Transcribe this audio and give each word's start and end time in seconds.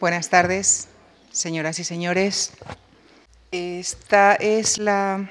Buenas 0.00 0.30
tardes, 0.30 0.88
señoras 1.30 1.78
y 1.78 1.84
señores. 1.84 2.52
Esta 3.52 4.34
es 4.34 4.78
la 4.78 5.30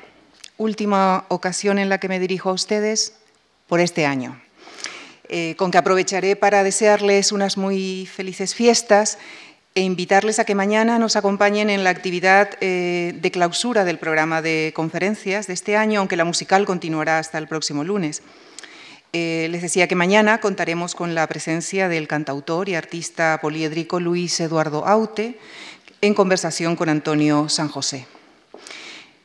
última 0.60 1.26
ocasión 1.30 1.80
en 1.80 1.90
la 1.90 1.98
que 1.98 2.08
me 2.08 2.20
dirijo 2.20 2.52
a 2.52 2.54
ustedes 2.54 3.14
por 3.68 3.80
este 3.80 4.06
año, 4.06 4.40
eh, 5.28 5.56
con 5.58 5.72
que 5.72 5.80
aprovecharé 5.80 6.36
para 6.36 6.64
desearles 6.64 7.32
unas 7.32 7.58
muy 7.58 8.06
felices 8.06 8.54
fiestas 8.54 9.18
e 9.74 9.82
invitarles 9.82 10.38
a 10.38 10.46
que 10.46 10.54
mañana 10.54 11.00
nos 11.00 11.16
acompañen 11.16 11.72
en 11.72 11.84
la 11.84 11.90
actividad 11.90 12.52
eh, 12.62 13.18
de 13.20 13.32
clausura 13.32 13.86
del 13.86 13.98
programa 13.98 14.44
de 14.44 14.72
conferencias 14.76 15.48
de 15.48 15.54
este 15.54 15.78
año, 15.78 16.00
aunque 16.00 16.16
la 16.16 16.26
musical 16.26 16.68
continuará 16.68 17.18
hasta 17.18 17.40
el 17.40 17.48
próximo 17.48 17.84
lunes. 17.84 18.22
Eh, 19.12 19.48
les 19.50 19.64
decía 19.64 19.88
que 19.88 19.96
mañana 19.96 20.40
contaremos 20.40 20.94
con 20.94 21.16
la 21.16 21.26
presencia 21.26 21.90
del 21.90 22.08
cantautor 22.08 22.70
y 22.70 22.76
artista 22.76 23.40
poliédrico 23.42 24.00
Luis 24.00 24.40
Eduardo 24.40 24.86
Aute 24.86 25.40
en 26.02 26.14
conversación 26.14 26.76
con 26.76 26.90
Antonio 26.90 27.50
San 27.50 27.70
José. 27.70 28.06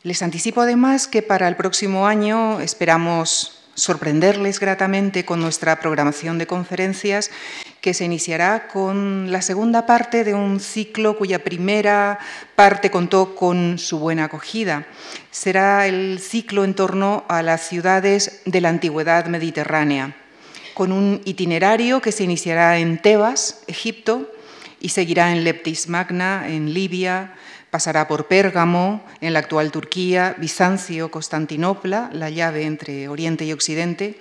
Les 0.02 0.22
anticipo 0.22 0.62
además 0.62 1.06
que 1.06 1.20
para 1.20 1.48
el 1.48 1.56
próximo 1.56 2.06
año 2.06 2.60
esperamos 2.60 3.60
sorprenderles 3.74 4.58
gratamente 4.58 5.26
con 5.26 5.40
nuestra 5.40 5.78
programación 5.80 6.38
de 6.38 6.46
conferencias 6.46 7.30
que 7.84 7.92
se 7.92 8.06
iniciará 8.06 8.66
con 8.66 9.30
la 9.30 9.42
segunda 9.42 9.84
parte 9.84 10.24
de 10.24 10.32
un 10.32 10.58
ciclo 10.58 11.18
cuya 11.18 11.44
primera 11.44 12.18
parte 12.56 12.90
contó 12.90 13.34
con 13.34 13.76
su 13.76 13.98
buena 13.98 14.24
acogida. 14.24 14.86
Será 15.30 15.86
el 15.86 16.18
ciclo 16.18 16.64
en 16.64 16.72
torno 16.72 17.26
a 17.28 17.42
las 17.42 17.68
ciudades 17.68 18.40
de 18.46 18.62
la 18.62 18.70
antigüedad 18.70 19.26
mediterránea, 19.26 20.16
con 20.72 20.92
un 20.92 21.20
itinerario 21.26 22.00
que 22.00 22.10
se 22.10 22.24
iniciará 22.24 22.78
en 22.78 23.02
Tebas, 23.02 23.60
Egipto, 23.66 24.32
y 24.80 24.88
seguirá 24.88 25.30
en 25.32 25.44
Leptis 25.44 25.90
Magna, 25.90 26.48
en 26.48 26.72
Libia, 26.72 27.34
pasará 27.68 28.08
por 28.08 28.28
Pérgamo, 28.28 29.04
en 29.20 29.34
la 29.34 29.40
actual 29.40 29.70
Turquía, 29.70 30.34
Bizancio, 30.38 31.10
Constantinopla, 31.10 32.08
la 32.14 32.30
llave 32.30 32.64
entre 32.64 33.08
Oriente 33.10 33.44
y 33.44 33.52
Occidente, 33.52 34.18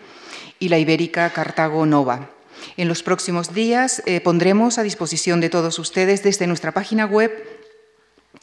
y 0.59 0.67
la 0.67 0.79
ibérica 0.79 1.29
Cartago 1.29 1.85
Nova. 1.85 2.29
En 2.77 2.87
los 2.87 3.03
próximos 3.03 3.53
días 3.53 4.01
eh, 4.05 4.21
pondremos 4.21 4.77
a 4.77 4.83
disposición 4.83 5.41
de 5.41 5.49
todos 5.49 5.79
ustedes 5.79 6.23
desde 6.23 6.47
nuestra 6.47 6.71
página 6.71 7.05
web 7.05 7.31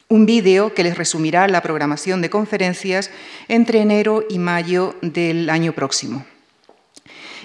un 0.09 0.27
vídeo 0.27 0.75
que 0.75 0.83
les 0.83 0.99
resumirá 0.99 1.47
la 1.47 1.63
programación 1.63 2.21
de 2.21 2.31
conferencias 2.31 3.11
entre 3.49 3.81
enero 3.81 4.25
y 4.29 4.39
mayo 4.39 4.97
del 5.03 5.49
año 5.49 5.73
próximo. 5.73 6.27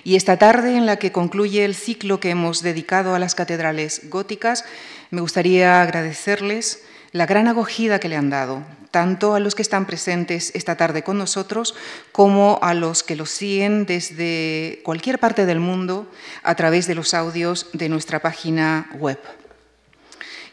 Y 0.04 0.16
esta 0.16 0.38
tarde, 0.38 0.76
en 0.76 0.86
la 0.86 0.98
que 0.98 1.12
concluye 1.12 1.64
el 1.64 1.76
ciclo 1.76 2.20
que 2.20 2.32
hemos 2.32 2.62
dedicado 2.62 3.16
a 3.16 3.20
las 3.20 3.34
catedrales 3.34 4.10
góticas, 4.10 4.66
me 5.12 5.22
gustaría 5.22 5.82
agradecerles 5.82 6.84
la 7.16 7.26
gran 7.26 7.48
acogida 7.48 7.98
que 7.98 8.10
le 8.10 8.18
han 8.18 8.30
dado, 8.30 8.62
tanto 8.92 9.36
a 9.36 9.40
los 9.40 9.56
que 9.56 9.62
están 9.62 9.86
presentes 9.86 10.52
esta 10.54 10.76
tarde 10.76 11.02
con 11.02 11.18
nosotros 11.18 11.74
como 12.12 12.60
a 12.62 12.74
los 12.74 13.04
que 13.04 13.16
los 13.16 13.30
siguen 13.30 13.86
desde 13.86 14.82
cualquier 14.84 15.18
parte 15.18 15.46
del 15.46 15.62
mundo 15.62 16.12
a 16.44 16.56
través 16.56 16.88
de 16.88 16.96
los 16.96 17.14
audios 17.14 17.68
de 17.72 17.88
nuestra 17.88 18.20
página 18.22 18.90
web. 19.00 19.18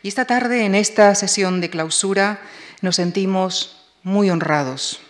Y 0.05 0.09
esta 0.09 0.25
tarde, 0.25 0.65
en 0.65 0.77
esta 0.77 1.13
sesión 1.17 1.61
de 1.61 1.69
clausura, 1.69 2.39
nos 2.81 2.95
sentimos 2.95 3.83
muy 4.05 4.31
honrados. 4.31 5.01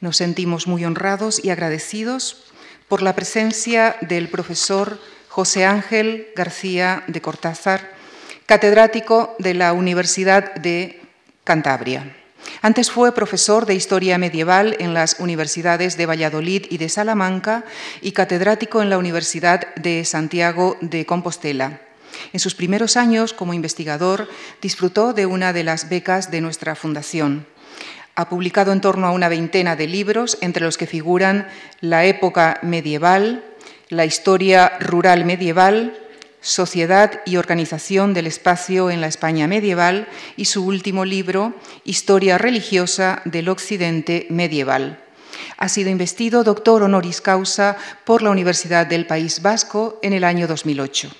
Nos 0.00 0.16
sentimos 0.16 0.66
muy 0.66 0.86
honrados 0.86 1.44
y 1.44 1.50
agradecidos 1.50 2.42
por 2.88 3.02
la 3.02 3.14
presencia 3.14 3.96
del 4.00 4.30
profesor 4.30 4.98
José 5.28 5.66
Ángel 5.66 6.28
García 6.34 7.04
de 7.06 7.20
Cortázar, 7.20 7.93
catedrático 8.46 9.34
de 9.38 9.54
la 9.54 9.72
Universidad 9.72 10.54
de 10.56 11.00
Cantabria. 11.44 12.14
Antes 12.60 12.90
fue 12.90 13.14
profesor 13.14 13.64
de 13.64 13.74
Historia 13.74 14.18
Medieval 14.18 14.76
en 14.80 14.92
las 14.92 15.18
universidades 15.18 15.96
de 15.96 16.06
Valladolid 16.06 16.66
y 16.68 16.76
de 16.76 16.90
Salamanca 16.90 17.64
y 18.02 18.12
catedrático 18.12 18.82
en 18.82 18.90
la 18.90 18.98
Universidad 18.98 19.74
de 19.76 20.04
Santiago 20.04 20.76
de 20.82 21.06
Compostela. 21.06 21.80
En 22.32 22.40
sus 22.40 22.54
primeros 22.54 22.96
años 22.96 23.32
como 23.32 23.54
investigador 23.54 24.28
disfrutó 24.60 25.14
de 25.14 25.26
una 25.26 25.52
de 25.52 25.64
las 25.64 25.88
becas 25.88 26.30
de 26.30 26.42
nuestra 26.42 26.74
fundación. 26.74 27.46
Ha 28.14 28.28
publicado 28.28 28.72
en 28.72 28.80
torno 28.80 29.06
a 29.06 29.12
una 29.12 29.28
veintena 29.28 29.74
de 29.74 29.88
libros, 29.88 30.38
entre 30.40 30.64
los 30.64 30.76
que 30.76 30.86
figuran 30.86 31.48
La 31.80 32.04
época 32.04 32.58
medieval, 32.62 33.42
La 33.88 34.04
historia 34.04 34.74
rural 34.80 35.24
medieval, 35.24 36.03
Sociedad 36.44 37.22
y 37.24 37.38
Organización 37.38 38.12
del 38.12 38.26
Espacio 38.26 38.90
en 38.90 39.00
la 39.00 39.06
España 39.06 39.48
Medieval 39.48 40.06
y 40.36 40.44
su 40.44 40.62
último 40.66 41.06
libro, 41.06 41.54
Historia 41.84 42.36
Religiosa 42.36 43.22
del 43.24 43.48
Occidente 43.48 44.26
Medieval. 44.28 45.00
Ha 45.56 45.70
sido 45.70 45.88
investido 45.88 46.44
doctor 46.44 46.82
honoris 46.82 47.22
causa 47.22 47.78
por 48.04 48.20
la 48.20 48.28
Universidad 48.28 48.86
del 48.86 49.06
País 49.06 49.40
Vasco 49.40 49.98
en 50.02 50.12
el 50.12 50.22
año 50.22 50.46
2008. 50.46 51.10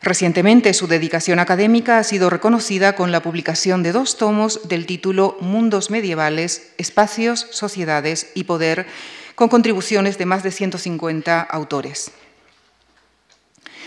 Recientemente 0.00 0.72
su 0.72 0.86
dedicación 0.86 1.38
académica 1.38 1.98
ha 1.98 2.04
sido 2.04 2.30
reconocida 2.30 2.96
con 2.96 3.12
la 3.12 3.20
publicación 3.20 3.82
de 3.82 3.92
dos 3.92 4.16
tomos 4.16 4.66
del 4.70 4.86
título 4.86 5.36
Mundos 5.42 5.90
medievales, 5.90 6.72
espacios, 6.78 7.46
sociedades 7.50 8.32
y 8.34 8.44
poder, 8.44 8.86
con 9.34 9.50
contribuciones 9.50 10.16
de 10.16 10.24
más 10.24 10.42
de 10.42 10.50
150 10.50 11.42
autores. 11.42 12.12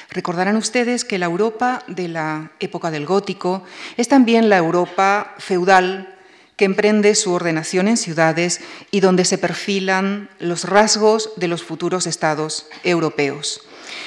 Recordarán 0.10 0.58
ustedes 0.58 1.06
que 1.06 1.18
la 1.18 1.26
Europa 1.26 1.84
de 1.88 2.08
la 2.08 2.52
época 2.60 2.92
del 2.92 3.06
gótico 3.06 3.64
es 3.98 4.08
también 4.08 4.50
la 4.50 4.58
Europa 4.58 5.36
feudal 5.38 6.14
que 6.56 6.66
emprende 6.66 7.16
su 7.16 7.32
ordenación 7.32 7.88
en 7.88 7.98
ciudades 7.98 8.62
y 8.92 9.00
donde 9.00 9.26
se 9.26 9.38
perfilan 9.38 10.30
los 10.40 10.66
rasgos 10.66 11.32
de 11.36 11.48
los 11.48 11.64
futuros 11.64 12.06
estados 12.06 12.68
europeos. 12.84 13.62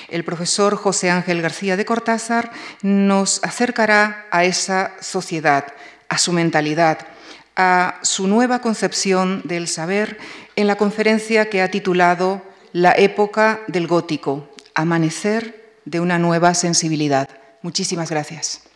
El 0.09 0.25
profesor 0.25 0.77
José 0.77 1.11
Ángel 1.11 1.43
García 1.43 1.77
de 1.77 1.85
Cortázar 1.85 2.53
nos 2.83 3.43
acercará 3.43 4.27
a 4.31 4.45
esa 4.45 4.93
sociedad, 5.01 5.67
a 6.09 6.19
su 6.19 6.33
mentalidad, 6.33 6.99
a 7.57 7.99
su 8.03 8.29
nueva 8.29 8.61
concepción 8.61 9.43
del 9.45 9.67
saber 9.67 10.19
en 10.55 10.67
la 10.67 10.77
conferencia 10.77 11.51
que 11.51 11.63
ha 11.63 11.71
titulado 11.71 12.43
La 12.73 12.93
época 12.93 13.61
del 13.67 13.87
gótico, 13.87 14.49
Amanecer 14.75 15.56
de 15.87 16.01
una 16.01 16.19
nueva 16.19 16.53
sensibilidad. 16.53 17.31
Muchísimas 17.63 18.11
gracias. 18.11 18.69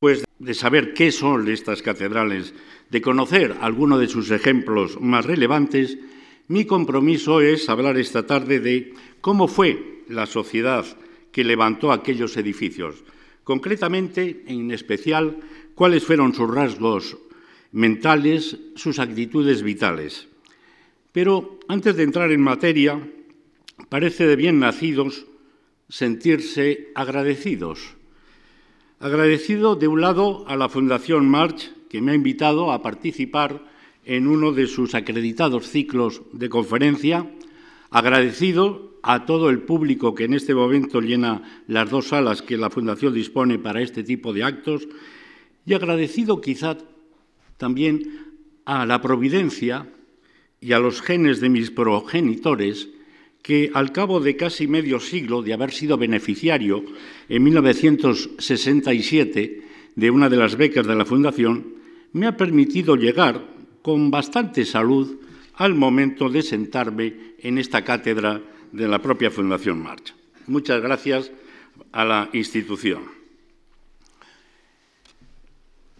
Pues 0.00 0.24
de 0.38 0.54
saber 0.54 0.92
qué 0.94 1.12
son 1.12 1.48
estas 1.48 1.80
catedrales, 1.80 2.52
de 2.90 3.00
conocer 3.00 3.56
algunos 3.60 4.00
de 4.00 4.08
sus 4.08 4.30
ejemplos 4.32 5.00
más 5.00 5.24
relevantes, 5.24 5.96
mi 6.48 6.66
compromiso 6.66 7.40
es 7.40 7.68
hablar 7.68 7.96
esta 7.96 8.26
tarde 8.26 8.58
de 8.58 8.92
cómo 9.20 9.46
fue 9.46 10.02
la 10.08 10.26
sociedad 10.26 10.84
que 11.30 11.44
levantó 11.44 11.92
aquellos 11.92 12.36
edificios, 12.36 13.04
concretamente, 13.44 14.42
en 14.48 14.72
especial, 14.72 15.38
cuáles 15.74 16.04
fueron 16.04 16.34
sus 16.34 16.52
rasgos 16.52 17.16
mentales, 17.70 18.58
sus 18.74 18.98
actitudes 18.98 19.62
vitales. 19.62 20.28
Pero 21.12 21.60
antes 21.68 21.96
de 21.96 22.02
entrar 22.02 22.32
en 22.32 22.40
materia, 22.40 23.00
parece 23.88 24.26
de 24.26 24.36
bien 24.36 24.58
nacidos 24.58 25.26
sentirse 25.92 26.88
agradecidos. 26.94 27.96
Agradecido 28.98 29.76
de 29.76 29.88
un 29.88 30.00
lado 30.00 30.48
a 30.48 30.56
la 30.56 30.70
Fundación 30.70 31.28
March, 31.28 31.70
que 31.90 32.00
me 32.00 32.12
ha 32.12 32.14
invitado 32.14 32.72
a 32.72 32.80
participar 32.80 33.62
en 34.06 34.26
uno 34.26 34.52
de 34.52 34.68
sus 34.68 34.94
acreditados 34.94 35.68
ciclos 35.68 36.22
de 36.32 36.48
conferencia, 36.48 37.30
agradecido 37.90 38.96
a 39.02 39.26
todo 39.26 39.50
el 39.50 39.60
público 39.60 40.14
que 40.14 40.24
en 40.24 40.32
este 40.32 40.54
momento 40.54 41.02
llena 41.02 41.62
las 41.66 41.90
dos 41.90 42.08
salas 42.08 42.40
que 42.40 42.56
la 42.56 42.70
Fundación 42.70 43.12
dispone 43.12 43.58
para 43.58 43.82
este 43.82 44.02
tipo 44.02 44.32
de 44.32 44.44
actos, 44.44 44.88
y 45.66 45.74
agradecido 45.74 46.40
quizá 46.40 46.78
también 47.58 48.38
a 48.64 48.86
la 48.86 49.02
providencia 49.02 49.92
y 50.58 50.72
a 50.72 50.78
los 50.78 51.02
genes 51.02 51.40
de 51.40 51.50
mis 51.50 51.70
progenitores, 51.70 52.88
que 53.42 53.70
al 53.74 53.92
cabo 53.92 54.20
de 54.20 54.36
casi 54.36 54.66
medio 54.66 55.00
siglo 55.00 55.42
de 55.42 55.52
haber 55.52 55.72
sido 55.72 55.98
beneficiario 55.98 56.84
en 57.28 57.42
1967 57.42 59.62
de 59.94 60.10
una 60.10 60.28
de 60.28 60.36
las 60.36 60.56
becas 60.56 60.86
de 60.86 60.94
la 60.94 61.04
Fundación, 61.04 61.74
me 62.12 62.26
ha 62.26 62.36
permitido 62.36 62.96
llegar 62.96 63.44
con 63.82 64.10
bastante 64.10 64.64
salud 64.64 65.18
al 65.54 65.74
momento 65.74 66.28
de 66.28 66.42
sentarme 66.42 67.34
en 67.40 67.58
esta 67.58 67.84
cátedra 67.84 68.40
de 68.70 68.88
la 68.88 69.00
propia 69.00 69.30
Fundación 69.30 69.82
Marcha. 69.82 70.14
Muchas 70.46 70.80
gracias 70.80 71.30
a 71.90 72.04
la 72.04 72.30
institución. 72.32 73.02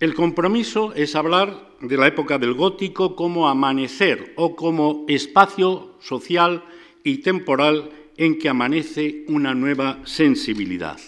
El 0.00 0.14
compromiso 0.14 0.94
es 0.94 1.14
hablar 1.14 1.70
de 1.80 1.96
la 1.96 2.08
época 2.08 2.38
del 2.38 2.54
gótico 2.54 3.14
como 3.14 3.48
amanecer 3.48 4.32
o 4.36 4.56
como 4.56 5.04
espacio 5.08 5.96
social 6.00 6.64
y 7.04 7.18
temporal 7.18 7.90
en 8.16 8.38
que 8.38 8.48
amanece 8.48 9.24
una 9.28 9.54
nueva 9.54 10.00
sensibilidad. 10.04 11.00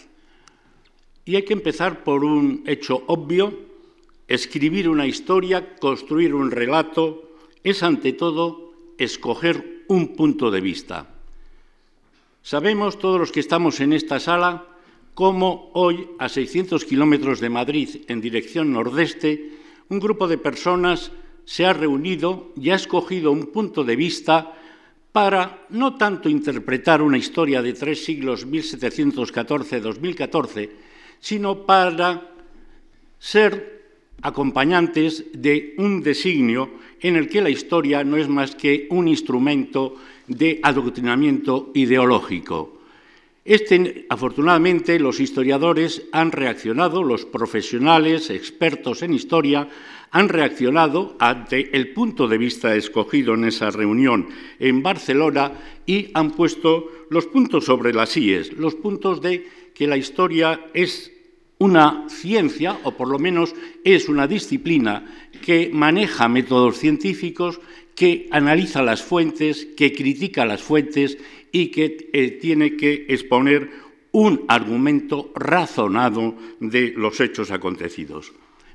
Y 1.24 1.36
hay 1.36 1.42
que 1.42 1.52
empezar 1.52 2.04
por 2.04 2.24
un 2.24 2.62
hecho 2.66 3.02
obvio. 3.06 3.58
Escribir 4.28 4.88
una 4.88 5.06
historia, 5.06 5.76
construir 5.76 6.34
un 6.34 6.50
relato, 6.50 7.30
es 7.62 7.82
ante 7.82 8.12
todo 8.12 8.72
escoger 8.98 9.84
un 9.88 10.16
punto 10.16 10.50
de 10.50 10.60
vista. 10.60 11.14
Sabemos 12.42 12.98
todos 12.98 13.18
los 13.18 13.32
que 13.32 13.40
estamos 13.40 13.80
en 13.80 13.92
esta 13.92 14.20
sala 14.20 14.66
cómo 15.14 15.70
hoy, 15.74 16.08
a 16.18 16.28
600 16.28 16.84
kilómetros 16.84 17.40
de 17.40 17.48
Madrid, 17.48 18.02
en 18.08 18.20
dirección 18.20 18.72
nordeste, 18.72 19.52
un 19.88 20.00
grupo 20.00 20.26
de 20.26 20.38
personas 20.38 21.12
se 21.44 21.64
ha 21.64 21.72
reunido 21.72 22.52
y 22.60 22.70
ha 22.70 22.74
escogido 22.74 23.30
un 23.30 23.46
punto 23.46 23.84
de 23.84 23.96
vista 23.96 24.58
para 25.14 25.70
no 25.70 25.94
tanto 25.94 26.26
interpretar 26.28 26.98
una 26.98 27.16
historia 27.16 27.62
de 27.62 27.72
tres 27.72 28.04
siglos, 28.04 28.50
1714-2014, 28.50 30.70
sino 31.20 31.64
para 31.64 32.34
ser 33.16 33.84
acompañantes 34.22 35.26
de 35.32 35.76
un 35.78 36.02
designio 36.02 36.82
en 36.98 37.14
el 37.14 37.28
que 37.28 37.42
la 37.42 37.50
historia 37.50 38.02
no 38.02 38.16
es 38.16 38.26
más 38.26 38.56
que 38.56 38.88
un 38.90 39.06
instrumento 39.06 39.94
de 40.26 40.58
adoctrinamiento 40.60 41.70
ideológico. 41.74 42.80
Este, 43.44 44.06
afortunadamente, 44.08 44.98
los 44.98 45.20
historiadores 45.20 46.08
han 46.10 46.32
reaccionado, 46.32 47.04
los 47.04 47.24
profesionales, 47.24 48.30
expertos 48.30 49.02
en 49.02 49.14
historia, 49.14 49.68
han 50.14 50.28
reaccionado 50.28 51.16
ante 51.18 51.76
el 51.76 51.92
punto 51.92 52.28
de 52.28 52.38
vista 52.38 52.76
escogido 52.76 53.34
en 53.34 53.46
esa 53.46 53.70
reunión 53.72 54.28
en 54.60 54.80
Barcelona 54.80 55.52
y 55.86 56.10
han 56.14 56.30
puesto 56.30 56.88
los 57.10 57.26
puntos 57.26 57.64
sobre 57.64 57.92
las 57.92 58.16
IES, 58.16 58.52
los 58.52 58.76
puntos 58.76 59.20
de 59.20 59.44
que 59.74 59.88
la 59.88 59.96
historia 59.96 60.66
es 60.72 61.10
una 61.58 62.08
ciencia, 62.08 62.78
o 62.84 62.92
por 62.92 63.08
lo 63.08 63.18
menos 63.18 63.56
es 63.82 64.08
una 64.08 64.28
disciplina 64.28 65.04
que 65.44 65.70
maneja 65.72 66.28
métodos 66.28 66.78
científicos, 66.78 67.60
que 67.96 68.28
analiza 68.30 68.82
las 68.82 69.02
fuentes, 69.02 69.66
que 69.76 69.92
critica 69.92 70.46
las 70.46 70.62
fuentes 70.62 71.18
y 71.50 71.72
que 71.72 72.10
eh, 72.12 72.30
tiene 72.40 72.76
que 72.76 73.06
exponer 73.08 73.68
un 74.12 74.44
argumento 74.46 75.32
razonado 75.34 76.36
de 76.60 76.92
los 76.96 77.18
hechos 77.18 77.50
acontecidos. 77.50 78.32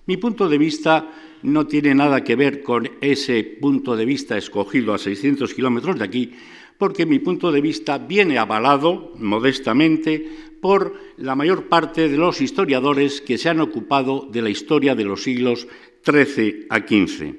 Mi 0.09 0.17
punto 0.17 0.49
de 0.49 0.57
vista 0.57 1.37
no 1.43 1.67
tiene 1.67 1.93
nada 1.93 2.23
que 2.23 2.35
ver 2.35 2.63
con 2.63 2.89
ese 2.99 3.43
punto 3.43 3.95
de 3.95 4.05
vista 4.05 4.39
escogido 4.39 4.91
a 4.91 4.97
600 4.97 5.53
kilómetros 5.53 5.99
de 5.99 6.03
aquí, 6.03 6.31
porque 6.79 7.05
mi 7.05 7.19
punto 7.19 7.51
de 7.51 7.61
vista 7.61 7.99
viene 7.99 8.39
avalado 8.39 9.13
modestamente 9.19 10.27
por 10.59 10.99
la 11.17 11.35
mayor 11.35 11.69
parte 11.69 12.09
de 12.09 12.17
los 12.17 12.41
historiadores 12.41 13.21
que 13.21 13.37
se 13.37 13.49
han 13.49 13.61
ocupado 13.61 14.27
de 14.31 14.41
la 14.41 14.49
historia 14.49 14.95
de 14.95 15.03
los 15.03 15.21
siglos 15.21 15.67
XIII 16.03 16.65
a 16.71 16.79
XV. 16.79 17.35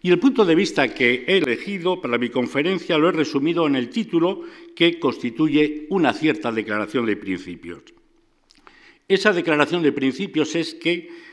Y 0.00 0.10
el 0.10 0.18
punto 0.18 0.46
de 0.46 0.54
vista 0.54 0.94
que 0.94 1.26
he 1.28 1.36
elegido 1.36 2.00
para 2.00 2.16
mi 2.16 2.30
conferencia 2.30 2.96
lo 2.96 3.10
he 3.10 3.12
resumido 3.12 3.66
en 3.66 3.76
el 3.76 3.90
título 3.90 4.40
que 4.74 4.98
constituye 4.98 5.86
una 5.90 6.14
cierta 6.14 6.50
declaración 6.50 7.04
de 7.04 7.16
principios. 7.16 7.82
Esa 9.06 9.34
declaración 9.34 9.82
de 9.82 9.92
principios 9.92 10.56
es 10.56 10.72
que 10.74 11.25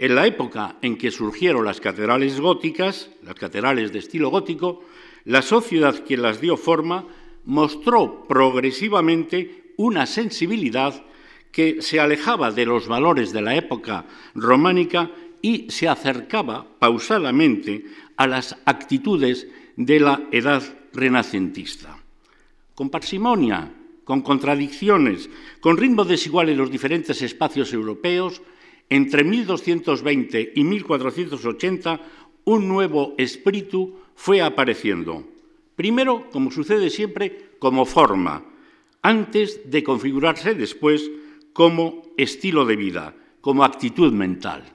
en 0.00 0.14
la 0.14 0.26
época 0.26 0.76
en 0.80 0.96
que 0.96 1.10
surgieron 1.10 1.66
las 1.66 1.78
catedrales 1.78 2.40
góticas, 2.40 3.10
las 3.22 3.34
catedrales 3.34 3.92
de 3.92 3.98
estilo 3.98 4.30
gótico, 4.30 4.82
la 5.26 5.42
sociedad 5.42 5.94
que 5.94 6.16
las 6.16 6.40
dio 6.40 6.56
forma 6.56 7.06
mostró 7.44 8.24
progresivamente 8.26 9.74
una 9.76 10.06
sensibilidad 10.06 11.04
que 11.52 11.82
se 11.82 12.00
alejaba 12.00 12.50
de 12.50 12.64
los 12.64 12.88
valores 12.88 13.34
de 13.34 13.42
la 13.42 13.54
época 13.56 14.06
románica 14.34 15.10
y 15.42 15.70
se 15.70 15.86
acercaba 15.86 16.66
pausadamente 16.78 17.84
a 18.16 18.26
las 18.26 18.56
actitudes 18.64 19.48
de 19.76 20.00
la 20.00 20.28
edad 20.32 20.62
renacentista. 20.94 21.98
Con 22.74 22.88
parsimonia, 22.88 23.70
con 24.04 24.22
contradicciones, 24.22 25.28
con 25.60 25.76
ritmos 25.76 26.08
desiguales 26.08 26.52
en 26.52 26.58
los 26.58 26.70
diferentes 26.70 27.20
espacios 27.20 27.74
europeos, 27.74 28.40
entre 28.90 29.24
1220 29.24 30.52
y 30.54 30.64
1480 30.64 32.00
un 32.44 32.68
nuevo 32.68 33.14
espíritu 33.16 33.96
fue 34.14 34.42
apareciendo. 34.42 35.24
Primero, 35.76 36.28
como 36.30 36.50
sucede 36.50 36.90
siempre, 36.90 37.52
como 37.58 37.86
forma, 37.86 38.44
antes 39.00 39.70
de 39.70 39.82
configurarse 39.82 40.54
después 40.54 41.10
como 41.54 42.02
estilo 42.18 42.66
de 42.66 42.76
vida, 42.76 43.16
como 43.40 43.64
actitud 43.64 44.12
mental 44.12 44.74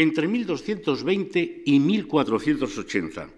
entre 0.00 0.28
1220 0.28 1.62
y 1.66 1.78
1480. 1.78 3.28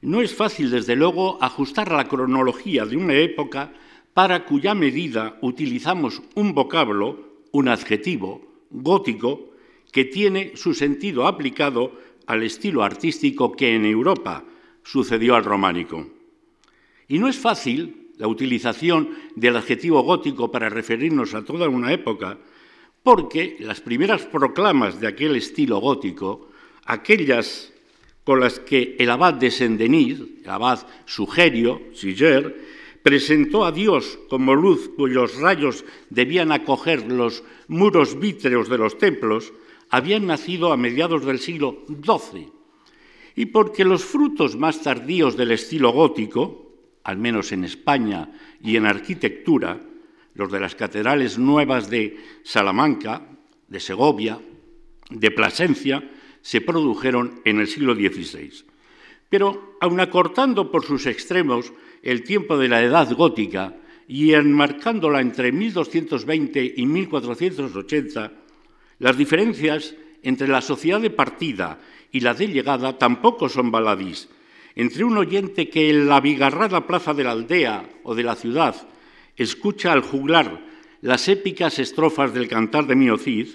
No 0.00 0.22
es 0.22 0.34
fácil, 0.34 0.70
desde 0.70 0.96
luego, 0.96 1.36
ajustar 1.42 1.92
la 1.92 2.08
cronología 2.08 2.86
de 2.86 2.96
una 2.96 3.12
época 3.16 3.74
para 4.14 4.46
cuya 4.46 4.74
medida 4.74 5.36
utilizamos 5.42 6.22
un 6.36 6.54
vocablo, 6.54 7.31
un 7.52 7.68
adjetivo, 7.68 8.40
gótico, 8.70 9.52
que 9.92 10.04
tiene 10.04 10.56
su 10.56 10.74
sentido 10.74 11.26
aplicado 11.26 11.92
al 12.26 12.42
estilo 12.42 12.82
artístico 12.82 13.52
que 13.52 13.74
en 13.74 13.84
Europa 13.84 14.44
sucedió 14.82 15.36
al 15.36 15.44
románico. 15.44 16.06
Y 17.08 17.18
no 17.18 17.28
es 17.28 17.36
fácil 17.36 18.08
la 18.16 18.28
utilización 18.28 19.10
del 19.36 19.56
adjetivo 19.56 20.02
gótico 20.02 20.50
para 20.50 20.68
referirnos 20.68 21.34
a 21.34 21.44
toda 21.44 21.68
una 21.68 21.92
época, 21.92 22.38
porque 23.02 23.56
las 23.60 23.80
primeras 23.80 24.24
proclamas 24.26 25.00
de 25.00 25.08
aquel 25.08 25.36
estilo 25.36 25.78
gótico, 25.78 26.48
aquellas 26.84 27.72
con 28.24 28.40
las 28.40 28.60
que 28.60 28.96
el 28.98 29.10
abad 29.10 29.34
de 29.34 29.50
Saint-Denis, 29.50 30.20
el 30.44 30.50
abad 30.50 30.86
Sugerio, 31.04 31.82
Siger, 31.94 32.71
presentó 33.02 33.64
a 33.64 33.72
Dios 33.72 34.18
como 34.28 34.54
luz 34.54 34.90
cuyos 34.96 35.36
rayos 35.36 35.84
debían 36.10 36.52
acoger 36.52 37.10
los 37.10 37.42
muros 37.68 38.18
vítreos 38.18 38.68
de 38.68 38.78
los 38.78 38.98
templos, 38.98 39.52
habían 39.90 40.26
nacido 40.26 40.72
a 40.72 40.76
mediados 40.76 41.24
del 41.24 41.38
siglo 41.38 41.84
XII. 41.88 42.48
Y 43.34 43.46
porque 43.46 43.84
los 43.84 44.04
frutos 44.04 44.56
más 44.56 44.82
tardíos 44.82 45.36
del 45.36 45.52
estilo 45.52 45.90
gótico, 45.90 46.72
al 47.04 47.18
menos 47.18 47.52
en 47.52 47.64
España 47.64 48.30
y 48.62 48.76
en 48.76 48.86
arquitectura, 48.86 49.80
los 50.34 50.50
de 50.50 50.60
las 50.60 50.74
catedrales 50.74 51.38
nuevas 51.38 51.90
de 51.90 52.18
Salamanca, 52.42 53.26
de 53.68 53.80
Segovia, 53.80 54.40
de 55.10 55.30
Plasencia, 55.30 56.10
se 56.40 56.60
produjeron 56.60 57.40
en 57.44 57.60
el 57.60 57.68
siglo 57.68 57.94
XVI. 57.94 58.64
Pero, 59.28 59.76
aun 59.80 60.00
acortando 60.00 60.70
por 60.70 60.84
sus 60.84 61.06
extremos 61.06 61.72
el 62.02 62.24
tiempo 62.24 62.58
de 62.58 62.68
la 62.68 62.82
Edad 62.82 63.12
Gótica 63.12 63.76
y 64.08 64.34
enmarcándola 64.34 65.20
entre 65.20 65.52
1220 65.52 66.74
y 66.76 66.86
1480, 66.86 68.32
las 68.98 69.16
diferencias 69.16 69.94
entre 70.22 70.48
la 70.48 70.60
sociedad 70.60 71.00
de 71.00 71.10
partida 71.10 71.78
y 72.10 72.20
la 72.20 72.34
de 72.34 72.48
llegada 72.48 72.98
tampoco 72.98 73.48
son 73.48 73.70
baladís. 73.70 74.28
Entre 74.74 75.04
un 75.04 75.16
oyente 75.16 75.68
que 75.68 75.90
en 75.90 76.08
la 76.08 76.20
bigarrada 76.20 76.86
plaza 76.86 77.14
de 77.14 77.24
la 77.24 77.32
aldea 77.32 77.88
o 78.04 78.14
de 78.14 78.22
la 78.22 78.36
ciudad 78.36 78.74
escucha 79.36 79.92
al 79.92 80.02
juglar 80.02 80.60
las 81.00 81.28
épicas 81.28 81.78
estrofas 81.78 82.32
del 82.32 82.48
cantar 82.48 82.86
de 82.86 82.96
Miocid 82.96 83.48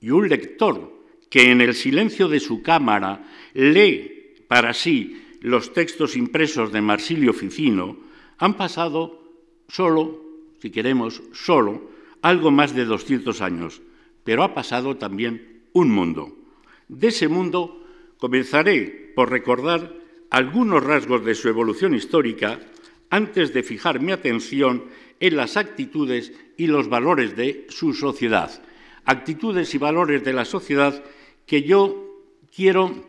y 0.00 0.10
un 0.10 0.28
lector 0.28 0.96
que 1.28 1.50
en 1.50 1.60
el 1.60 1.74
silencio 1.74 2.28
de 2.28 2.40
su 2.40 2.62
cámara 2.62 3.24
lee 3.54 4.36
para 4.48 4.72
sí 4.72 5.22
los 5.40 5.72
textos 5.72 6.16
impresos 6.16 6.72
de 6.72 6.80
Marsilio 6.80 7.32
Ficino, 7.32 7.96
han 8.38 8.56
pasado 8.56 9.22
solo, 9.68 10.22
si 10.60 10.70
queremos, 10.70 11.22
solo, 11.32 11.90
algo 12.22 12.50
más 12.50 12.74
de 12.74 12.84
200 12.84 13.40
años, 13.40 13.80
pero 14.24 14.42
ha 14.42 14.54
pasado 14.54 14.96
también 14.96 15.62
un 15.72 15.90
mundo. 15.90 16.36
De 16.88 17.08
ese 17.08 17.28
mundo 17.28 17.84
comenzaré 18.18 19.12
por 19.14 19.30
recordar 19.30 19.94
algunos 20.30 20.82
rasgos 20.82 21.24
de 21.24 21.34
su 21.34 21.48
evolución 21.48 21.94
histórica 21.94 22.60
antes 23.10 23.54
de 23.54 23.62
fijar 23.62 24.00
mi 24.00 24.12
atención 24.12 24.84
en 25.20 25.36
las 25.36 25.56
actitudes 25.56 26.32
y 26.56 26.66
los 26.66 26.88
valores 26.88 27.36
de 27.36 27.66
su 27.68 27.94
sociedad. 27.94 28.62
Actitudes 29.04 29.74
y 29.74 29.78
valores 29.78 30.22
de 30.24 30.32
la 30.32 30.44
sociedad 30.44 31.02
que 31.46 31.62
yo 31.62 32.22
quiero 32.54 33.06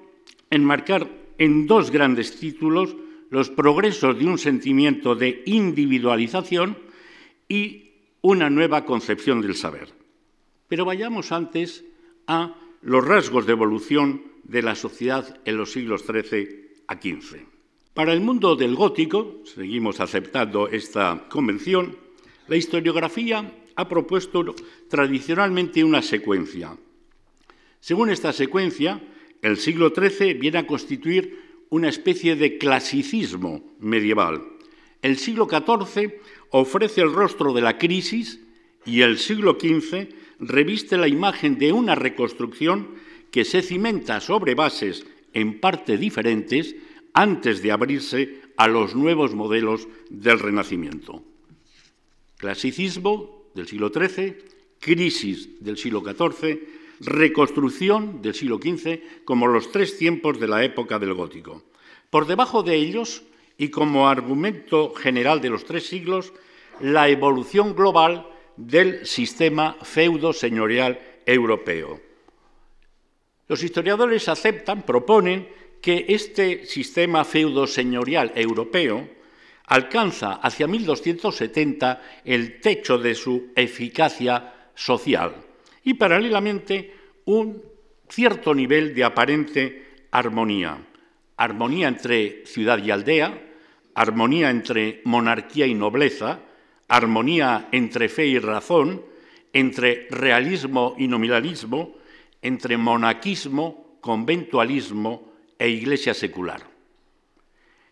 enmarcar 0.49 1.18
en 1.39 1.65
dos 1.65 1.89
grandes 1.89 2.37
títulos, 2.39 2.95
los 3.31 3.49
progresos 3.49 4.19
de 4.19 4.25
un 4.25 4.37
sentimiento 4.37 5.15
de 5.15 5.41
individualización 5.45 6.77
y 7.47 7.91
una 8.21 8.49
nueva 8.49 8.85
concepción 8.85 9.41
del 9.41 9.55
saber. 9.55 9.93
Pero 10.67 10.85
vayamos 10.85 11.31
antes 11.31 11.85
a 12.27 12.55
los 12.81 13.03
rasgos 13.03 13.45
de 13.45 13.53
evolución 13.53 14.23
de 14.43 14.61
la 14.61 14.75
sociedad 14.75 15.39
en 15.45 15.57
los 15.57 15.71
siglos 15.71 16.03
XIII 16.05 16.69
a 16.87 16.95
XV. 16.95 17.37
Para 17.93 18.13
el 18.13 18.21
mundo 18.21 18.55
del 18.55 18.75
gótico, 18.75 19.41
seguimos 19.45 19.99
aceptando 19.99 20.67
esta 20.67 21.27
convención, 21.29 21.95
la 22.47 22.55
historiografía 22.55 23.53
ha 23.75 23.87
propuesto 23.87 24.43
tradicionalmente 24.89 25.83
una 25.83 26.01
secuencia. 26.01 26.75
Según 27.79 28.09
esta 28.09 28.33
secuencia, 28.33 29.01
el 29.41 29.57
siglo 29.57 29.93
XIII 29.95 30.33
viene 30.33 30.59
a 30.59 30.67
constituir 30.67 31.39
una 31.69 31.89
especie 31.89 32.35
de 32.35 32.57
clasicismo 32.57 33.63
medieval. 33.79 34.43
El 35.01 35.17
siglo 35.17 35.47
XIV 35.49 36.13
ofrece 36.49 37.01
el 37.01 37.13
rostro 37.13 37.53
de 37.53 37.61
la 37.61 37.77
crisis 37.77 38.39
y 38.85 39.01
el 39.01 39.17
siglo 39.17 39.57
XV 39.59 40.09
reviste 40.39 40.97
la 40.97 41.07
imagen 41.07 41.57
de 41.57 41.71
una 41.71 41.95
reconstrucción 41.95 42.89
que 43.31 43.45
se 43.45 43.61
cimenta 43.61 44.19
sobre 44.19 44.55
bases 44.55 45.05
en 45.33 45.59
parte 45.59 45.97
diferentes 45.97 46.75
antes 47.13 47.61
de 47.61 47.71
abrirse 47.71 48.41
a 48.57 48.67
los 48.67 48.95
nuevos 48.95 49.35
modelos 49.35 49.87
del 50.09 50.39
Renacimiento. 50.39 51.23
Clasicismo 52.37 53.43
del 53.53 53.67
siglo 53.67 53.91
XIII, 53.93 54.37
crisis 54.79 55.49
del 55.59 55.77
siglo 55.77 56.01
XIV, 56.01 56.78
reconstrucción 56.99 58.21
del 58.21 58.33
siglo 58.33 58.57
XV 58.57 59.23
como 59.25 59.47
los 59.47 59.71
tres 59.71 59.97
tiempos 59.97 60.39
de 60.39 60.47
la 60.47 60.63
época 60.63 60.99
del 60.99 61.13
gótico. 61.13 61.63
Por 62.09 62.27
debajo 62.27 62.63
de 62.63 62.75
ellos, 62.75 63.23
y 63.57 63.69
como 63.69 64.07
argumento 64.07 64.93
general 64.93 65.41
de 65.41 65.49
los 65.49 65.65
tres 65.65 65.85
siglos, 65.87 66.33
la 66.79 67.09
evolución 67.09 67.75
global 67.75 68.27
del 68.55 69.05
sistema 69.05 69.77
feudo-señorial 69.81 70.99
europeo. 71.25 71.99
Los 73.47 73.63
historiadores 73.63 74.29
aceptan, 74.29 74.83
proponen 74.83 75.49
que 75.81 76.05
este 76.09 76.65
sistema 76.65 77.23
feudo-señorial 77.23 78.31
europeo 78.35 79.09
alcanza 79.65 80.33
hacia 80.33 80.67
1270 80.67 82.01
el 82.25 82.59
techo 82.59 82.97
de 82.97 83.15
su 83.15 83.51
eficacia 83.55 84.71
social 84.75 85.48
y 85.83 85.95
paralelamente 85.95 86.93
un 87.25 87.61
cierto 88.07 88.53
nivel 88.53 88.93
de 88.93 89.03
aparente 89.03 89.89
armonía. 90.11 90.77
Armonía 91.37 91.87
entre 91.87 92.45
ciudad 92.45 92.77
y 92.83 92.91
aldea, 92.91 93.41
armonía 93.93 94.49
entre 94.49 95.01
monarquía 95.05 95.65
y 95.67 95.73
nobleza, 95.73 96.41
armonía 96.87 97.69
entre 97.71 98.09
fe 98.09 98.27
y 98.27 98.39
razón, 98.39 99.05
entre 99.53 100.07
realismo 100.09 100.95
y 100.97 101.07
nominalismo, 101.07 101.95
entre 102.41 102.75
monaquismo, 102.77 103.99
conventualismo 104.01 105.31
e 105.57 105.69
iglesia 105.69 106.13
secular. 106.13 106.67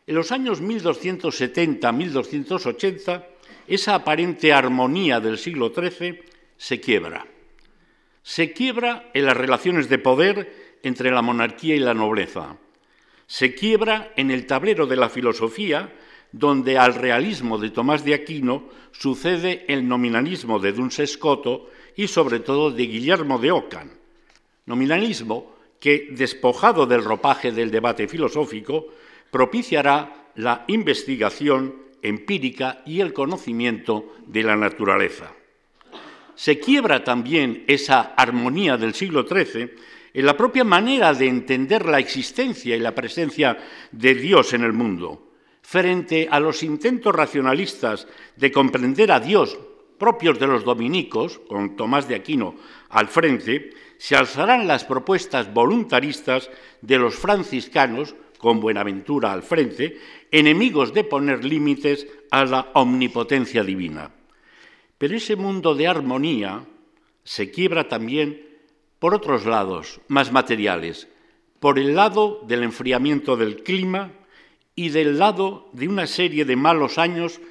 En 0.06 0.16
los 0.16 0.32
años 0.32 0.62
1270-1280, 0.64 3.26
esa 3.68 3.96
aparente 3.96 4.54
armonía 4.54 5.20
del 5.20 5.38
siglo 5.38 5.74
XIII 5.76 6.22
se 6.56 6.80
quiebra. 6.80 7.26
Se 8.28 8.52
quiebra 8.52 9.10
en 9.14 9.26
las 9.26 9.38
relaciones 9.38 9.88
de 9.88 10.00
poder 10.00 10.78
entre 10.84 11.12
la 11.12 11.22
monarquía 11.22 11.78
y 11.78 11.80
la 11.80 11.94
nobleza. 11.94 12.58
Se 13.26 13.56
quiebra 13.56 14.12
en 14.18 14.32
el 14.32 14.46
tablero 14.46 14.86
de 14.86 14.98
la 14.98 15.08
filosofía, 15.08 15.94
donde 16.34 16.78
al 16.78 16.96
realismo 16.96 17.58
de 17.58 17.70
Tomás 17.70 18.04
de 18.04 18.14
Aquino 18.14 18.68
sucede 18.92 19.64
el 19.70 19.88
nominalismo 19.88 20.60
de 20.60 20.74
Duns 20.74 21.02
Scoto 21.06 21.70
y 21.96 22.10
sobre 22.10 22.42
todo 22.42 22.70
de 22.70 22.84
Guillermo 22.84 23.40
de 23.40 23.52
Ockham. 23.52 23.92
Nominalismo 24.66 25.56
que, 25.80 26.10
despojado 26.12 26.86
del 26.86 27.06
ropaje 27.06 27.54
del 27.54 27.72
debate 27.72 28.10
filosófico, 28.10 28.88
propiciará 29.32 30.32
la 30.36 30.66
investigación 30.68 31.76
empírica 32.02 32.84
y 32.86 33.00
el 33.00 33.14
conocimiento 33.14 34.14
de 34.26 34.44
la 34.44 34.58
naturaleza. 34.58 35.37
Se 36.38 36.60
quiebra 36.60 37.04
también 37.04 37.66
esa 37.68 38.14
armonía 38.16 38.78
del 38.78 38.94
siglo 38.94 39.26
XIII 39.28 39.72
en 40.14 40.26
la 40.26 40.38
propia 40.38 40.64
manera 40.64 41.12
de 41.14 41.28
entender 41.28 41.86
la 41.88 41.98
existencia 41.98 42.76
y 42.76 42.80
la 42.80 42.94
presencia 42.94 43.58
de 43.92 44.14
Dios 44.14 44.54
en 44.54 44.64
el 44.64 44.72
mundo 44.72 45.34
frente 45.64 46.30
a 46.32 46.40
los 46.40 46.62
intentos 46.62 47.14
racionalistas 47.14 48.08
de 48.36 48.52
comprender 48.52 49.12
a 49.12 49.20
Dios 49.20 49.58
propios 49.98 50.40
de 50.40 50.48
los 50.48 50.64
dominicos, 50.64 51.40
con 51.40 51.76
Tomás 51.76 52.08
de 52.08 52.16
Aquino 52.16 52.56
al 52.90 53.08
frente, 53.08 53.72
se 53.98 54.16
alzarán 54.16 54.68
las 54.68 54.86
propuestas 54.86 55.52
voluntaristas 55.52 56.52
de 56.82 57.00
los 57.00 57.16
franciscanos, 57.16 58.16
con 58.38 58.60
Buenaventura 58.60 59.34
al 59.34 59.42
frente, 59.42 59.98
enemigos 60.30 60.94
de 60.94 61.04
poner 61.04 61.44
límites 61.44 62.08
a 62.30 62.46
la 62.46 62.70
omnipotencia 62.76 63.64
divina. 63.64 64.12
Pero 64.98 65.16
ese 65.16 65.36
mundo 65.36 65.76
de 65.76 65.88
armonía 65.88 66.66
se 67.24 67.52
quiebra 67.52 67.88
también 67.88 68.46
por 69.00 69.14
otros 69.14 69.46
lados, 69.46 70.02
más 70.08 70.32
materiales, 70.32 71.08
por 71.60 71.78
el 71.78 71.96
lado 71.96 72.42
del 72.48 72.64
enfriamiento 72.64 73.38
del 73.38 73.64
clima, 73.64 74.12
y 74.78 74.90
del 74.90 75.18
lado 75.18 75.70
de 75.74 75.90
una 75.90 76.06
serie 76.06 76.46
de 76.46 76.56
malos 76.56 77.00
años 77.00 77.42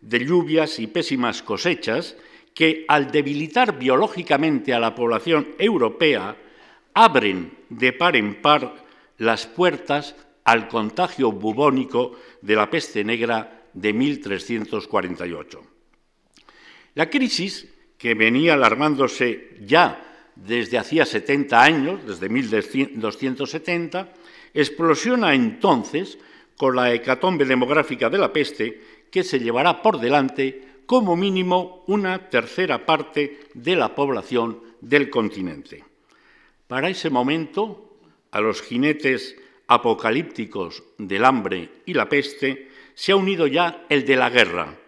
de 0.00 0.24
lluvias 0.24 0.78
y 0.78 0.86
pésimas 0.86 1.42
cosechas 1.42 2.16
que, 2.54 2.84
al 2.86 3.10
debilitar 3.10 3.76
biológicamente 3.76 4.72
a 4.72 4.78
la 4.78 4.94
población 4.94 5.48
europea, 5.58 6.36
abren 6.94 7.58
de 7.68 7.92
par 7.92 8.14
en 8.14 8.40
par 8.40 8.86
las 9.18 9.48
puertas 9.48 10.14
al 10.44 10.68
contagio 10.68 11.32
bubónico 11.32 12.12
de 12.40 12.54
la 12.54 12.70
peste 12.70 13.02
negra 13.02 13.66
de 13.74 13.92
1348. 13.92 15.75
La 16.96 17.10
crisis, 17.10 17.68
que 17.98 18.14
venía 18.14 18.54
alarmándose 18.54 19.58
ya 19.60 20.30
desde 20.34 20.78
hacía 20.78 21.04
70 21.04 21.62
años, 21.62 22.06
desde 22.06 22.30
1270, 22.30 24.14
explosiona 24.54 25.34
entonces 25.34 26.18
con 26.56 26.74
la 26.74 26.94
hecatombe 26.94 27.44
demográfica 27.44 28.08
de 28.08 28.16
la 28.16 28.32
peste 28.32 28.80
que 29.10 29.22
se 29.22 29.38
llevará 29.38 29.82
por 29.82 30.00
delante 30.00 30.80
como 30.86 31.16
mínimo 31.16 31.84
una 31.86 32.30
tercera 32.30 32.86
parte 32.86 33.40
de 33.52 33.76
la 33.76 33.94
población 33.94 34.62
del 34.80 35.10
continente. 35.10 35.84
Para 36.66 36.88
ese 36.88 37.10
momento, 37.10 37.98
a 38.30 38.40
los 38.40 38.62
jinetes 38.62 39.36
apocalípticos 39.66 40.82
del 40.96 41.26
hambre 41.26 41.68
y 41.84 41.92
la 41.92 42.08
peste 42.08 42.70
se 42.94 43.12
ha 43.12 43.16
unido 43.16 43.46
ya 43.46 43.84
el 43.90 44.06
de 44.06 44.16
la 44.16 44.30
guerra, 44.30 44.78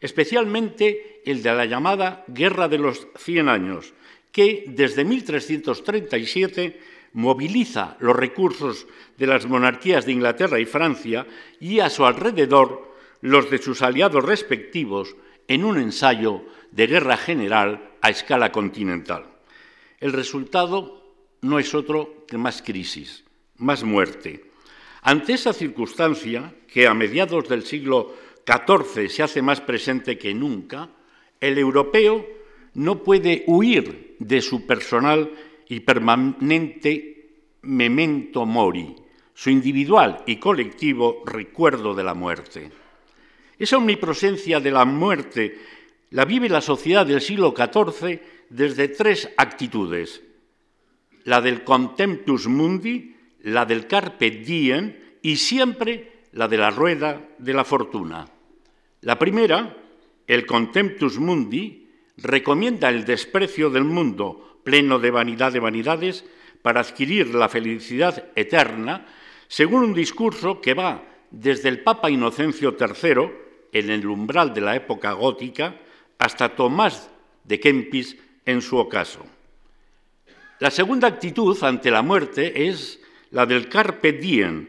especialmente 0.00 1.17
el 1.30 1.42
de 1.42 1.54
la 1.54 1.66
llamada 1.66 2.24
Guerra 2.28 2.68
de 2.68 2.78
los 2.78 3.08
Cien 3.16 3.48
Años, 3.48 3.92
que 4.32 4.64
desde 4.68 5.04
1337 5.04 6.80
moviliza 7.12 7.96
los 8.00 8.14
recursos 8.14 8.86
de 9.16 9.26
las 9.26 9.46
monarquías 9.46 10.06
de 10.06 10.12
Inglaterra 10.12 10.60
y 10.60 10.64
Francia 10.64 11.26
y 11.60 11.80
a 11.80 11.90
su 11.90 12.04
alrededor 12.04 12.94
los 13.20 13.50
de 13.50 13.58
sus 13.58 13.82
aliados 13.82 14.24
respectivos 14.24 15.16
en 15.48 15.64
un 15.64 15.78
ensayo 15.78 16.42
de 16.70 16.86
guerra 16.86 17.16
general 17.16 17.90
a 18.00 18.10
escala 18.10 18.52
continental. 18.52 19.24
El 19.98 20.12
resultado 20.12 21.02
no 21.40 21.58
es 21.58 21.74
otro 21.74 22.24
que 22.28 22.38
más 22.38 22.62
crisis, 22.62 23.24
más 23.56 23.82
muerte. 23.82 24.44
Ante 25.02 25.32
esa 25.32 25.52
circunstancia, 25.52 26.54
que 26.68 26.86
a 26.86 26.94
mediados 26.94 27.48
del 27.48 27.64
siglo 27.64 28.14
XIV 28.46 29.08
se 29.08 29.22
hace 29.22 29.42
más 29.42 29.60
presente 29.60 30.18
que 30.18 30.34
nunca, 30.34 30.90
el 31.40 31.58
europeo 31.58 32.26
no 32.74 33.02
puede 33.02 33.44
huir 33.46 34.16
de 34.18 34.40
su 34.40 34.66
personal 34.66 35.30
y 35.68 35.80
permanente 35.80 37.30
memento 37.62 38.46
mori, 38.46 38.94
su 39.34 39.50
individual 39.50 40.22
y 40.26 40.36
colectivo 40.36 41.22
recuerdo 41.26 41.94
de 41.94 42.04
la 42.04 42.14
muerte. 42.14 42.70
Esa 43.58 43.76
omnipresencia 43.76 44.60
de 44.60 44.70
la 44.70 44.84
muerte 44.84 45.58
la 46.10 46.24
vive 46.24 46.48
la 46.48 46.60
sociedad 46.60 47.04
del 47.04 47.20
siglo 47.20 47.54
XIV 47.56 48.20
desde 48.48 48.88
tres 48.88 49.28
actitudes. 49.36 50.22
La 51.24 51.40
del 51.40 51.64
contemptus 51.64 52.46
mundi, 52.46 53.14
la 53.42 53.66
del 53.66 53.86
carpe 53.86 54.30
diem 54.30 54.94
y 55.22 55.36
siempre 55.36 56.24
la 56.32 56.48
de 56.48 56.56
la 56.56 56.70
rueda 56.70 57.20
de 57.38 57.52
la 57.52 57.64
fortuna. 57.64 58.26
La 59.02 59.18
primera, 59.18 59.76
el 60.28 60.46
contemptus 60.46 61.18
mundi, 61.18 61.90
recomienda 62.18 62.88
el 62.90 63.04
desprecio 63.04 63.70
del 63.70 63.84
mundo 63.84 64.60
pleno 64.62 64.98
de 64.98 65.10
vanidad 65.10 65.50
de 65.50 65.60
vanidades, 65.60 66.24
para 66.62 66.80
adquirir 66.80 67.34
la 67.34 67.48
felicidad 67.48 68.30
eterna, 68.34 69.06
según 69.46 69.84
un 69.84 69.94
discurso 69.94 70.60
que 70.60 70.74
va 70.74 71.02
desde 71.30 71.68
el 71.70 71.80
Papa 71.80 72.10
Inocencio 72.10 72.76
III, 72.78 73.30
en 73.72 73.90
el 73.90 74.06
umbral 74.06 74.52
de 74.52 74.60
la 74.60 74.76
época 74.76 75.12
gótica, 75.12 75.76
hasta 76.18 76.54
Tomás 76.54 77.08
de 77.44 77.60
Kempis 77.60 78.16
en 78.44 78.60
su 78.60 78.76
ocaso. 78.76 79.24
La 80.58 80.70
segunda 80.70 81.08
actitud 81.08 81.56
ante 81.62 81.90
la 81.90 82.02
muerte 82.02 82.68
es 82.68 83.00
la 83.30 83.46
del 83.46 83.68
carpe 83.68 84.12
diem. 84.12 84.68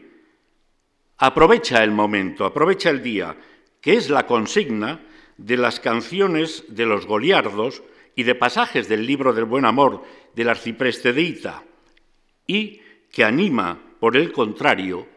Aprovecha 1.18 1.82
el 1.82 1.90
momento, 1.90 2.44
aprovecha 2.44 2.90
el 2.90 3.02
día, 3.02 3.36
que 3.80 3.94
es 3.94 4.08
la 4.08 4.26
consigna 4.26 5.00
de 5.40 5.56
las 5.56 5.80
canciones 5.80 6.64
de 6.68 6.84
los 6.84 7.06
goliardos 7.06 7.82
y 8.14 8.24
de 8.24 8.34
pasajes 8.34 8.88
del 8.88 9.06
libro 9.06 9.32
del 9.32 9.46
buen 9.46 9.64
amor 9.64 10.04
del 10.34 10.50
arcipreste 10.50 11.12
de 11.12 11.22
Ita, 11.22 11.64
y 12.46 12.80
que 13.10 13.24
anima, 13.24 13.80
por 13.98 14.16
el 14.16 14.32
contrario, 14.32 15.08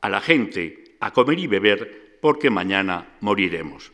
a 0.00 0.08
la 0.08 0.20
gente 0.20 0.96
a 1.00 1.12
comer 1.12 1.38
y 1.40 1.46
beber 1.48 2.18
porque 2.20 2.48
mañana 2.48 3.16
moriremos. 3.20 3.92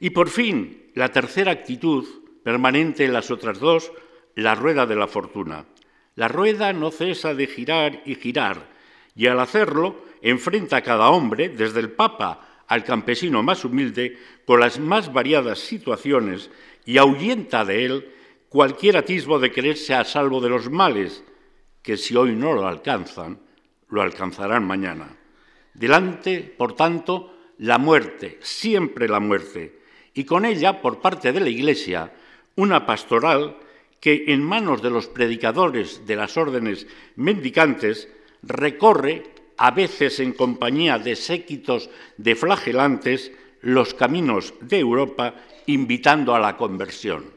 Y 0.00 0.10
por 0.10 0.28
fin, 0.28 0.90
la 0.94 1.10
tercera 1.12 1.52
actitud, 1.52 2.04
permanente 2.42 3.04
en 3.04 3.12
las 3.12 3.30
otras 3.30 3.60
dos, 3.60 3.92
la 4.34 4.56
rueda 4.56 4.86
de 4.86 4.96
la 4.96 5.06
fortuna. 5.06 5.66
La 6.16 6.26
rueda 6.26 6.72
no 6.72 6.90
cesa 6.90 7.34
de 7.34 7.46
girar 7.46 8.02
y 8.04 8.16
girar, 8.16 8.68
y 9.14 9.28
al 9.28 9.38
hacerlo 9.38 10.04
enfrenta 10.20 10.78
a 10.78 10.82
cada 10.82 11.10
hombre, 11.10 11.48
desde 11.48 11.78
el 11.78 11.92
Papa 11.92 12.51
al 12.66 12.84
campesino 12.84 13.42
más 13.42 13.64
humilde, 13.64 14.18
con 14.46 14.60
las 14.60 14.78
más 14.78 15.12
variadas 15.12 15.58
situaciones 15.58 16.50
y 16.84 16.98
ahuyenta 16.98 17.64
de 17.64 17.84
él 17.84 18.12
cualquier 18.48 18.96
atisbo 18.96 19.38
de 19.38 19.50
quererse 19.50 19.94
a 19.94 20.04
salvo 20.04 20.40
de 20.40 20.50
los 20.50 20.70
males, 20.70 21.24
que 21.82 21.96
si 21.96 22.14
hoy 22.16 22.34
no 22.34 22.52
lo 22.52 22.66
alcanzan, 22.66 23.40
lo 23.88 24.02
alcanzarán 24.02 24.64
mañana. 24.64 25.16
Delante, 25.74 26.40
por 26.40 26.74
tanto, 26.74 27.34
la 27.58 27.78
muerte, 27.78 28.38
siempre 28.42 29.08
la 29.08 29.20
muerte, 29.20 29.80
y 30.14 30.24
con 30.24 30.44
ella, 30.44 30.82
por 30.82 31.00
parte 31.00 31.32
de 31.32 31.40
la 31.40 31.48
Iglesia, 31.48 32.12
una 32.56 32.84
pastoral 32.84 33.56
que 34.00 34.24
en 34.28 34.42
manos 34.42 34.82
de 34.82 34.90
los 34.90 35.06
predicadores 35.06 36.04
de 36.06 36.16
las 36.16 36.36
órdenes 36.36 36.86
mendicantes 37.16 38.08
recorre, 38.42 39.31
a 39.62 39.70
veces 39.70 40.18
en 40.18 40.32
compañía 40.32 40.98
de 40.98 41.14
séquitos 41.14 41.88
de 42.16 42.34
flagelantes, 42.34 43.30
los 43.60 43.94
caminos 43.94 44.54
de 44.60 44.80
Europa 44.80 45.36
invitando 45.66 46.34
a 46.34 46.40
la 46.40 46.56
conversión. 46.56 47.30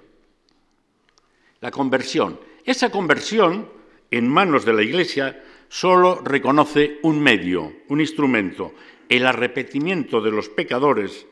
La 1.62 1.70
conversión. 1.70 2.40
Esa 2.66 2.90
conversión, 2.90 3.70
en 4.10 4.28
manos 4.28 4.66
de 4.66 4.74
la 4.74 4.82
Iglesia, 4.82 5.40
solo 5.70 6.20
reconoce 6.26 6.98
un 7.04 7.22
medio, 7.22 7.72
un 7.90 8.02
instrumento, 8.02 8.74
el 9.08 9.28
arrepentimiento 9.28 10.20
de 10.20 10.32
los 10.32 10.50
pecadores 10.50 11.28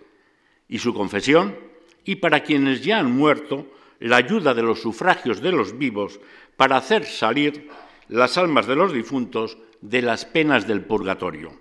y 0.70 0.78
su 0.78 0.94
confesión, 0.94 1.58
y 2.06 2.18
para 2.18 2.44
quienes 2.44 2.84
ya 2.84 3.00
han 3.00 3.12
muerto, 3.12 3.66
la 4.00 4.18
ayuda 4.18 4.54
de 4.54 4.62
los 4.62 4.80
sufragios 4.80 5.42
de 5.42 5.54
los 5.54 5.76
vivos 5.76 6.20
para 6.56 6.78
hacer 6.78 7.04
salir 7.06 7.68
las 8.14 8.38
almas 8.38 8.68
de 8.68 8.76
los 8.76 8.94
difuntos 8.94 9.58
de 9.82 10.04
las 10.04 10.24
penas 10.26 10.68
del 10.68 10.82
purgatorio. 10.86 11.60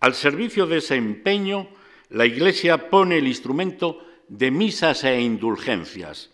Al 0.00 0.14
servicio 0.14 0.66
de 0.66 0.78
ese 0.78 0.96
empeño, 0.96 1.68
la 2.10 2.26
Iglesia 2.26 2.90
pone 2.90 3.18
el 3.18 3.28
instrumento 3.28 4.04
de 4.26 4.50
misas 4.50 5.04
e 5.04 5.20
indulgencias, 5.20 6.32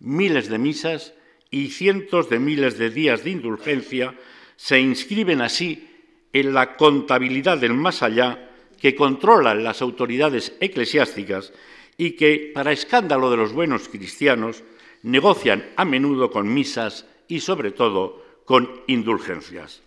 miles 0.00 0.50
de 0.50 0.58
misas 0.58 1.14
y 1.50 1.68
cientos 1.68 2.28
de 2.28 2.40
miles 2.40 2.76
de 2.76 2.90
días 2.90 3.24
de 3.24 3.30
indulgencia 3.30 4.14
se 4.56 4.78
inscriben 4.78 5.40
así 5.40 5.88
en 6.34 6.52
la 6.52 6.76
contabilidad 6.76 7.56
del 7.56 7.72
más 7.72 8.02
allá 8.02 8.50
que 8.78 8.94
controlan 8.94 9.64
las 9.64 9.80
autoridades 9.80 10.52
eclesiásticas 10.60 11.54
y 11.96 12.10
que, 12.12 12.52
para 12.52 12.72
escándalo 12.72 13.30
de 13.30 13.38
los 13.38 13.54
buenos 13.54 13.88
cristianos, 13.88 14.62
negocian 15.02 15.70
a 15.76 15.86
menudo 15.86 16.30
con 16.30 16.52
misas 16.52 17.06
y, 17.28 17.40
sobre 17.40 17.70
todo, 17.70 18.27
con 18.48 18.80
indulgencias. 18.86 19.82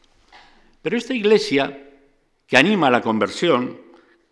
Pero 0.84 0.96
esta 0.96 1.16
Iglesia, 1.16 1.90
que 2.46 2.58
anima 2.58 2.88
a 2.88 2.92
la 2.92 3.02
conversión, 3.02 3.82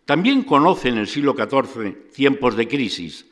también 0.06 0.44
conoce 0.44 0.90
en 0.90 1.00
el 1.00 1.08
siglo 1.08 1.34
XIV 1.34 2.12
tiempos 2.14 2.56
de 2.56 2.68
crisis. 2.68 3.26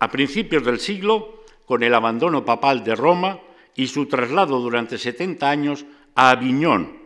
A 0.00 0.10
principios 0.10 0.64
del 0.64 0.80
siglo, 0.80 1.44
con 1.64 1.84
el 1.84 1.94
abandono 1.94 2.44
papal 2.44 2.82
de 2.82 2.96
Roma 2.96 3.38
y 3.76 3.86
su 3.86 4.06
traslado 4.06 4.58
durante 4.58 4.98
70 4.98 5.48
años 5.48 5.86
a 6.16 6.30
Aviñón. 6.30 6.98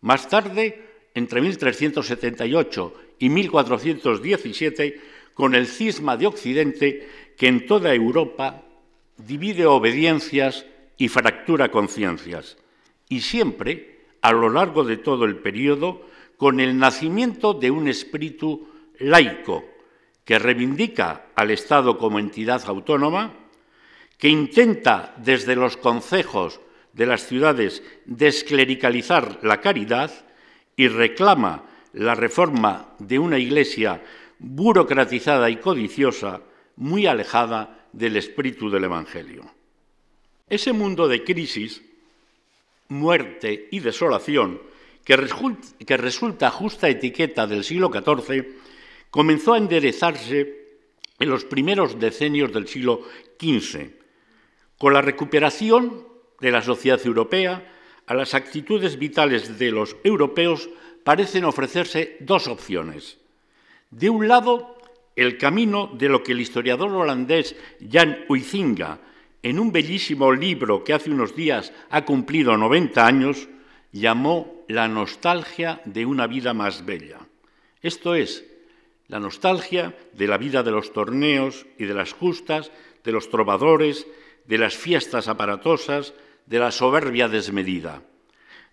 Más 0.00 0.30
tarde, 0.30 0.82
entre 1.12 1.42
1378 1.42 2.94
y 3.18 3.28
1417, 3.28 5.00
con 5.34 5.54
el 5.54 5.66
cisma 5.66 6.16
de 6.16 6.26
Occidente 6.26 7.06
que 7.36 7.48
en 7.48 7.66
toda 7.66 7.92
Europa 7.92 8.62
divide 9.18 9.66
obediencias 9.66 10.64
y 10.96 11.08
fractura 11.08 11.70
conciencias. 11.70 12.56
Y 13.12 13.20
siempre, 13.20 14.06
a 14.22 14.32
lo 14.32 14.48
largo 14.48 14.84
de 14.84 14.96
todo 14.96 15.26
el 15.26 15.36
periodo, 15.36 16.00
con 16.38 16.60
el 16.60 16.78
nacimiento 16.78 17.52
de 17.52 17.70
un 17.70 17.86
espíritu 17.86 18.70
laico 19.00 19.66
que 20.24 20.38
reivindica 20.38 21.26
al 21.34 21.50
Estado 21.50 21.98
como 21.98 22.18
entidad 22.18 22.62
autónoma, 22.64 23.34
que 24.16 24.30
intenta 24.30 25.14
desde 25.18 25.56
los 25.56 25.76
concejos 25.76 26.62
de 26.94 27.04
las 27.04 27.26
ciudades 27.26 27.82
desclericalizar 28.06 29.40
la 29.42 29.60
caridad 29.60 30.10
y 30.74 30.88
reclama 30.88 31.66
la 31.92 32.14
reforma 32.14 32.94
de 32.98 33.18
una 33.18 33.38
iglesia 33.38 34.02
burocratizada 34.38 35.50
y 35.50 35.56
codiciosa, 35.56 36.40
muy 36.76 37.04
alejada 37.04 37.88
del 37.92 38.16
espíritu 38.16 38.70
del 38.70 38.84
Evangelio. 38.84 39.44
Ese 40.48 40.72
mundo 40.72 41.08
de 41.08 41.22
crisis, 41.24 41.91
muerte 42.88 43.68
y 43.70 43.80
desolación, 43.80 44.60
que, 45.04 45.96
resulta 45.96 46.50
justa 46.50 46.88
etiqueta 46.88 47.46
del 47.46 47.64
siglo 47.64 47.90
XIV, 47.92 48.46
comenzó 49.10 49.54
a 49.54 49.58
enderezarse 49.58 50.62
en 51.18 51.28
los 51.28 51.44
primeros 51.44 51.98
decenios 51.98 52.52
del 52.52 52.68
siglo 52.68 53.02
XV, 53.40 53.90
con 54.78 54.94
la 54.94 55.02
recuperación 55.02 56.06
de 56.40 56.50
la 56.50 56.62
sociedad 56.62 57.00
europea, 57.04 57.68
a 58.06 58.14
las 58.14 58.34
actitudes 58.34 58.98
vitales 58.98 59.58
de 59.58 59.70
los 59.70 59.96
europeos 60.02 60.68
parecen 61.04 61.44
ofrecerse 61.44 62.16
dos 62.20 62.48
opciones. 62.48 63.18
De 63.90 64.10
un 64.10 64.26
lado, 64.26 64.76
el 65.14 65.38
camino 65.38 65.90
de 65.94 66.08
lo 66.08 66.22
que 66.22 66.32
el 66.32 66.40
historiador 66.40 66.90
holandés 66.92 67.54
Jan 67.90 68.24
Huizinga, 68.28 69.00
en 69.42 69.58
un 69.58 69.72
bellísimo 69.72 70.32
libro 70.32 70.84
que 70.84 70.92
hace 70.92 71.10
unos 71.10 71.34
días 71.34 71.72
ha 71.90 72.04
cumplido 72.04 72.56
90 72.56 73.04
años, 73.04 73.48
llamó 73.90 74.64
la 74.68 74.88
nostalgia 74.88 75.80
de 75.84 76.06
una 76.06 76.26
vida 76.26 76.54
más 76.54 76.84
bella. 76.84 77.18
Esto 77.82 78.14
es, 78.14 78.44
la 79.08 79.18
nostalgia 79.18 79.96
de 80.12 80.26
la 80.26 80.38
vida 80.38 80.62
de 80.62 80.70
los 80.70 80.92
torneos 80.92 81.66
y 81.78 81.84
de 81.84 81.94
las 81.94 82.12
justas, 82.12 82.70
de 83.04 83.12
los 83.12 83.28
trovadores, 83.28 84.06
de 84.46 84.58
las 84.58 84.76
fiestas 84.76 85.28
aparatosas, 85.28 86.14
de 86.46 86.58
la 86.58 86.70
soberbia 86.70 87.28
desmedida. 87.28 88.02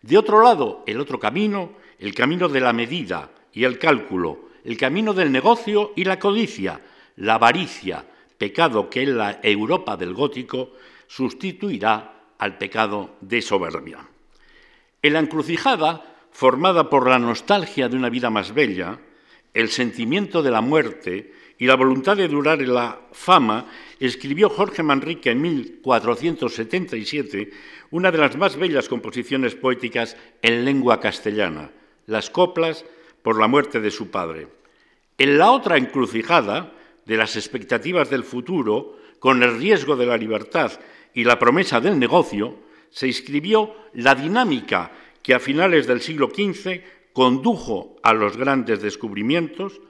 De 0.01 0.17
otro 0.17 0.43
lado, 0.43 0.83
el 0.87 0.99
otro 1.01 1.19
camino, 1.19 1.73
el 1.97 2.13
camino 2.13 2.47
de 2.47 2.61
la 2.61 2.73
medida 2.73 3.31
y 3.51 3.63
el 3.63 3.79
cálculo, 3.79 4.49
el 4.63 4.77
camino 4.77 5.13
del 5.13 5.31
negocio 5.31 5.93
y 5.95 6.05
la 6.05 6.19
codicia, 6.19 6.79
la 7.17 7.35
avaricia, 7.35 8.05
pecado 8.39 8.89
que 8.89 9.03
en 9.03 9.17
la 9.17 9.39
Europa 9.43 9.97
del 9.97 10.15
gótico 10.15 10.71
sustituirá 11.05 12.33
al 12.39 12.57
pecado 12.57 13.17
de 13.21 13.43
soberbia. 13.43 13.99
En 15.03 15.13
la 15.13 15.19
encrucijada, 15.19 16.27
formada 16.31 16.89
por 16.89 17.07
la 17.07 17.19
nostalgia 17.19 17.89
de 17.89 17.97
una 17.97 18.09
vida 18.09 18.29
más 18.29 18.53
bella, 18.53 18.97
el 19.53 19.69
sentimiento 19.69 20.41
de 20.41 20.51
la 20.51 20.61
muerte 20.61 21.33
y 21.57 21.67
la 21.67 21.75
voluntad 21.75 22.15
de 22.15 22.29
durar 22.29 22.61
en 22.61 22.73
la 22.73 23.01
fama, 23.11 23.65
escribió 23.99 24.49
Jorge 24.49 24.83
Manrique 24.83 25.31
en 25.31 25.41
1477 25.41 27.51
una 27.91 28.11
de 28.11 28.19
las 28.19 28.37
más 28.37 28.55
bellas 28.55 28.87
composiciones 28.87 29.55
poéticas 29.55 30.15
en 30.41 30.63
lengua 30.63 31.01
castellana, 31.01 31.71
las 32.05 32.29
coplas 32.29 32.85
por 33.21 33.37
la 33.37 33.47
muerte 33.47 33.81
de 33.81 33.91
su 33.91 34.09
padre. 34.09 34.47
En 35.17 35.37
la 35.37 35.51
otra 35.51 35.75
encrucijada 35.75 36.71
de 37.09 37.17
las 37.17 37.35
expectativas 37.35 38.11
del 38.11 38.23
futuro, 38.23 38.95
con 39.17 39.41
el 39.41 39.57
riesgo 39.57 39.95
de 39.95 40.05
la 40.05 40.15
libertad 40.15 40.71
y 41.11 41.23
la 41.23 41.39
promesa 41.39 41.81
del 41.81 41.97
negocio, 41.97 42.59
se 42.91 43.09
escribió 43.09 43.73
la 43.95 44.13
dinámica 44.13 44.91
que 45.23 45.33
a 45.33 45.39
finales 45.39 45.87
del 45.87 46.01
siglo 46.01 46.29
XV 46.29 46.83
condujo 47.11 47.95
a 48.03 48.13
los 48.13 48.37
grandes 48.37 48.83
descubrimientos, 48.83 49.81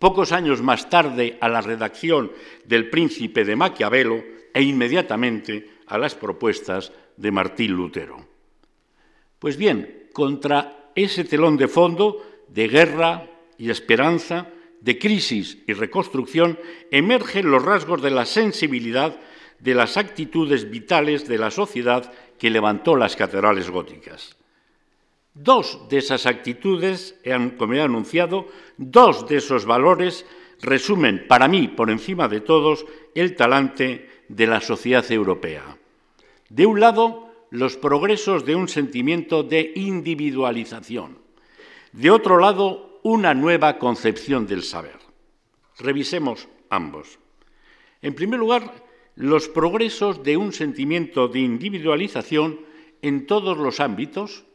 pocos 0.00 0.32
años 0.32 0.62
más 0.62 0.90
tarde 0.90 1.38
a 1.40 1.48
la 1.48 1.60
redacción 1.60 2.32
del 2.64 2.90
Príncipe 2.90 3.44
de 3.44 3.54
Maquiavelo 3.54 4.24
e 4.52 4.60
inmediatamente 4.60 5.70
a 5.86 5.96
las 5.96 6.16
propuestas 6.16 6.92
de 7.16 7.30
Martín 7.30 7.70
Lutero. 7.70 8.26
Pues 9.38 9.56
bien, 9.56 10.08
contra 10.12 10.90
ese 10.96 11.22
telón 11.22 11.56
de 11.56 11.68
fondo 11.68 12.20
de 12.48 12.66
guerra 12.66 13.30
y 13.58 13.70
esperanza, 13.70 14.48
de 14.84 14.98
crisis 14.98 15.56
y 15.66 15.72
reconstrucción, 15.72 16.58
emergen 16.90 17.50
los 17.50 17.64
rasgos 17.64 18.02
de 18.02 18.10
la 18.10 18.26
sensibilidad 18.26 19.18
de 19.58 19.74
las 19.74 19.96
actitudes 19.96 20.70
vitales 20.70 21.26
de 21.26 21.38
la 21.38 21.50
sociedad 21.50 22.12
que 22.38 22.50
levantó 22.50 22.94
las 22.94 23.16
catedrales 23.16 23.70
góticas. 23.70 24.36
Dos 25.32 25.88
de 25.88 25.98
esas 25.98 26.26
actitudes, 26.26 27.18
como 27.56 27.72
he 27.72 27.80
anunciado, 27.80 28.46
dos 28.76 29.26
de 29.26 29.38
esos 29.38 29.64
valores 29.64 30.26
resumen, 30.60 31.24
para 31.28 31.48
mí, 31.48 31.68
por 31.68 31.90
encima 31.90 32.28
de 32.28 32.42
todos, 32.42 32.84
el 33.14 33.36
talante 33.36 34.10
de 34.28 34.46
la 34.46 34.60
sociedad 34.60 35.10
europea. 35.10 35.78
De 36.50 36.66
un 36.66 36.78
lado, 36.78 37.32
los 37.48 37.78
progresos 37.78 38.44
de 38.44 38.54
un 38.54 38.68
sentimiento 38.68 39.42
de 39.42 39.72
individualización. 39.76 41.18
De 41.92 42.10
otro 42.10 42.38
lado, 42.38 42.93
una 43.04 43.34
nueva 43.34 43.78
concepción 43.78 44.46
del 44.46 44.62
saber. 44.62 44.96
Revisemos 45.78 46.48
ambos. 46.70 47.18
En 48.00 48.14
primer 48.14 48.40
lugar, 48.40 48.72
los 49.14 49.46
progresos 49.46 50.22
de 50.22 50.38
un 50.38 50.54
sentimiento 50.54 51.28
de 51.28 51.40
individualización 51.40 52.60
en 53.02 53.26
todos 53.26 53.58
los 53.58 53.80
ámbitos, 53.80 54.46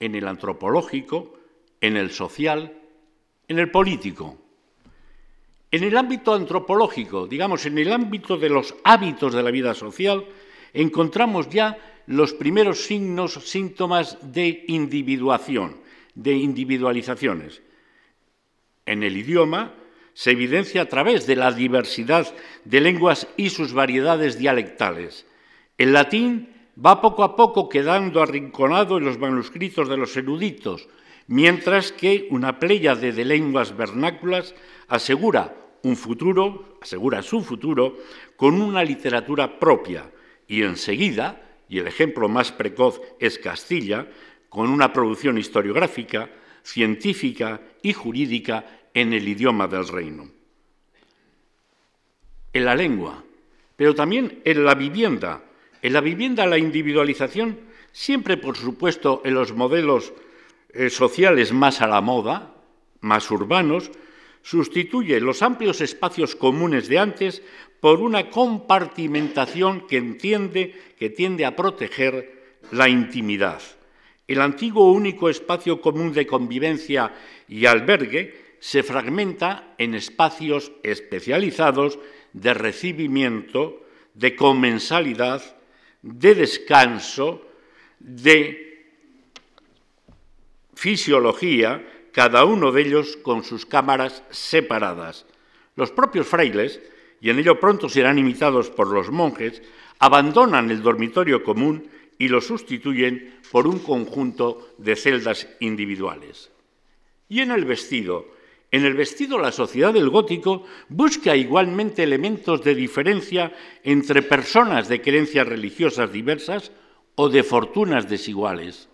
en 0.00 0.14
el 0.14 0.26
antropológico, 0.26 1.34
en 1.82 1.98
el 1.98 2.10
social, 2.10 2.80
en 3.46 3.58
el 3.58 3.70
político. 3.70 4.38
En 5.70 5.84
el 5.84 5.94
ámbito 5.94 6.32
antropológico, 6.32 7.26
digamos, 7.26 7.66
en 7.66 7.76
el 7.76 7.92
ámbito 7.92 8.38
de 8.38 8.48
los 8.48 8.74
hábitos 8.84 9.34
de 9.34 9.42
la 9.42 9.50
vida 9.50 9.74
social, 9.74 10.24
encontramos 10.72 11.50
ya 11.50 11.76
los 12.06 12.32
primeros 12.32 12.86
signos, 12.86 13.34
síntomas 13.34 14.16
de 14.32 14.64
individuación, 14.68 15.76
de 16.14 16.32
individualizaciones. 16.32 17.67
En 18.88 19.02
el 19.02 19.18
idioma 19.18 19.74
se 20.14 20.30
evidencia 20.30 20.80
a 20.80 20.88
través 20.88 21.26
de 21.26 21.36
la 21.36 21.52
diversidad 21.52 22.34
de 22.64 22.80
lenguas 22.80 23.28
y 23.36 23.50
sus 23.50 23.74
variedades 23.74 24.38
dialectales. 24.38 25.26
El 25.76 25.92
latín 25.92 26.48
va 26.74 27.02
poco 27.02 27.22
a 27.22 27.36
poco 27.36 27.68
quedando 27.68 28.22
arrinconado 28.22 28.96
en 28.96 29.04
los 29.04 29.18
manuscritos 29.18 29.90
de 29.90 29.98
los 29.98 30.16
eruditos, 30.16 30.88
mientras 31.26 31.92
que 31.92 32.28
una 32.30 32.58
pléyade 32.58 33.12
de 33.12 33.24
lenguas 33.26 33.76
vernáculas 33.76 34.54
asegura 34.88 35.54
un 35.82 35.94
futuro, 35.94 36.78
asegura 36.80 37.20
su 37.20 37.42
futuro, 37.42 37.98
con 38.36 38.62
una 38.62 38.82
literatura 38.82 39.58
propia 39.58 40.10
y 40.48 40.62
enseguida, 40.62 41.42
y 41.68 41.78
el 41.78 41.86
ejemplo 41.86 42.30
más 42.30 42.52
precoz 42.52 43.02
es 43.20 43.38
Castilla, 43.38 44.08
con 44.48 44.70
una 44.70 44.94
producción 44.94 45.36
historiográfica, 45.36 46.30
científica 46.62 47.60
y 47.82 47.92
jurídica 47.92 48.77
en 48.94 49.12
el 49.12 49.26
idioma 49.28 49.68
del 49.68 49.86
reino. 49.88 50.28
En 52.52 52.64
la 52.64 52.74
lengua, 52.74 53.22
pero 53.76 53.94
también 53.94 54.40
en 54.44 54.64
la 54.64 54.74
vivienda. 54.74 55.42
En 55.82 55.92
la 55.92 56.00
vivienda 56.00 56.46
la 56.46 56.58
individualización, 56.58 57.60
siempre 57.92 58.36
por 58.36 58.56
supuesto 58.56 59.22
en 59.24 59.34
los 59.34 59.54
modelos 59.54 60.12
eh, 60.72 60.90
sociales 60.90 61.52
más 61.52 61.80
a 61.80 61.86
la 61.86 62.00
moda, 62.00 62.54
más 63.00 63.30
urbanos, 63.30 63.90
sustituye 64.42 65.20
los 65.20 65.42
amplios 65.42 65.80
espacios 65.80 66.34
comunes 66.34 66.88
de 66.88 66.98
antes 66.98 67.42
por 67.80 68.00
una 68.00 68.30
compartimentación 68.30 69.86
que 69.86 69.98
entiende 69.98 70.74
que 70.98 71.10
tiende 71.10 71.44
a 71.44 71.54
proteger 71.54 72.58
la 72.72 72.88
intimidad. 72.88 73.60
El 74.26 74.40
antiguo 74.40 74.92
único 74.92 75.28
espacio 75.28 75.80
común 75.80 76.12
de 76.12 76.26
convivencia 76.26 77.14
y 77.48 77.66
albergue 77.66 78.47
se 78.60 78.82
fragmenta 78.82 79.74
en 79.78 79.94
espacios 79.94 80.72
especializados 80.82 81.98
de 82.32 82.54
recibimiento, 82.54 83.84
de 84.14 84.34
comensalidad, 84.34 85.42
de 86.02 86.34
descanso, 86.34 87.42
de 87.98 88.68
fisiología, 90.74 91.84
cada 92.12 92.44
uno 92.44 92.72
de 92.72 92.82
ellos 92.82 93.16
con 93.16 93.44
sus 93.44 93.66
cámaras 93.66 94.22
separadas. 94.30 95.26
Los 95.76 95.90
propios 95.90 96.26
frailes, 96.26 96.80
y 97.20 97.30
en 97.30 97.38
ello 97.38 97.58
pronto 97.58 97.88
serán 97.88 98.18
imitados 98.18 98.70
por 98.70 98.88
los 98.88 99.10
monjes, 99.10 99.62
abandonan 99.98 100.70
el 100.70 100.82
dormitorio 100.82 101.42
común 101.42 101.88
y 102.18 102.28
lo 102.28 102.40
sustituyen 102.40 103.38
por 103.50 103.66
un 103.66 103.78
conjunto 103.78 104.74
de 104.78 104.96
celdas 104.96 105.48
individuales. 105.60 106.50
Y 107.28 107.40
en 107.40 107.50
el 107.50 107.64
vestido, 107.64 108.37
en 108.70 108.84
el 108.84 108.94
vestido 108.94 109.38
la 109.38 109.52
sociedad 109.52 109.94
del 109.94 110.10
gótico 110.10 110.64
busca 110.88 111.34
igualmente 111.34 112.02
elementos 112.02 112.62
de 112.62 112.74
diferencia 112.74 113.52
entre 113.82 114.22
personas 114.22 114.88
de 114.88 115.00
creencias 115.00 115.48
religiosas 115.48 116.12
diversas 116.12 116.70
o 117.14 117.28
de 117.30 117.42
fortunas 117.42 118.08
desiguales. 118.08 118.88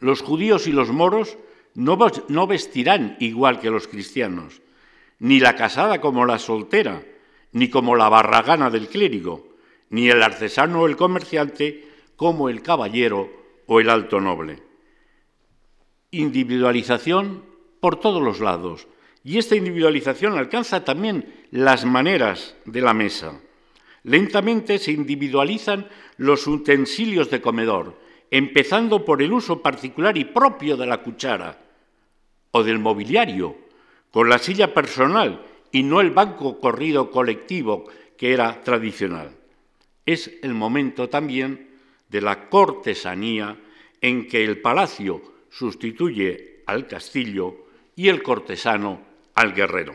Los 0.00 0.22
judíos 0.22 0.66
y 0.66 0.72
los 0.72 0.90
moros 0.90 1.36
no, 1.74 2.46
vestirán 2.46 3.16
igual 3.20 3.60
que 3.60 3.70
los 3.70 3.86
cristianos, 3.88 4.62
ni 5.18 5.38
la 5.38 5.54
casada 5.54 6.00
como 6.00 6.24
la 6.24 6.38
soltera, 6.38 7.02
ni 7.52 7.68
como 7.68 7.94
la 7.94 8.08
barragana 8.08 8.70
del 8.70 8.88
clérigo, 8.88 9.48
ni 9.90 10.08
el 10.08 10.22
artesano 10.22 10.82
o 10.82 10.86
el 10.86 10.96
comerciante 10.96 11.86
como 12.16 12.48
el 12.48 12.62
caballero 12.62 13.30
o 13.66 13.80
el 13.80 13.90
alto 13.90 14.20
noble. 14.20 14.62
Individualización 16.10 17.47
por 17.80 18.00
todos 18.00 18.22
los 18.22 18.40
lados, 18.40 18.86
y 19.24 19.38
esta 19.38 19.56
individualización 19.56 20.38
alcanza 20.38 20.84
también 20.84 21.34
las 21.50 21.84
maneras 21.84 22.56
de 22.64 22.80
la 22.80 22.94
mesa. 22.94 23.40
Lentamente 24.04 24.78
se 24.78 24.92
individualizan 24.92 25.88
los 26.16 26.46
utensilios 26.46 27.30
de 27.30 27.40
comedor, 27.40 27.98
empezando 28.30 29.04
por 29.04 29.22
el 29.22 29.32
uso 29.32 29.60
particular 29.60 30.16
y 30.16 30.24
propio 30.24 30.76
de 30.76 30.86
la 30.86 31.02
cuchara, 31.02 31.58
o 32.50 32.62
del 32.62 32.78
mobiliario, 32.78 33.56
con 34.10 34.28
la 34.28 34.38
silla 34.38 34.72
personal 34.72 35.44
y 35.70 35.82
no 35.82 36.00
el 36.00 36.10
banco 36.10 36.58
corrido 36.58 37.10
colectivo 37.10 37.84
que 38.16 38.32
era 38.32 38.62
tradicional. 38.62 39.36
Es 40.06 40.38
el 40.42 40.54
momento 40.54 41.08
también 41.08 41.68
de 42.08 42.22
la 42.22 42.48
cortesanía 42.48 43.58
en 44.00 44.26
que 44.26 44.44
el 44.44 44.60
palacio 44.60 45.20
sustituye 45.50 46.62
al 46.66 46.86
castillo 46.86 47.67
y 47.98 48.08
el 48.08 48.22
cortesano 48.22 49.02
al 49.34 49.52
guerrero. 49.52 49.92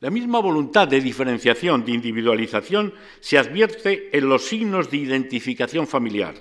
La 0.00 0.10
misma 0.10 0.40
voluntad 0.40 0.88
de 0.88 1.00
diferenciación, 1.00 1.84
de 1.84 1.92
individualización, 1.92 2.92
se 3.20 3.38
advierte 3.38 4.10
en 4.12 4.28
los 4.28 4.44
signos 4.44 4.90
de 4.90 4.96
identificación 4.96 5.86
familiar, 5.86 6.34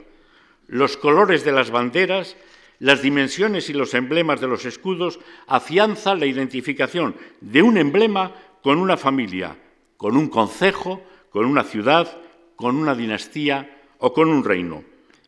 los 0.66 0.98
colores 0.98 1.46
de 1.46 1.52
las 1.52 1.70
banderas 1.70 2.36
las 2.80 3.04
dimensiones 3.04 3.70
y 3.70 3.74
los 3.74 3.94
emblemas 3.94 4.42
de 4.42 4.48
los 4.48 4.66
escudos 4.66 5.20
afianzan 5.46 6.20
la 6.20 6.26
identificación 6.26 7.16
de 7.40 7.62
un 7.62 7.78
emblema 7.78 8.34
con 8.64 8.80
una 8.80 8.98
familia, 8.98 9.56
con 9.98 10.18
un 10.18 10.30
concejo, 10.30 11.04
con 11.30 11.46
una 11.46 11.64
ciudad, 11.64 12.20
con 12.56 12.76
una 12.76 12.96
dinastía 12.96 13.84
o 14.00 14.14
con 14.14 14.30
un 14.30 14.44
reino. 14.44 14.84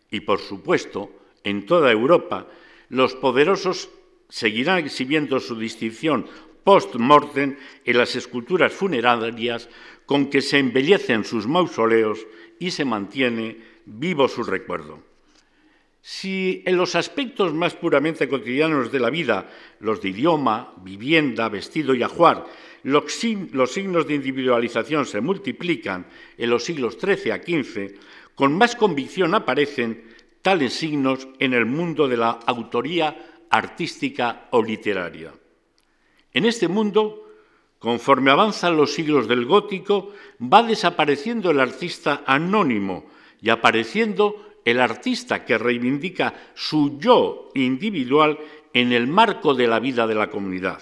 Y 0.09 0.21
por 0.21 0.39
supuesto, 0.39 1.11
en 1.43 1.67
toda 1.67 1.91
Europa, 1.91 2.47
los 2.89 3.13
poderosos 3.13 3.89
seguirán 4.29 4.79
exhibiendo 4.79 5.39
su 5.39 5.57
distinción 5.57 6.27
post-mortem 6.63 7.57
en 7.85 7.97
las 7.97 8.15
esculturas 8.15 8.73
funerarias 8.73 9.69
con 10.05 10.29
que 10.29 10.41
se 10.41 10.57
embellecen 10.57 11.23
sus 11.23 11.47
mausoleos 11.47 12.25
y 12.59 12.71
se 12.71 12.85
mantiene 12.85 13.57
vivo 13.85 14.27
su 14.27 14.43
recuerdo. 14.43 15.03
Si 16.01 16.61
en 16.65 16.77
los 16.77 16.95
aspectos 16.95 17.53
más 17.53 17.73
puramente 17.73 18.29
cotidianos 18.29 18.91
de 18.91 18.99
la 18.99 19.09
vida, 19.09 19.49
los 19.79 20.01
de 20.01 20.09
idioma, 20.09 20.73
vivienda, 20.83 21.49
vestido 21.49 21.95
y 21.95 22.03
ajuar, 22.03 22.45
los, 22.83 23.11
signos 23.11 24.07
de 24.07 24.13
individualización 24.13 25.07
se 25.07 25.21
multiplican 25.21 26.05
en 26.37 26.49
los 26.51 26.63
siglos 26.63 26.97
XIII 27.01 27.31
a 27.31 27.37
XV, 27.37 27.95
con 28.35 28.55
más 28.55 28.75
convicción 28.75 29.33
aparecen 29.33 30.03
tales 30.43 30.73
signos 30.73 31.27
en 31.39 31.55
el 31.55 31.65
mundo 31.65 32.07
de 32.07 32.17
la 32.17 32.29
autoría 32.45 33.34
artística 33.55 34.47
o 34.51 34.61
literaria. 34.61 35.33
En 36.33 36.45
este 36.45 36.67
mundo, 36.67 37.29
conforme 37.79 38.31
avanzan 38.31 38.75
los 38.75 38.93
siglos 38.93 39.27
del 39.27 39.45
gótico, 39.45 40.13
va 40.41 40.63
desapareciendo 40.63 41.51
el 41.51 41.59
artista 41.59 42.23
anónimo 42.25 43.05
y 43.41 43.49
apareciendo 43.49 44.59
el 44.65 44.79
artista 44.79 45.45
que 45.45 45.57
reivindica 45.57 46.33
su 46.55 46.97
yo 46.99 47.49
individual 47.53 48.37
en 48.73 48.91
el 48.91 49.07
marco 49.07 49.53
de 49.53 49.67
la 49.67 49.79
vida 49.79 50.07
de 50.07 50.15
la 50.15 50.29
comunidad. 50.29 50.81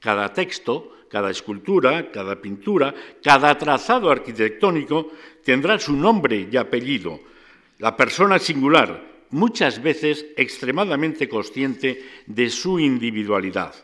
Cada 0.00 0.32
texto, 0.32 1.06
cada 1.08 1.30
escultura, 1.30 2.10
cada 2.10 2.40
pintura, 2.40 2.94
cada 3.22 3.56
trazado 3.56 4.10
arquitectónico 4.10 5.12
tendrá 5.44 5.78
su 5.78 5.92
nombre 5.92 6.48
y 6.50 6.56
apellido, 6.56 7.20
la 7.78 7.96
persona 7.96 8.38
singular, 8.38 9.15
muchas 9.30 9.82
veces 9.82 10.26
extremadamente 10.36 11.28
consciente 11.28 12.04
de 12.26 12.50
su 12.50 12.78
individualidad. 12.78 13.74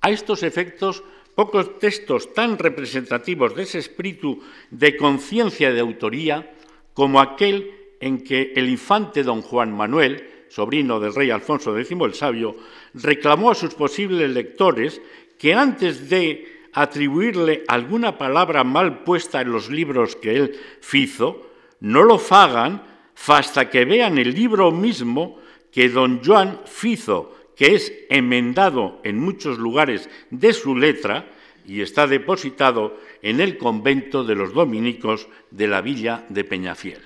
A 0.00 0.10
estos 0.10 0.42
efectos, 0.42 1.02
pocos 1.34 1.78
textos 1.78 2.34
tan 2.34 2.58
representativos 2.58 3.54
de 3.54 3.62
ese 3.62 3.78
espíritu 3.78 4.42
de 4.70 4.96
conciencia 4.96 5.72
de 5.72 5.80
autoría 5.80 6.54
como 6.94 7.20
aquel 7.20 7.70
en 8.00 8.22
que 8.24 8.52
el 8.56 8.68
infante 8.68 9.22
don 9.22 9.42
Juan 9.42 9.72
Manuel, 9.72 10.46
sobrino 10.48 11.00
del 11.00 11.14
rey 11.14 11.30
Alfonso 11.30 11.76
X 11.78 11.90
el 11.92 12.14
Sabio, 12.14 12.56
reclamó 12.94 13.50
a 13.50 13.54
sus 13.54 13.74
posibles 13.74 14.30
lectores 14.30 15.00
que 15.38 15.54
antes 15.54 16.10
de 16.10 16.68
atribuirle 16.72 17.64
alguna 17.68 18.18
palabra 18.18 18.64
mal 18.64 19.04
puesta 19.04 19.40
en 19.40 19.52
los 19.52 19.70
libros 19.70 20.16
que 20.16 20.36
él 20.36 20.60
fizo, 20.80 21.50
no 21.80 22.02
lo 22.02 22.18
fagan 22.18 22.91
hasta 23.26 23.70
que 23.70 23.84
vean 23.84 24.18
el 24.18 24.34
libro 24.34 24.70
mismo 24.70 25.38
que 25.70 25.88
don 25.88 26.22
Joan 26.24 26.60
fizo, 26.66 27.34
que 27.56 27.74
es 27.74 27.92
enmendado 28.10 29.00
en 29.04 29.18
muchos 29.18 29.58
lugares 29.58 30.08
de 30.30 30.52
su 30.52 30.76
letra 30.76 31.26
y 31.66 31.80
está 31.80 32.06
depositado 32.06 32.98
en 33.22 33.40
el 33.40 33.56
convento 33.56 34.24
de 34.24 34.34
los 34.34 34.52
dominicos 34.52 35.28
de 35.50 35.68
la 35.68 35.80
villa 35.80 36.24
de 36.28 36.44
Peñafiel. 36.44 37.00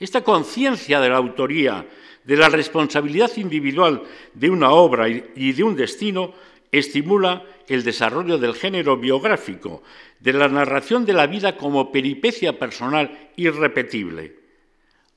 Esta 0.00 0.22
conciencia 0.22 1.00
de 1.00 1.08
la 1.08 1.16
autoría, 1.16 1.86
de 2.24 2.36
la 2.36 2.48
responsabilidad 2.48 3.30
individual 3.36 4.02
de 4.34 4.50
una 4.50 4.70
obra 4.70 5.08
y 5.08 5.52
de 5.52 5.62
un 5.62 5.76
destino, 5.76 6.32
estimula 6.72 7.44
el 7.68 7.84
desarrollo 7.84 8.38
del 8.38 8.54
género 8.54 8.96
biográfico, 8.96 9.82
de 10.20 10.32
la 10.32 10.48
narración 10.48 11.04
de 11.04 11.12
la 11.12 11.26
vida 11.26 11.56
como 11.56 11.92
peripecia 11.92 12.58
personal 12.58 13.30
irrepetible. 13.36 14.45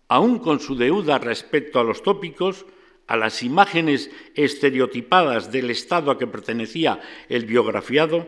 Aún 0.10 0.40
con 0.40 0.60
su 0.60 0.76
deuda 0.76 1.20
respecto 1.20 1.80
a 1.80 1.84
los 1.84 2.02
tópicos, 2.02 2.66
a 3.06 3.16
las 3.16 3.44
imágenes 3.44 4.10
estereotipadas 4.36 5.52
del 5.52 5.70
Estado 5.70 6.12
a 6.12 6.18
que 6.18 6.28
pertenecía 6.28 7.00
el 7.30 7.46
biografiado, 7.46 8.28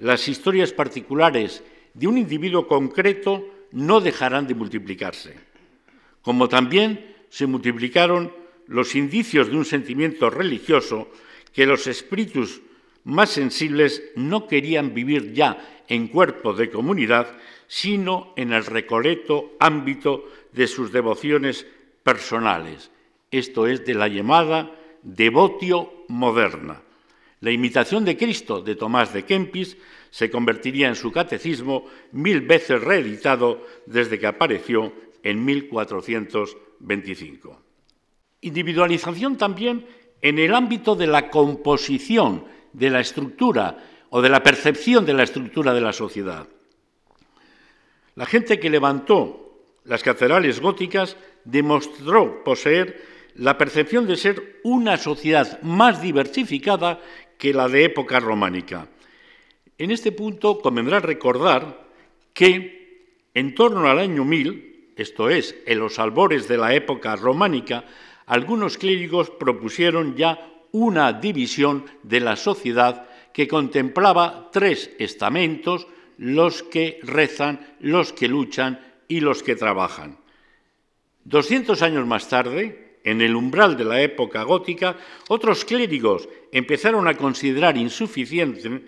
las 0.00 0.28
historias 0.28 0.72
particulares 0.72 1.62
de 1.94 2.08
un 2.08 2.18
individuo 2.18 2.66
concreto 2.66 3.46
no 3.70 4.00
dejarán 4.00 4.46
de 4.46 4.54
multiplicarse, 4.54 5.34
como 6.22 6.48
también 6.48 7.14
se 7.28 7.46
multiplicaron 7.46 8.32
los 8.66 8.94
indicios 8.94 9.48
de 9.48 9.56
un 9.56 9.64
sentimiento 9.64 10.30
religioso 10.30 11.08
que 11.52 11.66
los 11.66 11.86
espíritus 11.86 12.60
más 13.04 13.30
sensibles 13.30 14.02
no 14.16 14.46
querían 14.46 14.94
vivir 14.94 15.32
ya 15.32 15.82
en 15.88 16.08
cuerpo 16.08 16.52
de 16.52 16.70
comunidad, 16.70 17.36
sino 17.66 18.32
en 18.36 18.52
el 18.52 18.66
recoleto 18.66 19.52
ámbito 19.58 20.26
de 20.52 20.66
sus 20.66 20.92
devociones 20.92 21.66
personales, 22.02 22.90
esto 23.30 23.66
es 23.66 23.84
de 23.84 23.92
la 23.94 24.08
llamada 24.08 24.74
devotio 25.02 26.04
moderna. 26.08 26.82
La 27.40 27.50
imitación 27.50 28.04
de 28.04 28.16
Cristo 28.16 28.60
de 28.60 28.76
Tomás 28.76 29.12
de 29.14 29.24
Kempis 29.24 29.76
se 30.10 30.30
convertiría 30.30 30.88
en 30.88 30.94
su 30.94 31.10
catecismo 31.10 31.86
mil 32.12 32.42
veces 32.42 32.82
reeditado 32.82 33.66
desde 33.86 34.18
que 34.18 34.26
apareció 34.26 34.92
en 35.22 35.42
1425. 35.44 37.62
Individualización 38.42 39.38
también 39.38 39.86
en 40.20 40.38
el 40.38 40.54
ámbito 40.54 40.94
de 40.96 41.06
la 41.06 41.30
composición, 41.30 42.44
de 42.72 42.90
la 42.90 43.00
estructura 43.00 43.78
o 44.10 44.20
de 44.20 44.28
la 44.28 44.42
percepción 44.42 45.06
de 45.06 45.14
la 45.14 45.22
estructura 45.22 45.72
de 45.72 45.80
la 45.80 45.92
sociedad. 45.92 46.46
La 48.16 48.26
gente 48.26 48.60
que 48.60 48.68
levantó 48.68 49.49
las 49.84 50.02
catedrales 50.02 50.60
góticas 50.60 51.16
demostró 51.44 52.44
poseer 52.44 53.02
la 53.34 53.56
percepción 53.56 54.06
de 54.06 54.16
ser 54.16 54.60
una 54.64 54.96
sociedad 54.96 55.60
más 55.62 56.02
diversificada 56.02 57.00
que 57.38 57.54
la 57.54 57.68
de 57.68 57.84
época 57.84 58.20
románica. 58.20 58.88
En 59.78 59.90
este 59.90 60.12
punto 60.12 60.58
convendrá 60.58 61.00
recordar 61.00 61.88
que 62.34 62.80
en 63.32 63.54
torno 63.54 63.88
al 63.88 63.98
año 63.98 64.24
1000, 64.24 64.92
esto 64.96 65.30
es, 65.30 65.56
en 65.64 65.78
los 65.78 65.98
albores 65.98 66.48
de 66.48 66.58
la 66.58 66.74
época 66.74 67.16
románica, 67.16 67.84
algunos 68.26 68.76
clérigos 68.76 69.30
propusieron 69.30 70.16
ya 70.16 70.50
una 70.72 71.12
división 71.12 71.86
de 72.02 72.20
la 72.20 72.36
sociedad 72.36 73.08
que 73.32 73.48
contemplaba 73.48 74.50
tres 74.52 74.90
estamentos, 74.98 75.86
los 76.18 76.62
que 76.62 77.00
rezan, 77.02 77.76
los 77.80 78.12
que 78.12 78.28
luchan 78.28 78.89
y 79.10 79.20
los 79.20 79.42
que 79.42 79.56
trabajan. 79.56 80.18
Doscientos 81.24 81.82
años 81.82 82.06
más 82.06 82.28
tarde, 82.28 83.00
en 83.04 83.20
el 83.20 83.34
umbral 83.34 83.76
de 83.76 83.84
la 83.84 84.00
época 84.00 84.44
gótica, 84.44 84.96
otros 85.28 85.66
clérigos 85.66 86.28
empezaron 86.52 87.08
a 87.08 87.16
considerar 87.16 87.76
insuficiente 87.76 88.80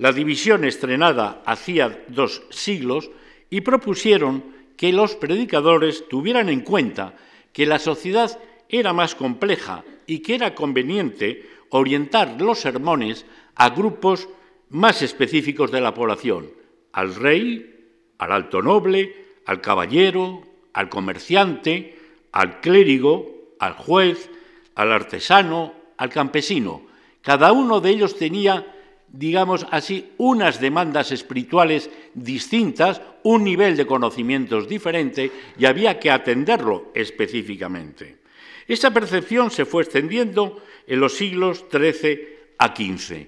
la 0.00 0.12
división 0.12 0.64
estrenada 0.64 1.42
hacía 1.44 2.04
dos 2.08 2.42
siglos 2.48 3.10
y 3.50 3.60
propusieron 3.60 4.42
que 4.78 4.94
los 4.94 5.14
predicadores 5.14 6.08
tuvieran 6.08 6.48
en 6.48 6.62
cuenta 6.62 7.16
que 7.52 7.66
la 7.66 7.78
sociedad 7.78 8.38
era 8.70 8.94
más 8.94 9.14
compleja 9.14 9.84
y 10.06 10.20
que 10.20 10.36
era 10.36 10.54
conveniente 10.54 11.46
orientar 11.68 12.40
los 12.40 12.60
sermones 12.60 13.26
a 13.56 13.68
grupos 13.68 14.26
más 14.70 15.02
específicos 15.02 15.70
de 15.70 15.82
la 15.82 15.92
población, 15.92 16.50
al 16.92 17.14
rey, 17.14 17.90
al 18.16 18.32
alto 18.32 18.62
noble, 18.62 19.19
al 19.46 19.60
caballero, 19.60 20.46
al 20.72 20.88
comerciante, 20.88 21.98
al 22.32 22.60
clérigo, 22.60 23.54
al 23.58 23.74
juez, 23.74 24.30
al 24.74 24.92
artesano, 24.92 25.74
al 25.96 26.10
campesino. 26.10 26.82
Cada 27.22 27.52
uno 27.52 27.80
de 27.80 27.90
ellos 27.90 28.16
tenía, 28.16 28.74
digamos 29.08 29.66
así, 29.70 30.12
unas 30.16 30.60
demandas 30.60 31.12
espirituales 31.12 31.90
distintas, 32.14 33.02
un 33.22 33.44
nivel 33.44 33.76
de 33.76 33.86
conocimientos 33.86 34.68
diferente 34.68 35.30
y 35.58 35.66
había 35.66 35.98
que 35.98 36.10
atenderlo 36.10 36.90
específicamente. 36.94 38.18
Esa 38.66 38.92
percepción 38.92 39.50
se 39.50 39.64
fue 39.64 39.82
extendiendo 39.82 40.62
en 40.86 41.00
los 41.00 41.14
siglos 41.14 41.64
XIII 41.70 42.28
a 42.58 42.74
XV 42.74 43.26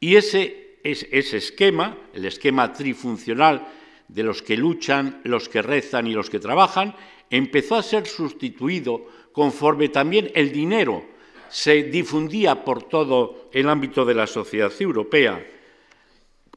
y 0.00 0.16
ese, 0.16 0.78
ese 0.82 1.36
esquema, 1.36 1.96
el 2.12 2.24
esquema 2.24 2.72
trifuncional 2.72 3.66
de 4.12 4.22
los 4.22 4.42
que 4.42 4.56
luchan, 4.56 5.20
los 5.24 5.48
que 5.48 5.62
rezan 5.62 6.06
y 6.06 6.12
los 6.12 6.28
que 6.28 6.38
trabajan, 6.38 6.94
empezó 7.30 7.76
a 7.76 7.82
ser 7.82 8.06
sustituido 8.06 9.06
conforme 9.32 9.88
también 9.88 10.30
el 10.34 10.52
dinero 10.52 11.04
se 11.48 11.82
difundía 11.82 12.64
por 12.64 12.82
todo 12.84 13.50
el 13.52 13.68
ámbito 13.68 14.04
de 14.04 14.14
la 14.14 14.26
sociedad 14.26 14.72
europea, 14.80 15.46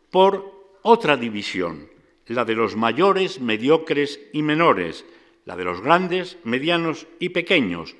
por 0.10 0.80
otra 0.84 1.18
división, 1.18 1.90
la 2.28 2.46
de 2.46 2.56
los 2.56 2.78
mayores, 2.78 3.42
mediocres 3.42 4.20
y 4.32 4.42
menores, 4.42 5.06
la 5.44 5.58
de 5.58 5.66
los 5.66 5.82
grandes, 5.82 6.38
medianos 6.44 7.08
y 7.20 7.30
pequeños, 7.30 7.96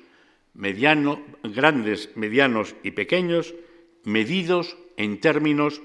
mediano, 0.54 1.20
grandes, 1.42 2.10
medianos 2.16 2.74
y 2.82 2.92
pequeños, 2.92 3.54
medidos 4.04 4.76
en 4.96 5.20
términos 5.20 5.82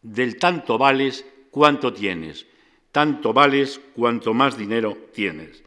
del 0.00 0.38
tanto 0.38 0.78
vales 0.78 1.26
cuanto 1.50 1.92
tienes, 1.92 2.46
tanto 2.94 3.32
vales 3.32 3.80
cuanto 3.96 4.34
más 4.34 4.56
dinero 4.56 4.96
tienes. 5.12 5.64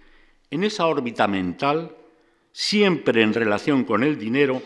En 0.50 0.64
esa 0.64 0.88
órbita 0.88 1.28
mental, 1.28 1.94
siempre 2.54 3.22
en 3.22 3.34
relación 3.34 3.84
con 3.84 4.02
el 4.02 4.18
dinero, 4.18 4.62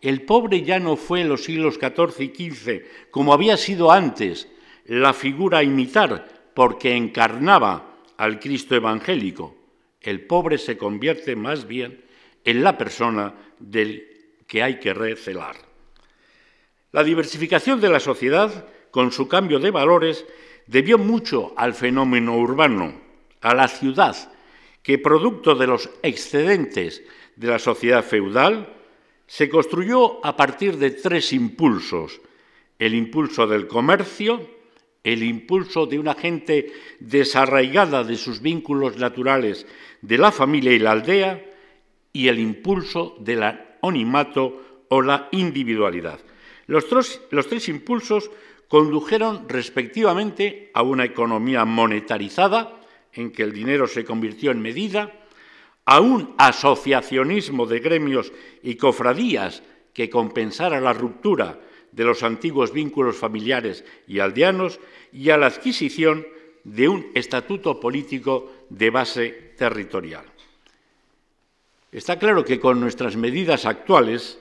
el 0.00 0.22
pobre 0.22 0.62
ya 0.62 0.80
no 0.80 0.96
fue 0.96 1.20
en 1.20 1.28
los 1.28 1.44
siglos 1.44 1.74
XIV 1.74 2.22
y 2.22 2.50
XV, 2.50 3.10
como 3.10 3.34
había 3.34 3.58
sido 3.58 3.92
antes, 3.92 4.48
la 4.86 5.12
figura 5.12 5.58
a 5.58 5.62
imitar, 5.62 6.50
porque 6.54 6.96
encarnaba 6.96 7.98
al 8.16 8.40
Cristo 8.40 8.74
evangélico. 8.74 9.54
El 10.00 10.22
pobre 10.22 10.56
se 10.56 10.78
convierte 10.78 11.36
más 11.36 11.68
bien 11.68 12.02
en 12.46 12.64
la 12.64 12.78
persona 12.78 13.34
del 13.58 14.08
que 14.46 14.62
hay 14.62 14.80
que 14.80 14.94
recelar. 14.94 15.56
La 16.92 17.04
diversificación 17.04 17.78
de 17.78 17.90
la 17.90 18.00
sociedad, 18.00 18.68
con 18.90 19.12
su 19.12 19.28
cambio 19.28 19.58
de 19.58 19.70
valores, 19.70 20.24
debió 20.66 20.98
mucho 20.98 21.54
al 21.56 21.74
fenómeno 21.74 22.36
urbano, 22.36 23.00
a 23.40 23.54
la 23.54 23.68
ciudad, 23.68 24.16
que 24.82 24.98
producto 24.98 25.54
de 25.54 25.66
los 25.66 25.90
excedentes 26.02 27.02
de 27.36 27.48
la 27.48 27.58
sociedad 27.58 28.04
feudal 28.04 28.72
se 29.26 29.48
construyó 29.48 30.24
a 30.24 30.36
partir 30.36 30.76
de 30.76 30.90
tres 30.90 31.32
impulsos. 31.32 32.20
El 32.78 32.94
impulso 32.94 33.46
del 33.46 33.66
comercio, 33.66 34.48
el 35.02 35.22
impulso 35.22 35.86
de 35.86 35.98
una 35.98 36.14
gente 36.14 36.72
desarraigada 37.00 38.04
de 38.04 38.16
sus 38.16 38.40
vínculos 38.40 38.96
naturales 38.96 39.66
de 40.02 40.18
la 40.18 40.32
familia 40.32 40.72
y 40.72 40.78
la 40.78 40.92
aldea, 40.92 41.44
y 42.12 42.28
el 42.28 42.38
impulso 42.38 43.16
del 43.20 43.42
anonimato 43.42 44.84
o 44.88 45.02
la 45.02 45.28
individualidad. 45.32 46.18
Los 46.66 46.88
tres, 46.88 47.20
los 47.30 47.46
tres 47.46 47.68
impulsos 47.68 48.30
condujeron 48.68 49.48
respectivamente 49.48 50.70
a 50.74 50.82
una 50.82 51.04
economía 51.04 51.64
monetarizada, 51.64 52.80
en 53.12 53.30
que 53.32 53.42
el 53.42 53.52
dinero 53.52 53.86
se 53.86 54.04
convirtió 54.04 54.50
en 54.50 54.60
medida, 54.60 55.12
a 55.84 56.00
un 56.00 56.34
asociacionismo 56.36 57.66
de 57.66 57.78
gremios 57.78 58.32
y 58.62 58.74
cofradías 58.74 59.62
que 59.94 60.10
compensara 60.10 60.80
la 60.80 60.92
ruptura 60.92 61.60
de 61.92 62.04
los 62.04 62.22
antiguos 62.22 62.72
vínculos 62.72 63.16
familiares 63.16 63.84
y 64.06 64.18
aldeanos 64.18 64.80
y 65.12 65.30
a 65.30 65.38
la 65.38 65.46
adquisición 65.46 66.26
de 66.64 66.88
un 66.88 67.10
estatuto 67.14 67.78
político 67.78 68.52
de 68.68 68.90
base 68.90 69.54
territorial. 69.56 70.24
Está 71.92 72.18
claro 72.18 72.44
que 72.44 72.60
con 72.60 72.80
nuestras 72.80 73.16
medidas 73.16 73.64
actuales 73.64 74.38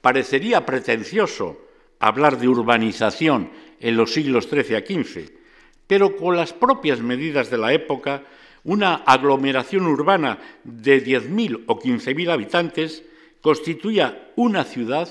parecería 0.00 0.64
pretencioso 0.64 1.65
hablar 1.98 2.38
de 2.38 2.48
urbanización 2.48 3.50
en 3.80 3.96
los 3.96 4.12
siglos 4.12 4.48
XIII 4.48 4.76
a 4.76 4.80
XV, 4.80 5.30
pero 5.86 6.16
con 6.16 6.36
las 6.36 6.52
propias 6.52 7.00
medidas 7.00 7.50
de 7.50 7.58
la 7.58 7.72
época, 7.72 8.24
una 8.64 8.96
aglomeración 8.96 9.86
urbana 9.86 10.38
de 10.64 11.04
10.000 11.04 11.64
o 11.66 11.78
15.000 11.78 12.30
habitantes 12.30 13.04
constituía 13.40 14.32
una 14.34 14.64
ciudad 14.64 15.08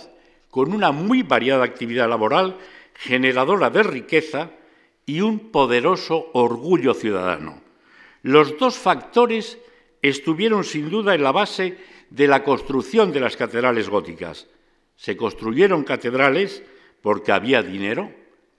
con 0.49 0.73
una 0.73 0.91
muy 0.91 1.21
variada 1.21 1.63
actividad 1.63 2.09
laboral, 2.09 2.57
generadora 2.95 3.69
de 3.69 3.83
riqueza 3.83 4.51
y 5.05 5.21
un 5.21 5.51
poderoso 5.51 6.31
orgullo 6.33 6.93
ciudadano. 6.93 7.61
Los 8.23 8.57
dos 8.57 8.77
factores 8.77 9.57
estuvieron 10.01 10.63
sin 10.63 10.89
duda 10.89 11.15
en 11.15 11.23
la 11.23 11.31
base 11.31 11.77
de 12.09 12.27
la 12.27 12.43
construcción 12.43 13.11
de 13.11 13.19
las 13.19 13.37
catedrales 13.37 13.89
góticas. 13.89 14.47
Se 14.95 15.17
construyeron 15.17 15.83
catedrales 15.83 16.63
porque 17.05 17.31
había 17.31 17.61
dinero, 17.61 18.11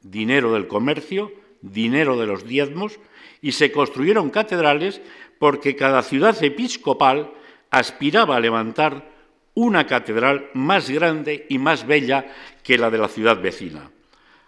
dinero 0.03 0.53
del 0.53 0.69
comercio, 0.69 1.33
dinero 1.63 2.17
de 2.17 2.29
los 2.29 2.47
diezmos, 2.47 3.01
y 3.43 3.51
se 3.51 3.73
construyeron 3.73 4.31
catedrales 4.31 5.01
porque 5.41 5.75
cada 5.75 6.05
ciudad 6.05 6.41
episcopal 6.45 7.33
aspiraba 7.73 8.37
a 8.37 8.41
levantar 8.41 9.11
una 9.55 9.89
catedral 9.89 10.49
más 10.55 10.89
grande 10.89 11.47
y 11.49 11.59
más 11.59 11.89
bella 11.89 12.33
que 12.63 12.79
la 12.79 12.89
de 12.89 12.99
la 12.99 13.09
ciudad 13.09 13.43
vecina. 13.43 13.91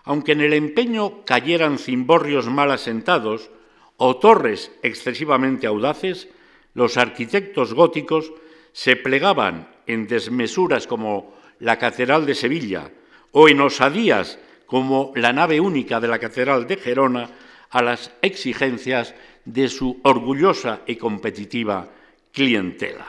Aunque 0.04 0.30
en 0.30 0.42
el 0.42 0.52
empeño 0.52 1.24
cayeran 1.24 1.76
cimborrios 1.76 2.46
mal 2.46 2.70
asentados 2.70 3.50
o 3.96 4.16
torres 4.18 4.70
excesivamente 4.84 5.66
audaces, 5.66 6.28
los 6.72 6.96
arquitectos 6.98 7.74
góticos 7.74 8.30
se 8.70 8.94
plegaban 8.94 9.68
en 9.88 10.06
desmesuras 10.06 10.86
como 10.86 11.34
la 11.58 11.80
Catedral 11.80 12.26
de 12.26 12.36
Sevilla 12.36 12.92
o 13.32 13.48
en 13.48 13.60
osadías 13.60 14.38
como 14.66 15.12
la 15.16 15.32
nave 15.32 15.60
única 15.60 16.00
de 16.00 16.08
la 16.08 16.18
Catedral 16.18 16.66
de 16.66 16.76
Gerona 16.76 17.30
a 17.70 17.82
las 17.82 18.12
exigencias 18.22 19.14
de 19.44 19.68
su 19.68 20.00
orgullosa 20.02 20.82
y 20.86 20.96
competitiva 20.96 21.88
clientela. 22.32 23.06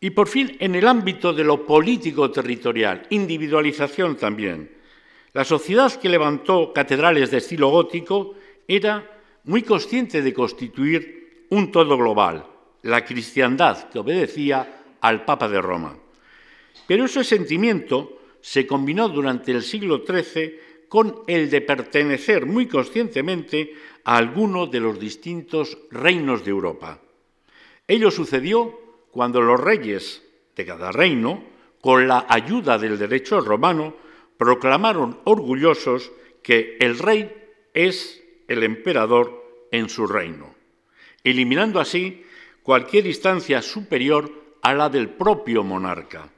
Y 0.00 0.10
por 0.10 0.28
fin, 0.28 0.56
en 0.58 0.74
el 0.74 0.88
ámbito 0.88 1.32
de 1.32 1.44
lo 1.44 1.64
político 1.64 2.30
territorial, 2.30 3.06
individualización 3.10 4.16
también. 4.16 4.70
La 5.32 5.44
sociedad 5.44 5.92
que 5.94 6.08
levantó 6.08 6.72
catedrales 6.72 7.30
de 7.30 7.38
estilo 7.38 7.68
gótico 7.68 8.34
era 8.66 9.08
muy 9.44 9.62
consciente 9.62 10.20
de 10.20 10.34
constituir 10.34 11.46
un 11.50 11.70
todo 11.70 11.96
global, 11.96 12.46
la 12.82 13.04
cristiandad 13.04 13.88
que 13.90 13.98
obedecía 13.98 14.96
al 15.00 15.24
Papa 15.24 15.48
de 15.48 15.62
Roma. 15.62 16.01
Pero 16.86 17.04
ese 17.04 17.24
sentimiento 17.24 18.18
se 18.40 18.66
combinó 18.66 19.08
durante 19.08 19.52
el 19.52 19.62
siglo 19.62 20.02
XIII 20.06 20.58
con 20.88 21.22
el 21.26 21.48
de 21.48 21.62
pertenecer 21.62 22.44
muy 22.44 22.66
conscientemente 22.66 23.72
a 24.04 24.16
alguno 24.16 24.66
de 24.66 24.80
los 24.80 25.00
distintos 25.00 25.78
reinos 25.90 26.44
de 26.44 26.50
Europa. 26.50 27.00
Ello 27.88 28.10
sucedió 28.10 28.78
cuando 29.10 29.40
los 29.40 29.58
reyes 29.58 30.22
de 30.54 30.66
cada 30.66 30.92
reino, 30.92 31.44
con 31.80 32.06
la 32.06 32.26
ayuda 32.28 32.78
del 32.78 32.98
derecho 32.98 33.40
romano, 33.40 33.96
proclamaron 34.36 35.20
orgullosos 35.24 36.12
que 36.42 36.76
el 36.80 36.98
rey 36.98 37.32
es 37.74 38.22
el 38.48 38.62
emperador 38.62 39.68
en 39.70 39.88
su 39.88 40.06
reino, 40.06 40.54
eliminando 41.24 41.80
así 41.80 42.22
cualquier 42.62 43.06
instancia 43.06 43.62
superior 43.62 44.30
a 44.62 44.74
la 44.74 44.88
del 44.88 45.08
propio 45.08 45.64
monarca. 45.64 46.30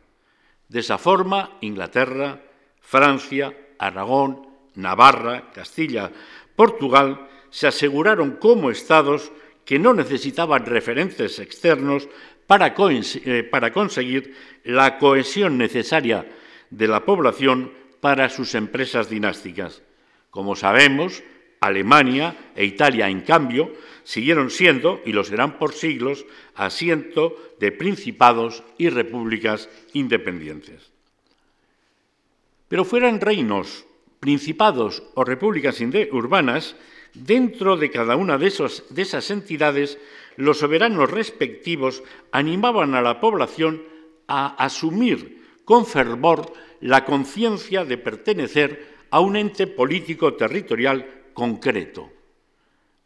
De 0.74 0.80
esa 0.80 0.98
forma, 0.98 1.58
Inglaterra, 1.60 2.40
Francia, 2.80 3.54
Aragón, 3.78 4.48
Navarra, 4.74 5.52
Castilla, 5.54 6.10
Portugal 6.56 7.28
se 7.48 7.68
aseguraron 7.68 8.38
como 8.42 8.72
estados 8.72 9.30
que 9.64 9.78
no 9.78 9.94
necesitaban 9.94 10.66
referentes 10.66 11.38
externos 11.38 12.08
para, 12.48 12.74
eh, 12.76 13.48
para, 13.48 13.72
conseguir 13.72 14.34
la 14.64 14.98
cohesión 14.98 15.58
necesaria 15.58 16.26
de 16.70 16.88
la 16.88 17.04
población 17.04 17.72
para 18.00 18.28
sus 18.28 18.56
empresas 18.56 19.08
dinásticas. 19.08 19.80
Como 20.30 20.56
sabemos, 20.56 21.22
Alemania 21.64 22.52
e 22.54 22.64
Italia, 22.64 23.08
en 23.08 23.22
cambio, 23.22 23.72
siguieron 24.04 24.50
siendo, 24.50 25.00
y 25.04 25.12
lo 25.12 25.24
serán 25.24 25.58
por 25.58 25.72
siglos, 25.72 26.26
asiento 26.54 27.36
de 27.58 27.72
principados 27.72 28.62
y 28.76 28.90
repúblicas 28.90 29.68
independientes. 29.94 30.92
Pero 32.68 32.84
fueran 32.84 33.20
reinos, 33.20 33.86
principados 34.20 35.02
o 35.14 35.24
repúblicas 35.24 35.80
urbanas, 36.12 36.76
dentro 37.14 37.76
de 37.76 37.90
cada 37.90 38.16
una 38.16 38.36
de, 38.36 38.52
de 38.90 39.02
esas 39.02 39.30
entidades, 39.30 39.98
los 40.36 40.58
soberanos 40.58 41.10
respectivos 41.10 42.02
animaban 42.30 42.94
a 42.94 43.00
la 43.02 43.20
población 43.20 43.82
a 44.26 44.54
asumir 44.62 45.44
con 45.64 45.86
fervor 45.86 46.52
la 46.80 47.04
conciencia 47.04 47.84
de 47.84 47.96
pertenecer 47.96 48.94
a 49.10 49.20
un 49.20 49.36
ente 49.36 49.66
político 49.66 50.34
territorial 50.34 51.23
concreto 51.34 52.14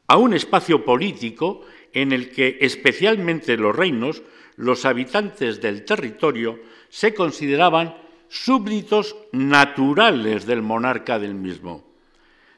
a 0.09 0.17
un 0.17 0.35
espacio 0.35 0.85
político 0.85 1.63
en 1.93 2.13
el 2.13 2.31
que 2.31 2.59
especialmente 2.61 3.57
los 3.57 3.77
reinos, 3.77 4.23
los 4.57 4.85
habitantes 4.85 5.61
del 5.61 5.85
territorio, 5.85 6.59
se 6.89 7.15
consideraban 7.15 7.95
súbditos 8.29 9.17
naturales 9.33 10.47
del 10.47 10.63
monarca 10.63 11.19
del 11.19 11.35
mismo. 11.35 11.85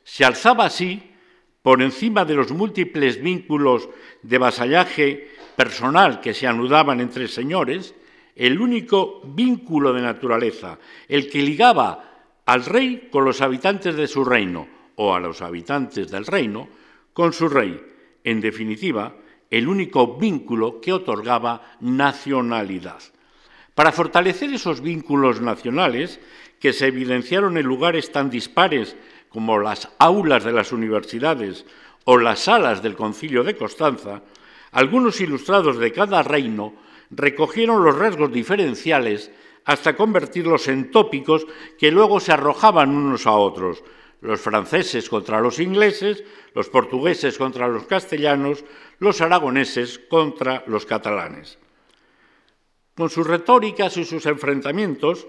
Se 0.05 0.25
alzaba 0.25 0.65
así, 0.65 1.03
por 1.63 1.83
encima 1.83 2.25
de 2.25 2.35
los 2.35 2.53
múltiples 2.53 3.21
vínculos 3.21 3.89
de 4.23 4.39
vasallaje 4.39 5.31
personal 5.57 6.21
que 6.21 6.33
se 6.33 6.47
anudaban 6.47 7.01
entre 7.01 7.29
señores, 7.29 7.95
el 8.35 8.61
único 8.61 9.21
vínculo 9.25 9.93
de 9.93 10.01
naturaleza, 10.03 10.79
el 11.09 11.29
que 11.29 11.43
ligaba 11.43 12.41
al 12.47 12.65
rey 12.65 13.09
con 13.11 13.25
los 13.25 13.41
habitantes 13.41 13.97
de 13.97 14.07
su 14.07 14.25
reino 14.25 14.80
o 15.03 15.15
a 15.15 15.19
los 15.19 15.41
habitantes 15.41 16.11
del 16.11 16.27
reino, 16.27 16.69
con 17.15 17.33
su 17.33 17.49
rey, 17.49 17.81
en 18.23 18.39
definitiva, 18.43 19.17
el 19.49 19.67
único 19.67 20.19
vínculo 20.19 20.79
que 20.79 20.93
otorgaba 20.93 21.79
nacionalidad. 21.81 23.01
Para 23.75 23.93
fortalecer 23.93 24.53
esos 24.53 24.83
vínculos 24.83 25.41
nacionales, 25.41 26.21
que 26.61 26.75
se 26.75 26.89
evidenciaron 26.89 27.57
en 27.57 27.65
lugares 27.65 28.13
tan 28.13 28.29
dispares 28.29 28.95
como 29.31 29.59
las 29.59 29.89
aulas 29.99 30.45
de 30.45 30.53
las 30.53 30.71
universidades 30.71 31.65
o 32.05 32.19
las 32.19 32.41
salas 32.41 32.83
del 32.83 32.95
concilio 32.95 33.43
de 33.43 33.57
Constanza, 33.57 34.21
algunos 34.71 35.19
ilustrados 35.23 35.79
de 35.79 35.93
cada 35.93 36.23
reino 36.23 36.75
recogieron 37.11 37.83
los 37.83 37.97
rasgos 37.97 38.31
diferenciales 38.31 39.31
hasta 39.65 39.97
convertirlos 39.97 40.69
en 40.69 40.91
tópicos 40.91 41.47
que 41.79 41.91
luego 41.91 42.21
se 42.21 42.33
arrojaban 42.33 42.91
unos 42.91 43.27
a 43.27 43.33
otros, 43.33 43.83
los 44.21 44.41
franceses 44.41 45.09
contra 45.09 45.41
los 45.41 45.59
ingleses, 45.59 46.25
los 46.55 46.69
portugueses 46.69 47.39
contra 47.39 47.69
los 47.69 47.85
castellanos, 47.85 48.65
los 48.99 49.21
aragoneses 49.21 49.99
contra 49.99 50.63
los 50.67 50.87
catalanes. 50.87 51.59
Con 52.95 53.09
sus 53.09 53.27
retóricas 53.27 53.97
y 53.97 54.05
sus 54.05 54.27
enfrentamientos, 54.27 55.27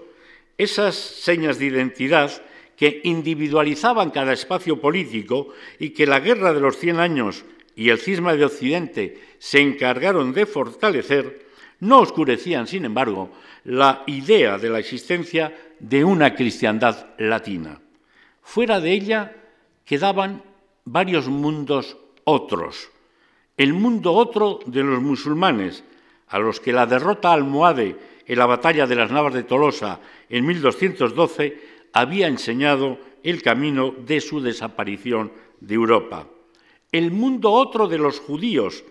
esas 0.58 0.94
señas 0.94 1.58
de 1.58 1.66
identidad 1.66 2.30
que 2.76 3.00
individualizaban 3.04 4.10
cada 4.10 4.32
espacio 4.32 4.80
político 4.80 5.48
y 5.78 5.90
que 5.90 6.06
la 6.06 6.20
Guerra 6.20 6.52
de 6.52 6.60
los 6.60 6.76
Cien 6.76 6.98
Años 6.98 7.44
y 7.74 7.88
el 7.88 7.98
cisma 7.98 8.34
de 8.34 8.44
Occidente 8.44 9.20
se 9.38 9.60
encargaron 9.60 10.32
de 10.32 10.46
fortalecer, 10.46 11.46
no 11.80 12.00
oscurecían, 12.00 12.66
sin 12.66 12.84
embargo, 12.84 13.30
la 13.64 14.02
idea 14.06 14.58
de 14.58 14.68
la 14.68 14.78
existencia 14.78 15.56
de 15.78 16.04
una 16.04 16.34
cristiandad 16.34 17.14
latina. 17.18 17.80
Fuera 18.42 18.80
de 18.80 18.92
ella 18.92 19.36
quedaban 19.84 20.42
varios 20.84 21.28
mundos 21.28 21.96
otros. 22.24 22.90
El 23.56 23.72
mundo 23.72 24.12
otro 24.12 24.60
de 24.66 24.82
los 24.82 25.00
musulmanes, 25.00 25.84
a 26.28 26.38
los 26.38 26.60
que 26.60 26.72
la 26.72 26.86
derrota 26.86 27.32
almohade 27.32 27.96
en 28.26 28.38
la 28.38 28.46
batalla 28.46 28.86
de 28.86 28.94
las 28.94 29.10
Navas 29.10 29.34
de 29.34 29.44
Tolosa 29.44 30.00
en 30.28 30.46
1212 30.46 31.60
había 31.92 32.26
enseñado 32.26 32.98
el 33.22 33.42
camino 33.42 33.92
de 33.92 34.20
su 34.20 34.40
desaparición 34.40 35.32
de 35.60 35.74
Europa. 35.74 36.26
El 36.90 37.10
mundo 37.10 37.52
otro 37.52 37.88
de 37.88 37.98
los 37.98 38.18
judíos, 38.18 38.84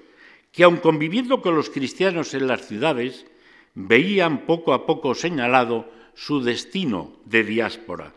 que 0.52 0.64
aun 0.64 0.78
conviviendo 0.78 1.42
con 1.42 1.56
los 1.56 1.70
cristianos 1.70 2.34
en 2.34 2.48
las 2.48 2.68
ciudades, 2.68 3.26
veían 3.74 4.46
poco 4.46 4.74
a 4.74 4.86
poco 4.86 5.16
señalado 5.16 5.90
su 6.14 6.42
destino 6.42 7.18
de 7.26 7.44
diáspora. 7.44 8.14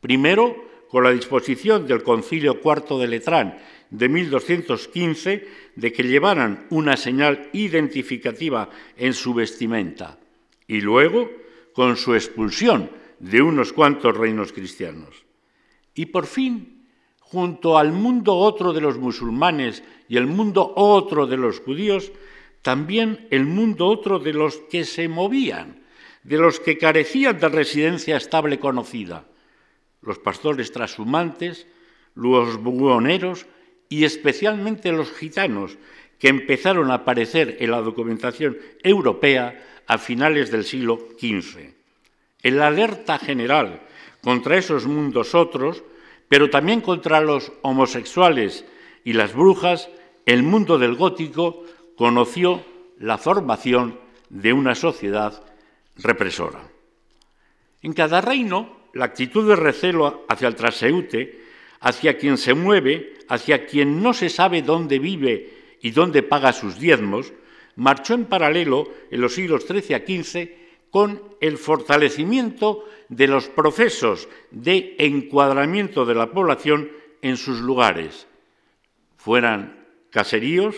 Primero, 0.00 0.65
con 0.96 1.04
la 1.04 1.12
disposición 1.12 1.86
del 1.86 2.02
Concilio 2.02 2.58
IV 2.64 2.98
de 2.98 3.06
Letrán 3.06 3.58
de 3.90 4.08
1215 4.08 5.48
de 5.74 5.92
que 5.92 6.02
llevaran 6.02 6.66
una 6.70 6.96
señal 6.96 7.50
identificativa 7.52 8.70
en 8.96 9.12
su 9.12 9.34
vestimenta 9.34 10.18
y 10.66 10.80
luego 10.80 11.30
con 11.74 11.98
su 11.98 12.14
expulsión 12.14 12.88
de 13.18 13.42
unos 13.42 13.74
cuantos 13.74 14.16
reinos 14.16 14.54
cristianos. 14.54 15.26
Y 15.94 16.06
por 16.06 16.24
fin, 16.24 16.88
junto 17.20 17.76
al 17.76 17.92
mundo 17.92 18.34
otro 18.34 18.72
de 18.72 18.80
los 18.80 18.96
musulmanes 18.96 19.84
y 20.08 20.16
el 20.16 20.26
mundo 20.26 20.72
otro 20.76 21.26
de 21.26 21.36
los 21.36 21.60
judíos, 21.60 22.10
también 22.62 23.28
el 23.30 23.44
mundo 23.44 23.86
otro 23.86 24.18
de 24.18 24.32
los 24.32 24.56
que 24.70 24.86
se 24.86 25.08
movían, 25.08 25.82
de 26.22 26.38
los 26.38 26.58
que 26.58 26.78
carecían 26.78 27.38
de 27.38 27.50
residencia 27.50 28.16
estable 28.16 28.58
conocida, 28.58 29.26
los 30.02 30.18
pastores 30.18 30.72
trashumantes, 30.72 31.66
los 32.14 32.56
buhoneros 32.56 33.46
y 33.88 34.04
especialmente 34.04 34.92
los 34.92 35.12
gitanos, 35.12 35.78
que 36.18 36.28
empezaron 36.28 36.90
a 36.90 36.94
aparecer 36.94 37.58
en 37.60 37.70
la 37.70 37.80
documentación 37.82 38.56
europea 38.82 39.82
a 39.86 39.98
finales 39.98 40.50
del 40.50 40.64
siglo 40.64 41.08
XV. 41.20 41.74
El 42.42 42.62
alerta 42.62 43.18
general 43.18 43.82
contra 44.22 44.56
esos 44.56 44.86
mundos 44.86 45.34
otros, 45.34 45.84
pero 46.28 46.50
también 46.50 46.80
contra 46.80 47.20
los 47.20 47.52
homosexuales 47.62 48.64
y 49.04 49.12
las 49.12 49.34
brujas, 49.34 49.88
el 50.24 50.42
mundo 50.42 50.78
del 50.78 50.96
gótico 50.96 51.62
conoció 51.96 52.64
la 52.98 53.18
formación 53.18 54.00
de 54.28 54.52
una 54.52 54.74
sociedad 54.74 55.44
represora. 55.96 56.68
En 57.82 57.92
cada 57.92 58.20
reino, 58.20 58.75
la 58.96 59.04
actitud 59.04 59.46
de 59.48 59.56
recelo 59.56 60.24
hacia 60.28 60.48
el 60.48 60.54
transeúnte, 60.54 61.44
hacia 61.80 62.16
quien 62.16 62.38
se 62.38 62.54
mueve, 62.54 63.14
hacia 63.28 63.66
quien 63.66 64.02
no 64.02 64.14
se 64.14 64.28
sabe 64.28 64.62
dónde 64.62 64.98
vive 64.98 65.76
y 65.80 65.90
dónde 65.90 66.22
paga 66.22 66.52
sus 66.52 66.78
diezmos, 66.78 67.32
marchó 67.76 68.14
en 68.14 68.24
paralelo 68.24 68.90
en 69.10 69.20
los 69.20 69.34
siglos 69.34 69.66
XIII 69.66 69.94
a 69.94 69.98
XV 69.98 70.48
con 70.90 71.22
el 71.40 71.58
fortalecimiento 71.58 72.84
de 73.08 73.26
los 73.26 73.48
procesos 73.48 74.28
de 74.50 74.96
encuadramiento 74.98 76.06
de 76.06 76.14
la 76.14 76.32
población 76.32 76.90
en 77.20 77.36
sus 77.36 77.60
lugares, 77.60 78.26
fueran 79.16 79.84
caseríos, 80.10 80.74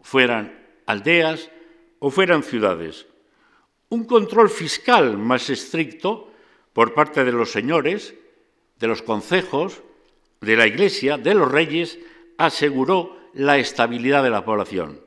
fueran 0.00 0.58
aldeas 0.86 1.50
o 1.98 2.10
fueran 2.10 2.42
ciudades. 2.42 3.06
Un 3.88 4.04
control 4.04 4.50
fiscal 4.50 5.16
más 5.16 5.48
estricto 5.48 6.27
por 6.78 6.94
parte 6.94 7.24
de 7.24 7.32
los 7.32 7.50
señores, 7.50 8.14
de 8.78 8.86
los 8.86 9.02
concejos, 9.02 9.82
de 10.40 10.54
la 10.54 10.68
Iglesia, 10.68 11.18
de 11.18 11.34
los 11.34 11.50
reyes, 11.50 11.98
aseguró 12.36 13.18
la 13.34 13.58
estabilidad 13.58 14.22
de 14.22 14.30
la 14.30 14.44
población. 14.44 15.00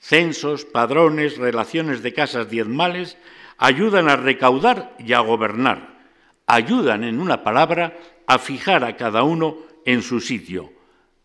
Censos, 0.00 0.64
padrones, 0.64 1.36
relaciones 1.36 2.02
de 2.02 2.12
casas 2.12 2.50
diezmales 2.50 3.18
ayudan 3.56 4.08
a 4.08 4.16
recaudar 4.16 4.96
y 4.98 5.12
a 5.12 5.20
gobernar. 5.20 6.08
Ayudan, 6.48 7.04
en 7.04 7.20
una 7.20 7.44
palabra, 7.44 7.96
a 8.26 8.40
fijar 8.40 8.82
a 8.82 8.96
cada 8.96 9.22
uno 9.22 9.58
en 9.86 10.02
su 10.02 10.18
sitio. 10.18 10.72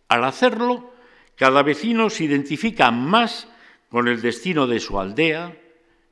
Al 0.09 0.25
hacerlo, 0.25 0.93
cada 1.35 1.63
vecino 1.63 2.11
se 2.11 2.25
identifica 2.25 2.91
más 2.91 3.47
con 3.89 4.07
el 4.07 4.21
destino 4.21 4.67
de 4.67 4.79
su 4.79 4.99
aldea, 4.99 5.57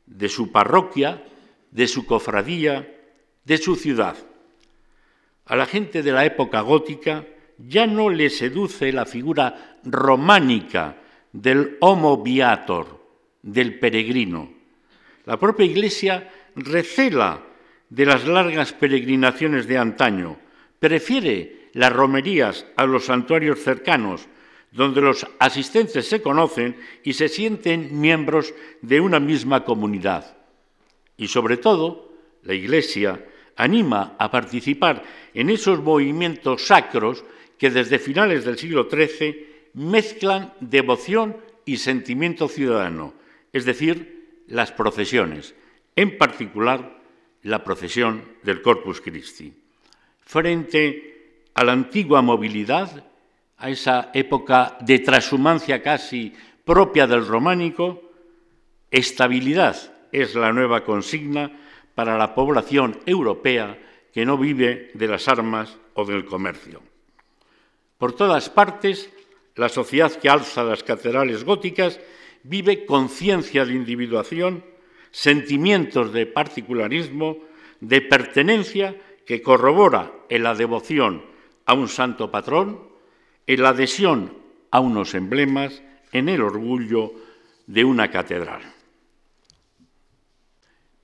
de 0.08 0.28
su 0.28 0.52
parroquia, 0.52 1.24
de 1.70 1.88
su 1.88 2.08
cofradía, 2.08 2.95
de 3.46 3.58
su 3.58 3.76
ciudad. 3.76 4.18
A 5.46 5.56
la 5.56 5.66
gente 5.66 6.04
de 6.04 6.12
la 6.12 6.26
época 6.26 6.62
gótica 6.62 7.26
ya 7.58 7.88
no 7.88 8.10
le 8.10 8.30
seduce 8.30 8.92
la 8.92 9.06
figura 9.06 9.78
románica 9.84 10.98
del 11.32 11.78
homo 11.80 12.22
viator, 12.22 13.00
del 13.42 13.80
peregrino. 13.80 14.52
La 15.26 15.38
propia 15.40 15.66
Iglesia 15.66 16.30
recela 16.56 17.42
de 17.90 18.06
las 18.06 18.28
largas 18.28 18.74
peregrinaciones 18.74 19.68
de 19.68 19.78
antaño, 19.78 20.38
prefiere 20.80 21.70
las 21.74 21.94
romerías 21.94 22.66
a 22.76 22.86
los 22.86 23.06
santuarios 23.06 23.60
cercanos, 23.60 24.28
donde 24.72 25.02
los 25.02 25.26
asistentes 25.40 26.08
se 26.08 26.22
conocen 26.22 26.76
y 27.04 27.14
se 27.14 27.30
sienten 27.30 28.00
miembros 28.02 28.54
de 28.82 29.00
una 29.00 29.20
misma 29.20 29.64
comunidad. 29.64 30.38
Y 31.18 31.28
sobre 31.28 31.58
todo, 31.58 32.12
la 32.44 32.54
Iglesia 32.54 33.24
anima 33.56 34.16
a 34.20 34.30
participar 34.32 35.04
en 35.34 35.50
esos 35.50 35.82
movimientos 35.82 36.68
sacros 36.68 37.24
que 37.58 37.70
desde 37.70 38.00
finales 38.00 38.46
del 38.46 38.58
siglo 38.58 38.88
XIII 38.90 39.72
mezclan 39.74 40.54
devoción 40.60 41.38
y 41.66 41.78
sentimiento 41.78 42.48
ciudadano, 42.48 43.14
es 43.54 43.66
decir, 43.66 44.44
las 44.48 44.72
procesiones, 44.72 45.56
en 45.96 46.18
particular 46.18 47.00
la 47.44 47.64
procesión 47.64 48.24
del 48.44 48.62
Corpus 48.62 49.02
Christi. 49.02 49.54
Frente 50.20 51.42
a 51.54 51.64
la 51.64 51.72
antigua 51.72 52.22
movilidad, 52.22 53.06
a 53.58 53.70
esa 53.70 54.12
época 54.14 54.78
de 54.82 55.00
transhumancia 55.00 55.82
casi 55.82 56.34
propia 56.66 57.08
del 57.08 57.26
románico, 57.26 58.12
estabilidad 58.92 59.76
es 60.12 60.36
la 60.36 60.52
nueva 60.52 60.84
consigna 60.84 61.52
para 61.96 62.18
la 62.18 62.36
población 62.36 63.00
europea 63.06 63.80
que 64.14 64.26
no 64.26 64.38
vive 64.38 64.92
de 64.94 65.08
las 65.08 65.28
armas 65.28 65.78
o 65.94 66.06
del 66.06 66.26
comercio. 66.26 66.82
Por 67.98 68.14
todas 68.14 68.50
partes, 68.50 69.10
la 69.56 69.70
sociedad 69.70 70.12
que 70.12 70.30
alza 70.30 70.64
las 70.64 70.84
catedrales 70.84 71.44
góticas 71.44 72.00
vive 72.44 72.86
conciencia 72.86 73.66
de 73.66 73.74
individuación, 73.74 74.64
sentimientos 75.12 76.12
de 76.12 76.26
particularismo, 76.26 77.40
de 77.80 78.02
pertenencia 78.02 78.96
que 79.26 79.42
corrobora 79.42 80.12
en 80.30 80.44
la 80.44 80.56
devoción 80.56 81.24
a 81.66 81.74
un 81.74 81.88
santo 81.88 82.30
patrón, 82.30 82.88
en 83.48 83.62
la 83.64 83.70
adhesión 83.70 84.38
a 84.72 84.80
unos 84.82 85.14
emblemas, 85.16 85.82
en 86.12 86.30
el 86.30 86.42
orgullo 86.42 87.14
de 87.66 87.84
una 87.84 88.12
catedral. 88.12 88.75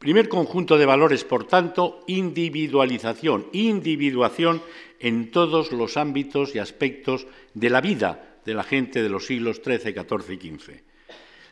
Primer 0.02 0.30
conjunto 0.30 0.80
de 0.80 0.88
valores, 0.88 1.24
por 1.24 1.45
tanto, 1.45 2.02
individualización, 2.08 3.45
individuación 3.54 4.64
en 4.99 5.30
todos 5.30 5.72
los 5.72 5.95
ámbitos 5.95 6.56
y 6.56 6.58
aspectos 6.58 7.28
de 7.54 7.70
la 7.70 7.82
vida 7.82 8.39
de 8.43 8.56
la 8.56 8.64
gente 8.64 9.04
de 9.04 9.10
los 9.10 9.28
siglos 9.28 9.62
XIII, 9.64 9.93
XIV 9.93 10.32
y 10.32 10.58
XV. 10.58 10.72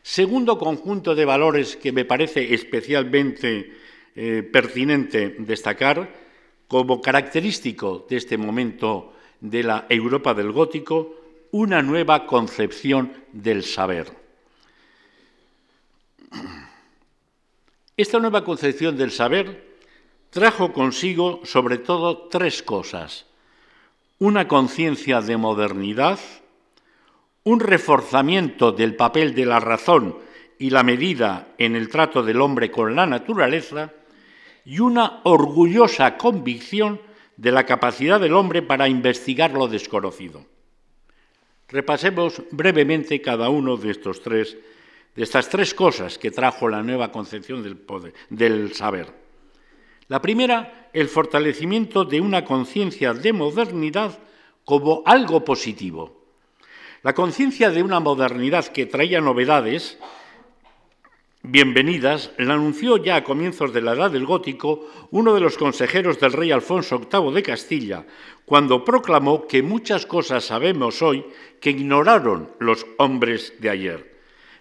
Segundo 0.02 0.58
conjunto 0.58 1.14
de 1.14 1.24
valores 1.24 1.76
que 1.76 1.92
me 1.92 2.04
parece 2.04 2.52
especialmente 2.52 3.70
eh, 4.16 4.42
pertinente 4.42 5.36
destacar 5.38 6.12
como 6.66 7.00
característico 7.00 8.04
de 8.10 8.16
este 8.16 8.36
momento 8.36 9.14
de 9.40 9.62
la 9.62 9.86
Europa 9.88 10.34
del 10.34 10.50
gótico, 10.50 11.14
una 11.52 11.82
nueva 11.82 12.26
concepción 12.26 13.12
del 13.32 13.62
saber. 13.62 14.10
Esta 18.00 18.18
nueva 18.18 18.44
concepción 18.44 18.96
del 18.96 19.10
saber 19.10 19.76
trajo 20.30 20.72
consigo 20.72 21.42
sobre 21.44 21.76
todo 21.76 22.28
tres 22.28 22.62
cosas. 22.62 23.26
Una 24.18 24.48
conciencia 24.48 25.20
de 25.20 25.36
modernidad, 25.36 26.18
un 27.44 27.60
reforzamiento 27.60 28.72
del 28.72 28.96
papel 28.96 29.34
de 29.34 29.44
la 29.44 29.60
razón 29.60 30.16
y 30.58 30.70
la 30.70 30.82
medida 30.82 31.48
en 31.58 31.76
el 31.76 31.90
trato 31.90 32.22
del 32.22 32.40
hombre 32.40 32.70
con 32.70 32.96
la 32.96 33.04
naturaleza 33.04 33.92
y 34.64 34.78
una 34.78 35.20
orgullosa 35.24 36.16
convicción 36.16 37.02
de 37.36 37.52
la 37.52 37.66
capacidad 37.66 38.18
del 38.18 38.32
hombre 38.32 38.62
para 38.62 38.88
investigar 38.88 39.50
lo 39.50 39.68
desconocido. 39.68 40.46
Repasemos 41.68 42.40
brevemente 42.50 43.20
cada 43.20 43.50
uno 43.50 43.76
de 43.76 43.90
estos 43.90 44.22
tres 44.22 44.56
de 45.14 45.22
estas 45.22 45.48
tres 45.48 45.74
cosas 45.74 46.18
que 46.18 46.30
trajo 46.30 46.68
la 46.68 46.82
nueva 46.82 47.10
concepción 47.10 47.62
del, 47.62 47.76
poder, 47.76 48.14
del 48.28 48.74
saber. 48.74 49.12
La 50.08 50.20
primera, 50.20 50.88
el 50.92 51.08
fortalecimiento 51.08 52.04
de 52.04 52.20
una 52.20 52.44
conciencia 52.44 53.14
de 53.14 53.32
modernidad 53.32 54.18
como 54.64 55.02
algo 55.06 55.44
positivo. 55.44 56.24
La 57.02 57.14
conciencia 57.14 57.70
de 57.70 57.82
una 57.82 58.00
modernidad 58.00 58.66
que 58.66 58.86
traía 58.86 59.20
novedades 59.20 59.98
bienvenidas 61.42 62.32
la 62.36 62.54
anunció 62.54 62.98
ya 62.98 63.16
a 63.16 63.24
comienzos 63.24 63.72
de 63.72 63.80
la 63.80 63.92
Edad 63.92 64.10
del 64.10 64.26
Gótico 64.26 64.86
uno 65.10 65.32
de 65.34 65.40
los 65.40 65.56
consejeros 65.56 66.20
del 66.20 66.32
rey 66.32 66.50
Alfonso 66.50 67.00
VIII 67.00 67.32
de 67.32 67.42
Castilla, 67.42 68.06
cuando 68.44 68.84
proclamó 68.84 69.46
que 69.46 69.62
muchas 69.62 70.06
cosas 70.06 70.44
sabemos 70.44 71.00
hoy 71.02 71.24
que 71.60 71.70
ignoraron 71.70 72.50
los 72.58 72.86
hombres 72.98 73.54
de 73.58 73.70
ayer. 73.70 74.09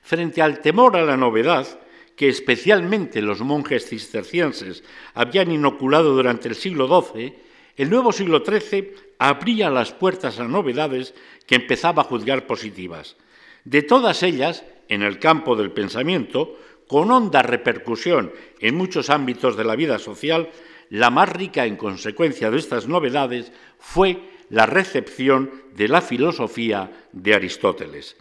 Frente 0.02 0.42
al 0.42 0.60
temor 0.62 0.98
a 0.98 1.04
la 1.04 1.18
novedad, 1.18 1.68
que 2.16 2.28
especialmente 2.28 3.22
los 3.22 3.42
monjes 3.42 3.88
cistercienses 3.88 4.84
habían 5.14 5.52
inoculado 5.52 6.14
durante 6.14 6.50
el 6.50 6.56
siglo 6.56 6.88
XII, 6.88 7.34
el 7.78 7.90
nuevo 7.90 8.12
siglo 8.12 8.44
XIII 8.46 8.94
abría 9.20 9.70
las 9.70 9.94
puertas 9.94 10.40
a 10.40 10.44
novedades 10.44 11.14
que 11.48 11.56
empezaba 11.56 12.02
a 12.02 12.06
juzgar 12.06 12.46
positivas. 12.46 13.16
De 13.64 13.84
todas 13.84 14.24
ellas, 14.24 14.66
en 14.90 15.02
el 15.02 15.20
campo 15.20 15.56
del 15.56 15.72
pensamiento, 15.72 16.58
con 16.88 17.12
honda 17.12 17.42
repercusión 17.42 18.34
en 18.60 18.76
muchos 18.76 19.10
ámbitos 19.10 19.56
de 19.56 19.64
la 19.64 19.76
vida 19.76 20.00
social, 20.00 20.50
la 20.90 21.10
más 21.12 21.30
rica 21.30 21.66
en 21.66 21.78
consecuencia 21.78 22.50
de 22.50 22.58
estas 22.58 22.88
novedades 22.88 23.52
fue 23.78 24.20
la 24.50 24.66
recepción 24.66 25.52
de 25.76 25.88
la 25.88 26.02
filosofía 26.02 26.92
de 27.14 27.36
Aristóteles. 27.36 28.18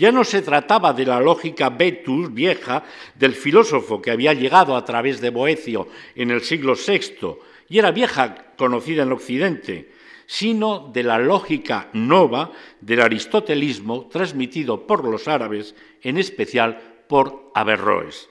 Ya 0.00 0.10
no 0.10 0.24
se 0.24 0.40
trataba 0.40 0.94
de 0.94 1.04
la 1.04 1.20
lógica 1.20 1.68
vetus 1.68 2.32
vieja 2.32 2.82
del 3.16 3.34
filósofo 3.34 4.00
que 4.00 4.10
había 4.10 4.32
llegado 4.32 4.74
a 4.74 4.82
través 4.82 5.20
de 5.20 5.28
Boecio 5.28 5.88
en 6.14 6.30
el 6.30 6.40
siglo 6.40 6.72
VI 6.72 7.36
y 7.68 7.78
era 7.78 7.90
vieja 7.90 8.46
conocida 8.56 9.02
en 9.02 9.12
Occidente, 9.12 9.90
sino 10.24 10.90
de 10.90 11.02
la 11.02 11.18
lógica 11.18 11.90
nova 11.92 12.50
del 12.80 13.02
aristotelismo 13.02 14.08
transmitido 14.08 14.86
por 14.86 15.04
los 15.04 15.28
árabes, 15.28 15.74
en 16.00 16.16
especial 16.16 16.80
por 17.06 17.50
Averroes. 17.54 18.30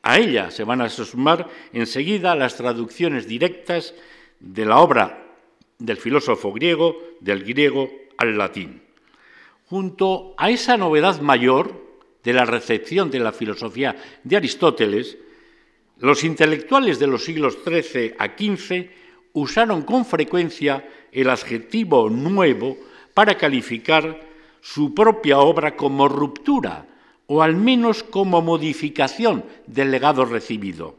A 0.00 0.18
ella 0.18 0.50
se 0.50 0.64
van 0.64 0.80
a 0.80 0.88
sumar 0.88 1.46
enseguida 1.74 2.34
las 2.34 2.56
traducciones 2.56 3.28
directas 3.28 3.94
de 4.40 4.64
la 4.64 4.78
obra 4.78 5.26
del 5.78 5.98
filósofo 5.98 6.54
griego, 6.54 6.96
del 7.20 7.44
griego 7.44 7.90
al 8.16 8.38
latín. 8.38 8.91
Junto 9.72 10.34
a 10.36 10.50
esa 10.50 10.76
novedad 10.76 11.22
mayor 11.22 11.72
de 12.22 12.34
la 12.34 12.44
recepción 12.44 13.10
de 13.10 13.20
la 13.20 13.32
filosofía 13.32 13.96
de 14.22 14.36
Aristóteles, 14.36 15.16
los 15.98 16.24
intelectuales 16.24 16.98
de 16.98 17.06
los 17.06 17.24
siglos 17.24 17.56
XIII 17.64 18.12
a 18.18 18.26
XV 18.36 18.90
usaron 19.32 19.80
con 19.80 20.04
frecuencia 20.04 20.86
el 21.10 21.30
adjetivo 21.30 22.10
nuevo 22.10 22.76
para 23.14 23.38
calificar 23.38 24.20
su 24.60 24.92
propia 24.92 25.38
obra 25.38 25.74
como 25.74 26.06
ruptura 26.06 26.86
o 27.26 27.40
al 27.40 27.56
menos 27.56 28.02
como 28.02 28.42
modificación 28.42 29.42
del 29.66 29.90
legado 29.90 30.26
recibido. 30.26 30.96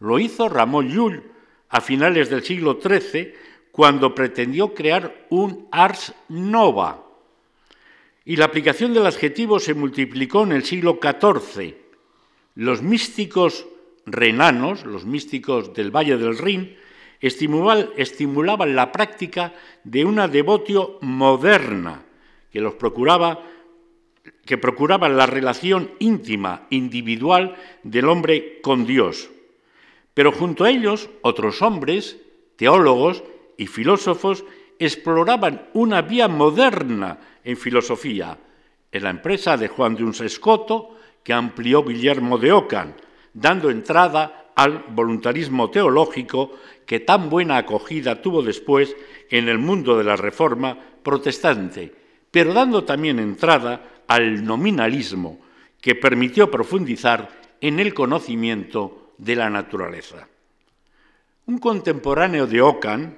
Lo 0.00 0.18
hizo 0.18 0.50
Ramón 0.50 0.90
Llull 0.90 1.22
a 1.70 1.80
finales 1.80 2.28
del 2.28 2.44
siglo 2.44 2.78
XIII 2.78 3.32
cuando 3.72 4.14
pretendió 4.14 4.74
crear 4.74 5.26
un 5.30 5.66
ars 5.70 6.12
nova. 6.28 7.05
Y 8.28 8.34
la 8.34 8.46
aplicación 8.46 8.92
del 8.92 9.06
adjetivo 9.06 9.60
se 9.60 9.72
multiplicó 9.72 10.42
en 10.42 10.50
el 10.50 10.64
siglo 10.64 10.98
XIV. 11.00 11.76
Los 12.56 12.82
místicos 12.82 13.68
renanos, 14.04 14.84
los 14.84 15.06
místicos 15.06 15.72
del 15.74 15.94
Valle 15.94 16.16
del 16.18 16.36
Rin, 16.36 16.76
estimulaban 17.20 18.74
la 18.74 18.90
práctica 18.90 19.54
de 19.84 20.04
una 20.04 20.26
devotio 20.26 20.98
moderna 21.02 22.02
que 22.50 22.60
los 22.60 22.74
procuraba 22.74 23.42
que 24.44 24.58
procuraban 24.58 25.16
la 25.16 25.26
relación 25.26 25.92
íntima, 26.00 26.66
individual 26.70 27.54
del 27.84 28.08
hombre 28.08 28.60
con 28.60 28.86
Dios. 28.86 29.30
Pero 30.14 30.32
junto 30.32 30.64
a 30.64 30.70
ellos, 30.70 31.10
otros 31.22 31.62
hombres, 31.62 32.16
teólogos 32.56 33.22
y 33.56 33.68
filósofos 33.68 34.44
exploraban 34.80 35.68
una 35.74 36.02
vía 36.02 36.26
moderna 36.26 37.18
en 37.46 37.56
filosofía, 37.56 38.36
en 38.90 39.04
la 39.04 39.10
empresa 39.10 39.56
de 39.56 39.68
Juan 39.68 39.94
de 39.94 40.02
Unsescoto, 40.02 40.98
que 41.22 41.32
amplió 41.32 41.84
Guillermo 41.84 42.38
de 42.38 42.50
Ockham, 42.50 42.94
dando 43.32 43.70
entrada 43.70 44.50
al 44.56 44.84
voluntarismo 44.88 45.70
teológico 45.70 46.58
que 46.84 46.98
tan 47.00 47.30
buena 47.30 47.58
acogida 47.58 48.20
tuvo 48.20 48.42
después 48.42 48.96
en 49.30 49.48
el 49.48 49.58
mundo 49.58 49.96
de 49.96 50.02
la 50.02 50.16
Reforma 50.16 50.76
protestante, 51.04 51.94
pero 52.32 52.52
dando 52.52 52.82
también 52.82 53.20
entrada 53.20 54.02
al 54.08 54.44
nominalismo 54.44 55.38
que 55.80 55.94
permitió 55.94 56.50
profundizar 56.50 57.30
en 57.60 57.78
el 57.78 57.94
conocimiento 57.94 59.12
de 59.18 59.36
la 59.36 59.48
naturaleza. 59.50 60.26
Un 61.46 61.58
contemporáneo 61.58 62.48
de 62.48 62.60
Ockham, 62.60 63.14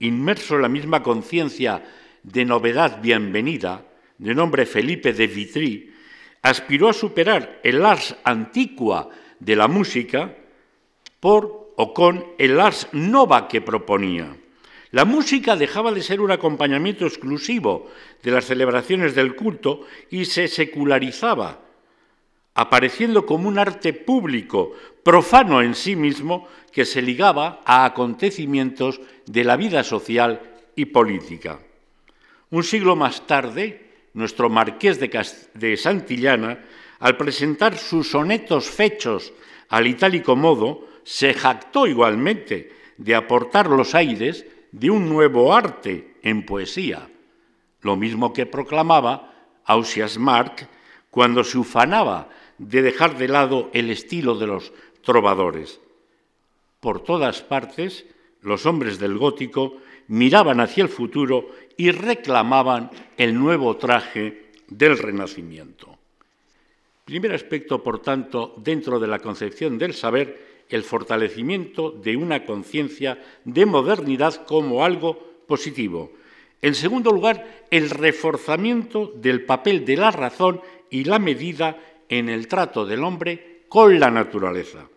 inmerso 0.00 0.56
en 0.56 0.62
la 0.62 0.68
misma 0.68 1.02
conciencia 1.02 1.82
de 2.22 2.44
novedad 2.44 3.00
bienvenida, 3.00 3.86
de 4.18 4.34
nombre 4.34 4.66
Felipe 4.66 5.12
de 5.12 5.26
Vitry, 5.26 5.94
aspiró 6.42 6.88
a 6.88 6.92
superar 6.92 7.60
el 7.62 7.84
ars 7.84 8.16
antigua 8.24 9.08
de 9.38 9.56
la 9.56 9.68
música 9.68 10.36
por 11.18 11.72
o 11.76 11.94
con 11.94 12.26
el 12.38 12.60
ars 12.60 12.88
nova 12.92 13.48
que 13.48 13.60
proponía. 13.60 14.36
La 14.92 15.04
música 15.04 15.56
dejaba 15.56 15.92
de 15.92 16.02
ser 16.02 16.20
un 16.20 16.30
acompañamiento 16.30 17.06
exclusivo 17.06 17.88
de 18.22 18.32
las 18.32 18.46
celebraciones 18.46 19.14
del 19.14 19.36
culto 19.36 19.86
y 20.10 20.24
se 20.24 20.48
secularizaba, 20.48 21.60
apareciendo 22.54 23.24
como 23.24 23.48
un 23.48 23.58
arte 23.58 23.92
público, 23.92 24.72
profano 25.04 25.62
en 25.62 25.74
sí 25.74 25.94
mismo, 25.94 26.48
que 26.72 26.84
se 26.84 27.02
ligaba 27.02 27.60
a 27.64 27.84
acontecimientos 27.84 29.00
de 29.26 29.44
la 29.44 29.56
vida 29.56 29.84
social 29.84 30.40
y 30.74 30.86
política. 30.86 31.60
Un 32.50 32.64
siglo 32.64 32.96
más 32.96 33.26
tarde, 33.26 34.08
nuestro 34.14 34.50
marqués 34.50 34.98
de, 34.98 35.76
Santillana, 35.76 36.64
al 36.98 37.16
presentar 37.16 37.78
sus 37.78 38.10
sonetos 38.10 38.68
fechos 38.68 39.32
al 39.68 39.86
itálico 39.86 40.34
modo, 40.34 40.86
se 41.04 41.32
jactó 41.32 41.86
igualmente 41.86 42.72
de 42.98 43.14
aportar 43.14 43.68
los 43.68 43.94
aires 43.94 44.44
de 44.72 44.90
un 44.90 45.08
nuevo 45.08 45.54
arte 45.54 46.16
en 46.22 46.44
poesía, 46.44 47.08
lo 47.82 47.96
mismo 47.96 48.32
que 48.32 48.46
proclamaba 48.46 49.32
Ausias 49.64 50.18
Marc 50.18 50.68
cuando 51.10 51.44
se 51.44 51.58
ufanaba 51.58 52.28
de 52.58 52.82
dejar 52.82 53.16
de 53.16 53.28
lado 53.28 53.70
el 53.72 53.90
estilo 53.90 54.34
de 54.34 54.46
los 54.48 54.72
trovadores. 55.02 55.80
Por 56.80 57.02
todas 57.02 57.42
partes, 57.42 58.06
los 58.42 58.66
hombres 58.66 58.98
del 58.98 59.18
gótico 59.18 59.76
miraban 60.10 60.58
hacia 60.60 60.82
el 60.82 60.88
futuro 60.88 61.50
y 61.76 61.92
reclamaban 61.92 62.90
el 63.16 63.38
nuevo 63.38 63.76
traje 63.76 64.50
del 64.68 64.98
Renacimiento. 64.98 65.96
Primer 67.04 67.32
aspecto, 67.32 67.82
por 67.82 68.02
tanto, 68.02 68.54
dentro 68.58 68.98
de 68.98 69.06
la 69.06 69.20
concepción 69.20 69.78
del 69.78 69.94
saber, 69.94 70.64
el 70.68 70.82
fortalecimiento 70.82 71.90
de 71.90 72.16
una 72.16 72.44
conciencia 72.44 73.22
de 73.44 73.66
modernidad 73.66 74.44
como 74.46 74.84
algo 74.84 75.44
positivo. 75.46 76.12
En 76.62 76.74
segundo 76.74 77.10
lugar, 77.10 77.66
el 77.70 77.90
reforzamiento 77.90 79.12
del 79.16 79.44
papel 79.44 79.84
de 79.84 79.96
la 79.96 80.10
razón 80.10 80.60
y 80.90 81.04
la 81.04 81.18
medida 81.18 81.78
en 82.08 82.28
el 82.28 82.48
trato 82.48 82.84
del 82.84 83.04
hombre 83.04 83.62
con 83.68 83.98
la 83.98 84.10
naturaleza. 84.10 84.88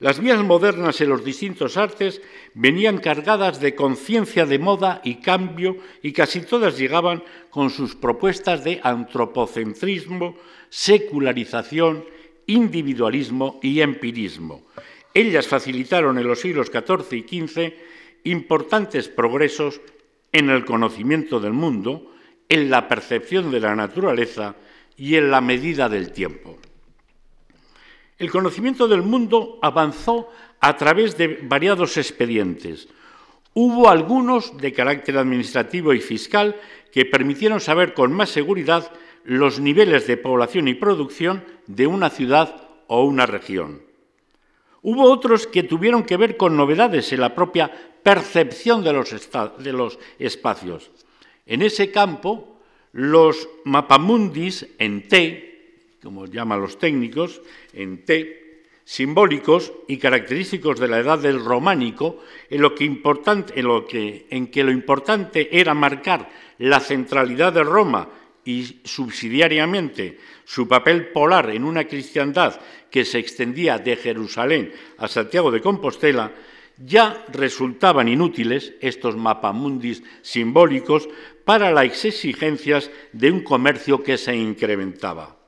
Las 0.00 0.18
vías 0.18 0.42
modernas 0.42 0.98
en 1.02 1.10
los 1.10 1.22
distintos 1.22 1.76
artes 1.76 2.22
venían 2.54 2.98
cargadas 2.98 3.60
de 3.60 3.74
conciencia 3.74 4.46
de 4.46 4.58
moda 4.58 5.02
y 5.04 5.16
cambio 5.16 5.76
y 6.02 6.12
casi 6.12 6.40
todas 6.40 6.78
llegaban 6.78 7.22
con 7.50 7.68
sus 7.68 7.96
propuestas 7.96 8.64
de 8.64 8.80
antropocentrismo, 8.82 10.36
secularización, 10.70 12.06
individualismo 12.46 13.60
y 13.62 13.82
empirismo. 13.82 14.62
Ellas 15.12 15.46
facilitaron 15.46 16.16
en 16.16 16.26
los 16.26 16.40
siglos 16.40 16.68
XIV 16.72 17.12
y 17.12 17.46
XV 17.46 17.74
importantes 18.24 19.06
progresos 19.08 19.82
en 20.32 20.48
el 20.48 20.64
conocimiento 20.64 21.40
del 21.40 21.52
mundo, 21.52 22.10
en 22.48 22.70
la 22.70 22.88
percepción 22.88 23.50
de 23.50 23.60
la 23.60 23.76
naturaleza 23.76 24.56
y 24.96 25.16
en 25.16 25.30
la 25.30 25.42
medida 25.42 25.90
del 25.90 26.10
tiempo. 26.12 26.58
El 28.20 28.30
conocimiento 28.30 28.86
del 28.86 29.02
mundo 29.02 29.58
avanzó 29.62 30.28
a 30.60 30.76
través 30.76 31.16
de 31.16 31.40
variados 31.42 31.96
expedientes. 31.96 32.86
Hubo 33.54 33.88
algunos 33.88 34.58
de 34.58 34.74
carácter 34.74 35.16
administrativo 35.16 35.94
y 35.94 36.00
fiscal 36.00 36.60
que 36.92 37.06
permitieron 37.06 37.60
saber 37.60 37.94
con 37.94 38.12
más 38.12 38.28
seguridad 38.28 38.92
los 39.24 39.58
niveles 39.58 40.06
de 40.06 40.18
población 40.18 40.68
y 40.68 40.74
producción 40.74 41.42
de 41.66 41.86
una 41.86 42.10
ciudad 42.10 42.68
o 42.88 43.04
una 43.04 43.24
región. 43.24 43.80
Hubo 44.82 45.10
otros 45.10 45.46
que 45.46 45.62
tuvieron 45.62 46.02
que 46.02 46.18
ver 46.18 46.36
con 46.36 46.58
novedades 46.58 47.10
en 47.14 47.20
la 47.20 47.34
propia 47.34 47.72
percepción 48.02 48.84
de 48.84 48.92
los, 48.92 49.98
espacios. 50.18 50.90
En 51.46 51.62
ese 51.62 51.90
campo, 51.90 52.58
los 52.92 53.48
mapamundis 53.64 54.66
en 54.78 55.08
T, 55.08 55.49
como 56.02 56.26
llaman 56.26 56.60
los 56.60 56.78
técnicos, 56.78 57.40
en 57.72 58.04
T, 58.04 58.64
simbólicos 58.84 59.72
y 59.86 59.98
característicos 59.98 60.80
de 60.80 60.88
la 60.88 60.98
edad 60.98 61.18
del 61.18 61.44
románico, 61.44 62.18
en, 62.48 62.62
lo 62.62 62.74
que 62.74 62.84
importante, 62.84 63.58
en, 63.58 63.66
lo 63.66 63.86
que, 63.86 64.26
en 64.30 64.48
que 64.48 64.64
lo 64.64 64.72
importante 64.72 65.60
era 65.60 65.74
marcar 65.74 66.28
la 66.58 66.80
centralidad 66.80 67.52
de 67.52 67.62
Roma 67.62 68.08
y 68.44 68.80
subsidiariamente 68.84 70.18
su 70.44 70.66
papel 70.66 71.08
polar 71.08 71.50
en 71.50 71.64
una 71.64 71.84
cristiandad 71.84 72.60
que 72.90 73.04
se 73.04 73.18
extendía 73.18 73.78
de 73.78 73.96
Jerusalén 73.96 74.72
a 74.98 75.06
Santiago 75.06 75.50
de 75.50 75.60
Compostela, 75.60 76.32
ya 76.84 77.24
resultaban 77.32 78.08
inútiles 78.08 78.72
estos 78.80 79.16
mapamundis 79.16 80.02
simbólicos 80.22 81.08
para 81.44 81.70
las 81.70 82.04
exigencias 82.04 82.90
de 83.12 83.30
un 83.30 83.44
comercio 83.44 84.02
que 84.02 84.16
se 84.16 84.34
incrementaba. 84.34 85.39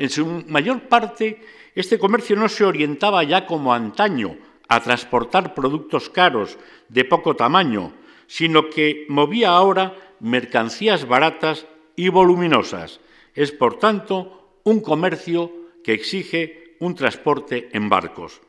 En 0.00 0.08
su 0.08 0.24
mayor 0.24 0.88
parte, 0.88 1.42
este 1.74 1.98
comercio 1.98 2.34
no 2.34 2.48
se 2.48 2.64
orientaba 2.64 3.22
ya 3.22 3.44
como 3.44 3.74
antaño 3.74 4.34
a 4.66 4.80
transportar 4.80 5.52
productos 5.52 6.08
caros 6.08 6.56
de 6.88 7.04
poco 7.04 7.36
tamaño, 7.36 7.92
sino 8.26 8.70
que 8.70 9.04
movía 9.10 9.50
ahora 9.50 9.94
mercancías 10.20 11.06
baratas 11.06 11.66
y 11.96 12.08
voluminosas. 12.08 13.00
Es, 13.34 13.52
por 13.52 13.78
tanto, 13.78 14.56
un 14.64 14.80
comercio 14.80 15.52
que 15.84 15.92
exige 15.92 16.76
un 16.78 16.94
transporte 16.94 17.68
en 17.74 17.90
barcos. 17.90 18.40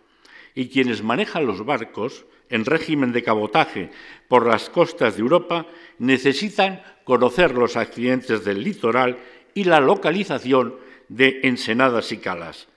Y 0.55 0.69
quienes 0.69 1.03
manejan 1.03 1.45
los 1.45 1.65
barcos 1.65 2.23
en 2.47 2.63
régimen 2.63 3.11
de 3.11 3.23
cabotaje 3.23 3.91
por 4.29 4.47
las 4.47 4.69
costas 4.69 5.17
de 5.17 5.21
Europa 5.21 5.65
necesitan 5.99 6.81
conocer 7.03 7.55
los 7.55 7.75
accidentes 7.75 8.45
del 8.45 8.63
litoral 8.63 9.17
y 9.53 9.65
la 9.65 9.81
localización 9.81 10.75
de 11.11 11.41
ensenadas 11.43 12.13
y 12.13 12.17
calas. 12.17 12.69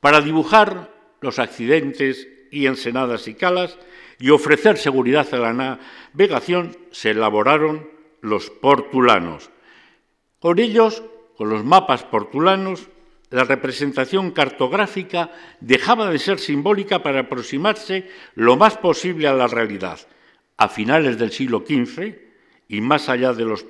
Para 0.00 0.20
dibujar 0.20 0.92
los 1.22 1.38
accidentes 1.38 2.28
y 2.50 2.66
ensenadas 2.66 3.26
y 3.28 3.34
calas 3.34 3.78
y 4.18 4.28
ofrecer 4.28 4.76
seguridad 4.76 5.26
a 5.32 5.38
la 5.38 5.54
navegación 5.54 6.76
se 6.90 7.10
elaboraron 7.10 7.88
los 8.20 8.50
portulanos. 8.50 9.50
Con 10.38 10.58
ellos, 10.58 11.02
con 11.36 11.48
los 11.48 11.64
mapas 11.64 12.04
portulanos, 12.04 12.88
la 13.30 13.44
representación 13.44 14.32
cartográfica 14.32 15.32
dejaba 15.60 16.10
de 16.10 16.18
ser 16.18 16.38
simbólica 16.38 17.02
para 17.02 17.20
aproximarse 17.20 18.10
lo 18.34 18.56
más 18.56 18.76
posible 18.76 19.28
a 19.28 19.32
la 19.32 19.46
realidad. 19.46 19.98
A 20.58 20.68
finales 20.68 21.18
del 21.18 21.32
siglo 21.32 21.64
XV, 21.66 22.18
y 22.68 22.80
más 22.82 23.08
allá 23.08 23.32
de 23.32 23.46
los, 23.46 23.64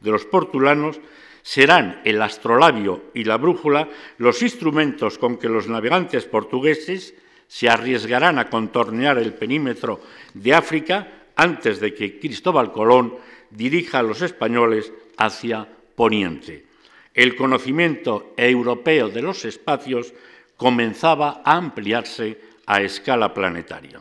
de 0.00 0.10
los 0.10 0.24
portulanos, 0.26 1.00
serán 1.42 2.00
el 2.04 2.22
astrolabio 2.22 3.10
y 3.14 3.24
la 3.24 3.36
brújula 3.36 3.88
los 4.18 4.42
instrumentos 4.42 5.18
con 5.18 5.36
que 5.36 5.48
los 5.48 5.68
navegantes 5.68 6.24
portugueses 6.24 7.14
se 7.48 7.68
arriesgarán 7.68 8.38
a 8.38 8.48
contornear 8.48 9.18
el 9.18 9.34
perímetro 9.34 10.00
de 10.34 10.54
África 10.54 11.26
antes 11.36 11.80
de 11.80 11.94
que 11.94 12.18
Cristóbal 12.18 12.72
Colón 12.72 13.16
dirija 13.50 13.98
a 13.98 14.02
los 14.02 14.22
españoles 14.22 14.92
hacia 15.18 15.68
Poniente. 15.94 16.64
El 17.12 17.36
conocimiento 17.36 18.32
europeo 18.36 19.08
de 19.10 19.20
los 19.20 19.44
espacios 19.44 20.14
comenzaba 20.56 21.42
a 21.44 21.56
ampliarse 21.56 22.40
a 22.66 22.80
escala 22.80 23.34
planetaria. 23.34 24.00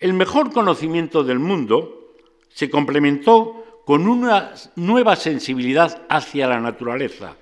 El 0.00 0.14
mejor 0.14 0.52
conocimiento 0.52 1.22
del 1.22 1.38
mundo 1.38 2.14
se 2.48 2.70
complementó 2.70 3.67
con 3.88 4.06
una 4.06 4.52
nueva 4.76 5.16
sensibilidad 5.16 6.02
hacia 6.10 6.46
la 6.46 6.60
naturaleza, 6.60 7.34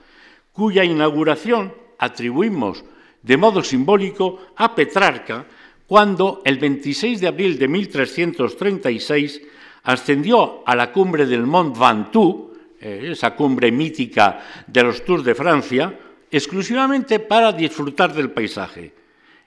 cuya 0.52 0.84
inauguración 0.84 1.74
atribuimos 1.98 2.84
de 3.20 3.36
modo 3.36 3.64
simbólico 3.64 4.54
a 4.54 4.72
Petrarca 4.72 5.44
cuando 5.88 6.42
el 6.44 6.56
26 6.58 7.20
de 7.20 7.26
abril 7.26 7.58
de 7.58 7.66
1336 7.66 9.42
ascendió 9.82 10.62
a 10.64 10.76
la 10.76 10.92
cumbre 10.92 11.26
del 11.26 11.48
Mont 11.48 11.76
Ventoux, 11.76 12.52
eh, 12.80 13.08
esa 13.10 13.34
cumbre 13.34 13.72
mítica 13.72 14.38
de 14.68 14.84
los 14.84 15.04
Tours 15.04 15.24
de 15.24 15.34
Francia, 15.34 15.98
exclusivamente 16.30 17.18
para 17.18 17.50
disfrutar 17.50 18.14
del 18.14 18.30
paisaje. 18.30 18.94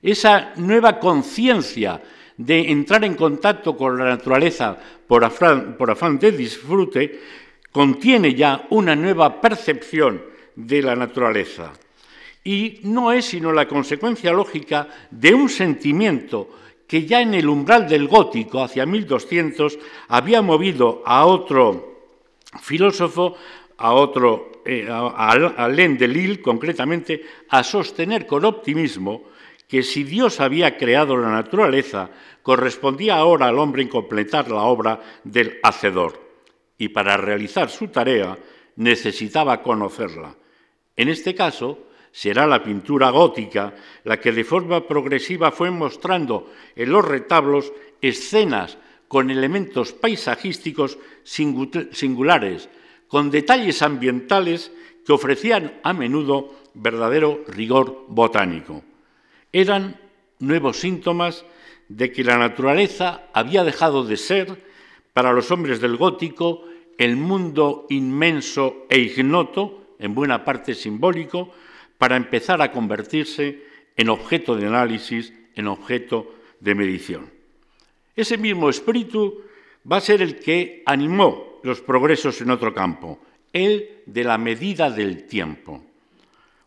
Esa 0.01 0.51
nueva 0.57 0.99
conciencia 0.99 2.01
de 2.39 2.71
entrar 2.71 3.03
en 3.03 3.15
contacto 3.15 3.75
con 3.75 3.97
la 3.97 4.05
naturaleza 4.05 4.79
por 5.05 5.25
afán, 5.25 6.19
de 6.19 6.31
disfrute, 6.31 7.19
contiene 7.69 8.33
ya 8.33 8.65
una 8.69 8.95
nueva 8.95 9.41
percepción 9.41 10.23
de 10.55 10.81
la 10.81 10.95
naturaleza. 10.95 11.73
Y 12.41 12.79
no 12.83 13.11
es 13.11 13.25
sino 13.25 13.51
la 13.51 13.67
consecuencia 13.67 14.31
lógica 14.31 14.87
de 15.11 15.33
un 15.33 15.49
sentimiento 15.49 16.49
que 16.87 17.05
ya 17.05 17.21
en 17.21 17.33
el 17.33 17.49
umbral 17.49 17.89
del 17.89 18.07
gótico, 18.07 18.63
hacia 18.63 18.85
1200, 18.85 19.77
había 20.07 20.41
movido 20.41 21.03
a 21.05 21.25
otro 21.25 22.07
filósofo, 22.61 23.35
a 23.77 23.93
otro, 23.93 24.63
eh, 24.65 24.87
a, 24.89 25.31
Alain 25.57 25.97
de 25.97 26.07
Lille 26.07 26.41
concretamente, 26.41 27.21
a 27.49 27.63
sostener 27.63 28.25
con 28.25 28.45
optimismo 28.45 29.23
que 29.69 29.83
si 29.83 30.03
Dios 30.03 30.39
había 30.39 30.77
creado 30.77 31.15
la 31.15 31.29
naturaleza, 31.29 32.09
correspondía 32.41 33.17
ahora 33.17 33.45
al 33.45 33.59
hombre 33.59 33.83
en 33.83 33.87
completar 33.87 34.49
la 34.49 34.63
obra 34.63 34.99
del 35.23 35.59
Hacedor, 35.61 36.19
y 36.79 36.89
para 36.89 37.17
realizar 37.17 37.69
su 37.69 37.89
tarea 37.89 38.35
necesitaba 38.77 39.61
conocerla. 39.61 40.35
En 40.95 41.07
este 41.07 41.35
caso, 41.35 41.85
será 42.11 42.47
la 42.47 42.63
pintura 42.63 43.11
gótica 43.11 43.75
la 44.05 44.19
que 44.19 44.31
de 44.31 44.43
forma 44.43 44.87
progresiva 44.87 45.51
fue 45.51 45.69
mostrando 45.69 46.51
en 46.75 46.91
los 46.91 47.05
retablos 47.05 47.71
escenas 48.01 48.79
con 49.07 49.29
elementos 49.29 49.93
paisajísticos 49.93 50.97
singulares, 51.21 52.69
con 53.07 53.29
detalles 53.29 53.83
ambientales 53.83 54.71
que 55.05 55.13
ofrecían 55.13 55.79
a 55.83 55.93
menudo 55.93 56.55
verdadero 56.73 57.43
rigor 57.47 58.05
botánico 58.07 58.88
eran 59.51 59.99
nuevos 60.39 60.79
síntomas 60.79 61.45
de 61.87 62.11
que 62.11 62.23
la 62.23 62.37
naturaleza 62.37 63.23
había 63.33 63.63
dejado 63.63 64.03
de 64.03 64.17
ser, 64.17 64.63
para 65.13 65.33
los 65.33 65.51
hombres 65.51 65.81
del 65.81 65.97
gótico, 65.97 66.63
el 66.97 67.15
mundo 67.15 67.87
inmenso 67.89 68.85
e 68.89 68.99
ignoto, 68.99 69.95
en 69.99 70.13
buena 70.13 70.45
parte 70.45 70.75
simbólico, 70.75 71.51
para 71.97 72.15
empezar 72.15 72.61
a 72.61 72.71
convertirse 72.71 73.65
en 73.97 74.09
objeto 74.09 74.55
de 74.55 74.67
análisis, 74.67 75.33
en 75.55 75.67
objeto 75.67 76.35
de 76.59 76.75
medición. 76.75 77.29
Ese 78.15 78.37
mismo 78.37 78.69
espíritu 78.69 79.41
va 79.89 79.97
a 79.97 80.01
ser 80.01 80.21
el 80.21 80.39
que 80.39 80.83
animó 80.85 81.59
los 81.63 81.81
progresos 81.81 82.39
en 82.41 82.51
otro 82.51 82.73
campo, 82.73 83.19
el 83.51 84.03
de 84.05 84.23
la 84.23 84.37
medida 84.37 84.89
del 84.89 85.25
tiempo. 85.25 85.83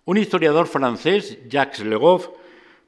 Un 0.05 0.19
historiador 0.19 0.67
francés, 0.67 1.39
Jacques 1.49 1.85
Legoff, 1.85 2.29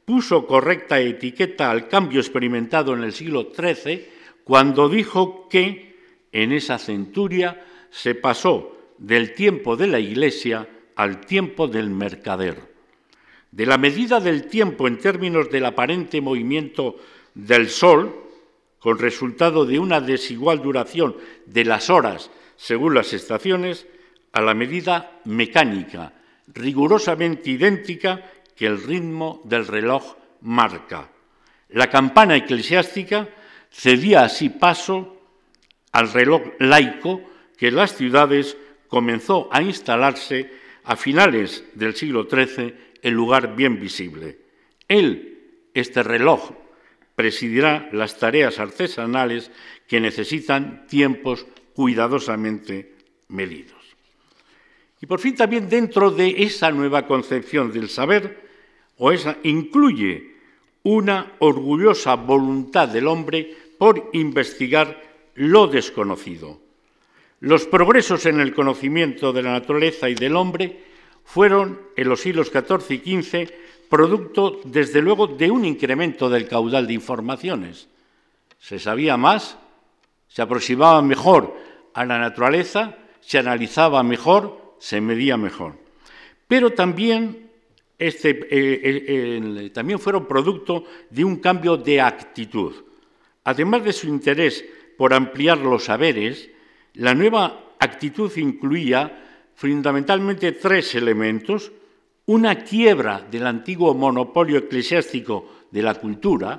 puso 0.04 0.46
correcta 0.46 1.00
etiqueta 1.00 1.70
al 1.70 1.88
cambio 1.88 2.20
experimentado 2.20 2.94
en 2.94 3.04
el 3.04 3.12
siglo 3.12 3.52
XIII 3.54 4.08
cuando 4.44 4.88
dijo 4.88 5.48
que 5.48 5.96
en 6.32 6.52
esa 6.52 6.78
centuria 6.78 7.64
se 7.90 8.14
pasó 8.14 8.76
del 8.98 9.34
tiempo 9.34 9.76
de 9.76 9.86
la 9.86 9.98
Iglesia 9.98 10.68
al 10.96 11.20
tiempo 11.24 11.68
del 11.68 11.90
mercader. 11.90 12.74
De 13.50 13.66
la 13.66 13.78
medida 13.78 14.20
del 14.20 14.46
tiempo 14.46 14.88
en 14.88 14.98
términos 14.98 15.50
del 15.50 15.64
aparente 15.64 16.20
movimiento 16.20 16.96
del 17.34 17.68
Sol, 17.68 18.22
con 18.78 18.98
resultado 18.98 19.64
de 19.64 19.78
una 19.78 20.00
desigual 20.00 20.60
duración 20.60 21.16
de 21.46 21.64
las 21.64 21.88
horas 21.88 22.30
según 22.56 22.94
las 22.94 23.12
estaciones, 23.12 23.86
a 24.32 24.40
la 24.40 24.54
medida 24.54 25.20
mecánica, 25.24 26.12
rigurosamente 26.48 27.50
idéntica 27.50 28.30
que 28.56 28.66
el 28.66 28.82
ritmo 28.82 29.40
del 29.44 29.66
reloj 29.66 30.16
marca. 30.40 31.10
La 31.70 31.90
campana 31.90 32.36
eclesiástica 32.36 33.28
cedía 33.70 34.24
así 34.24 34.48
paso 34.48 35.20
al 35.92 36.12
reloj 36.12 36.42
laico 36.58 37.20
que 37.56 37.68
en 37.68 37.76
las 37.76 37.96
ciudades 37.96 38.56
comenzó 38.88 39.48
a 39.52 39.62
instalarse 39.62 40.50
a 40.84 40.96
finales 40.96 41.64
del 41.74 41.94
siglo 41.94 42.28
XIII 42.30 42.74
en 43.02 43.14
lugar 43.14 43.56
bien 43.56 43.80
visible. 43.80 44.38
Él, 44.86 45.68
este 45.72 46.02
reloj, 46.02 46.52
presidirá 47.16 47.88
las 47.92 48.18
tareas 48.18 48.58
artesanales 48.58 49.50
que 49.86 50.00
necesitan 50.00 50.86
tiempos 50.86 51.46
cuidadosamente 51.74 52.94
medidos. 53.28 53.82
Y 55.00 55.06
por 55.06 55.20
fin 55.20 55.34
también 55.36 55.68
dentro 55.68 56.10
de 56.10 56.42
esa 56.44 56.70
nueva 56.70 57.06
concepción 57.06 57.72
del 57.72 57.88
saber, 57.88 58.43
o 58.98 59.12
esa 59.12 59.38
incluye 59.42 60.34
una 60.84 61.32
orgullosa 61.38 62.14
voluntad 62.16 62.88
del 62.88 63.06
hombre 63.06 63.56
por 63.78 64.10
investigar 64.12 65.02
lo 65.34 65.66
desconocido. 65.66 66.60
Los 67.40 67.66
progresos 67.66 68.26
en 68.26 68.40
el 68.40 68.54
conocimiento 68.54 69.32
de 69.32 69.42
la 69.42 69.52
naturaleza 69.52 70.08
y 70.08 70.14
del 70.14 70.36
hombre 70.36 70.80
fueron 71.24 71.80
en 71.96 72.08
los 72.08 72.20
siglos 72.20 72.50
XIV 72.50 73.02
y 73.04 73.22
XV 73.22 73.52
producto, 73.88 74.60
desde 74.64 75.02
luego, 75.02 75.26
de 75.26 75.50
un 75.50 75.64
incremento 75.64 76.28
del 76.28 76.48
caudal 76.48 76.86
de 76.86 76.94
informaciones. 76.94 77.88
Se 78.58 78.78
sabía 78.78 79.16
más, 79.16 79.58
se 80.28 80.42
aproximaba 80.42 81.00
mejor 81.02 81.54
a 81.92 82.04
la 82.04 82.18
naturaleza, 82.18 82.96
se 83.20 83.38
analizaba 83.38 84.02
mejor, 84.02 84.76
se 84.78 85.00
medía 85.00 85.36
mejor. 85.36 85.74
Pero 86.48 86.72
también 86.72 87.43
este, 87.98 88.30
eh, 88.30 89.04
eh, 89.06 89.70
también 89.72 89.98
fueron 89.98 90.26
producto 90.26 90.84
de 91.10 91.24
un 91.24 91.36
cambio 91.36 91.76
de 91.76 92.00
actitud. 92.00 92.74
Además 93.44 93.84
de 93.84 93.92
su 93.92 94.08
interés 94.08 94.64
por 94.96 95.12
ampliar 95.14 95.58
los 95.58 95.84
saberes, 95.84 96.50
la 96.94 97.14
nueva 97.14 97.74
actitud 97.78 98.32
incluía 98.36 99.50
fundamentalmente 99.54 100.52
tres 100.52 100.94
elementos. 100.94 101.72
una 102.26 102.64
quiebra 102.64 103.20
del 103.30 103.46
antiguo 103.46 103.92
monopolio 103.92 104.56
eclesiástico 104.56 105.66
de 105.70 105.82
la 105.82 105.94
cultura, 105.94 106.58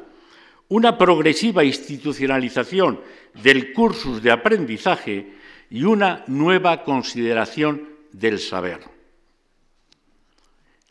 una 0.69 0.95
progresiva 0.95 1.63
institucionalización 1.63 2.99
del 3.41 3.73
cursus 3.73 4.21
de 4.21 4.29
aprendizaje 4.29 5.33
y 5.71 5.83
una 5.83 6.23
nueva 6.27 6.83
consideración 6.83 7.89
del 8.11 8.37
saber. 8.37 8.94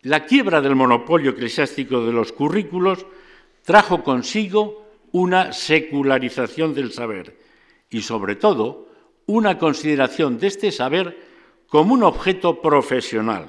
La 0.04 0.26
quiebra 0.26 0.60
del 0.60 0.76
monopolio 0.76 1.30
eclesiástico 1.30 2.04
de 2.04 2.12
los 2.12 2.30
currículos 2.32 3.06
trajo 3.62 4.02
consigo 4.02 4.84
una 5.12 5.54
secularización 5.54 6.74
del 6.74 6.92
saber 6.92 7.38
y, 7.88 8.02
sobre 8.02 8.36
todo, 8.36 8.88
una 9.24 9.58
consideración 9.58 10.38
de 10.38 10.48
este 10.48 10.72
saber 10.72 11.18
como 11.68 11.94
un 11.94 12.02
objeto 12.02 12.60
profesional, 12.60 13.48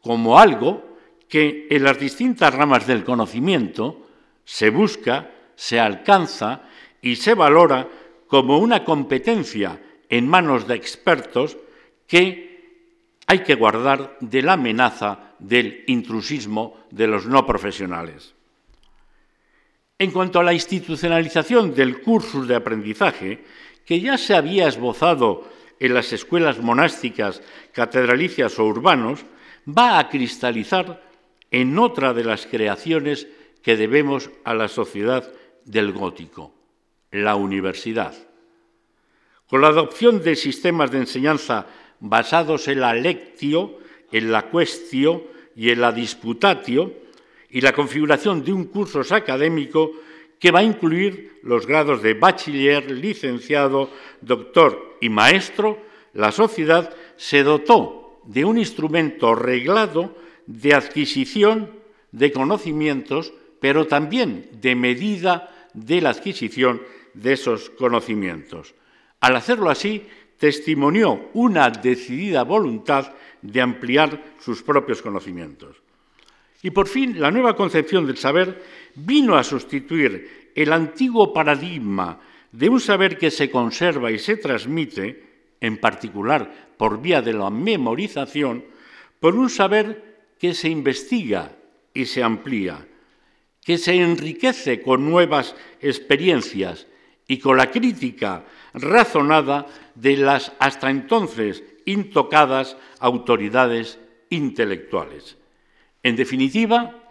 como 0.00 0.38
algo 0.38 0.84
que 1.28 1.66
en 1.68 1.82
las 1.82 1.98
distintas 1.98 2.54
ramas 2.54 2.86
del 2.86 3.02
conocimiento 3.02 4.06
se 4.44 4.70
busca, 4.70 5.32
se 5.56 5.80
alcanza 5.80 6.62
y 7.00 7.16
se 7.16 7.34
valora 7.34 7.88
como 8.28 8.58
una 8.58 8.84
competencia 8.84 9.82
en 10.08 10.28
manos 10.28 10.68
de 10.68 10.76
expertos 10.76 11.56
que 12.06 12.86
hay 13.26 13.40
que 13.40 13.56
guardar 13.56 14.16
de 14.20 14.42
la 14.42 14.52
amenaza 14.52 15.31
del 15.42 15.84
intrusismo 15.88 16.86
de 16.90 17.06
los 17.08 17.26
no 17.26 17.44
profesionales. 17.44 18.34
En 19.98 20.10
cuanto 20.10 20.40
a 20.40 20.44
la 20.44 20.54
institucionalización 20.54 21.74
del 21.74 22.00
curso 22.00 22.44
de 22.44 22.54
aprendizaje, 22.54 23.44
que 23.84 24.00
ya 24.00 24.16
se 24.18 24.34
había 24.34 24.68
esbozado 24.68 25.48
en 25.78 25.94
las 25.94 26.12
escuelas 26.12 26.60
monásticas, 26.60 27.42
catedralicias 27.72 28.58
o 28.58 28.64
urbanos, 28.64 29.24
va 29.66 29.98
a 29.98 30.08
cristalizar 30.08 31.02
en 31.50 31.78
otra 31.78 32.14
de 32.14 32.24
las 32.24 32.46
creaciones 32.46 33.26
que 33.62 33.76
debemos 33.76 34.30
a 34.44 34.54
la 34.54 34.68
sociedad 34.68 35.32
del 35.64 35.92
gótico, 35.92 36.54
la 37.10 37.34
universidad. 37.34 38.14
Con 39.48 39.60
la 39.60 39.68
adopción 39.68 40.22
de 40.22 40.36
sistemas 40.36 40.90
de 40.90 40.98
enseñanza 40.98 41.66
basados 42.00 42.68
en 42.68 42.80
la 42.80 42.94
lectio, 42.94 43.81
la 44.20 44.50
questio 44.50 45.28
y 45.56 45.70
en 45.70 45.80
la 45.80 45.92
disputatio, 45.92 46.92
y 47.50 47.60
la 47.60 47.72
configuración 47.72 48.42
de 48.42 48.52
un 48.52 48.64
curso 48.64 49.02
académico 49.14 49.92
que 50.38 50.50
va 50.50 50.60
a 50.60 50.64
incluir 50.64 51.38
los 51.42 51.66
grados 51.66 52.02
de 52.02 52.14
bachiller, 52.14 52.90
licenciado, 52.90 53.90
doctor 54.20 54.96
y 55.00 55.08
maestro, 55.08 55.78
la 56.14 56.32
sociedad 56.32 56.94
se 57.16 57.42
dotó 57.42 58.20
de 58.24 58.44
un 58.44 58.58
instrumento 58.58 59.34
reglado 59.34 60.16
de 60.46 60.74
adquisición 60.74 61.70
de 62.10 62.32
conocimientos, 62.32 63.32
pero 63.60 63.86
también 63.86 64.48
de 64.60 64.74
medida 64.74 65.68
de 65.74 66.00
la 66.00 66.10
adquisición 66.10 66.82
de 67.14 67.34
esos 67.34 67.70
conocimientos. 67.70 68.74
Al 69.20 69.36
hacerlo 69.36 69.70
así, 69.70 70.06
testimonió 70.42 71.30
una 71.34 71.70
decidida 71.70 72.42
voluntad 72.42 73.12
de 73.42 73.60
ampliar 73.60 74.34
sus 74.40 74.60
propios 74.60 75.00
conocimientos. 75.00 75.76
Y 76.64 76.70
por 76.70 76.88
fin, 76.88 77.20
la 77.20 77.30
nueva 77.30 77.54
concepción 77.54 78.08
del 78.08 78.16
saber 78.16 78.60
vino 78.96 79.36
a 79.36 79.44
sustituir 79.44 80.50
el 80.56 80.72
antiguo 80.72 81.32
paradigma 81.32 82.18
de 82.50 82.68
un 82.68 82.80
saber 82.80 83.18
que 83.18 83.30
se 83.30 83.52
conserva 83.52 84.10
y 84.10 84.18
se 84.18 84.36
transmite, 84.36 85.54
en 85.60 85.76
particular 85.76 86.72
por 86.76 87.00
vía 87.00 87.22
de 87.22 87.34
la 87.34 87.48
memorización, 87.48 88.64
por 89.20 89.36
un 89.36 89.48
saber 89.48 90.34
que 90.40 90.54
se 90.54 90.68
investiga 90.68 91.52
y 91.94 92.06
se 92.06 92.20
amplía, 92.20 92.84
que 93.64 93.78
se 93.78 93.94
enriquece 93.94 94.82
con 94.82 95.08
nuevas 95.08 95.54
experiencias 95.80 96.88
y 97.28 97.38
con 97.38 97.56
la 97.56 97.70
crítica 97.70 98.44
razonada 98.74 99.66
de 99.94 100.16
las 100.16 100.52
hasta 100.58 100.90
entonces 100.90 101.62
intocadas 101.84 102.76
autoridades 102.98 103.98
intelectuales. 104.30 105.36
En 106.02 106.16
definitiva, 106.16 107.10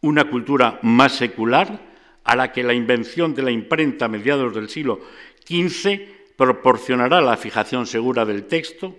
una 0.00 0.30
cultura 0.30 0.78
más 0.82 1.12
secular, 1.12 1.90
a 2.24 2.36
la 2.36 2.52
que 2.52 2.62
la 2.62 2.74
invención 2.74 3.34
de 3.34 3.42
la 3.42 3.50
imprenta 3.50 4.04
a 4.04 4.08
mediados 4.08 4.54
del 4.54 4.68
siglo 4.68 5.00
XV 5.48 6.00
proporcionará 6.36 7.20
la 7.20 7.36
fijación 7.36 7.86
segura 7.86 8.24
del 8.24 8.44
texto 8.44 8.96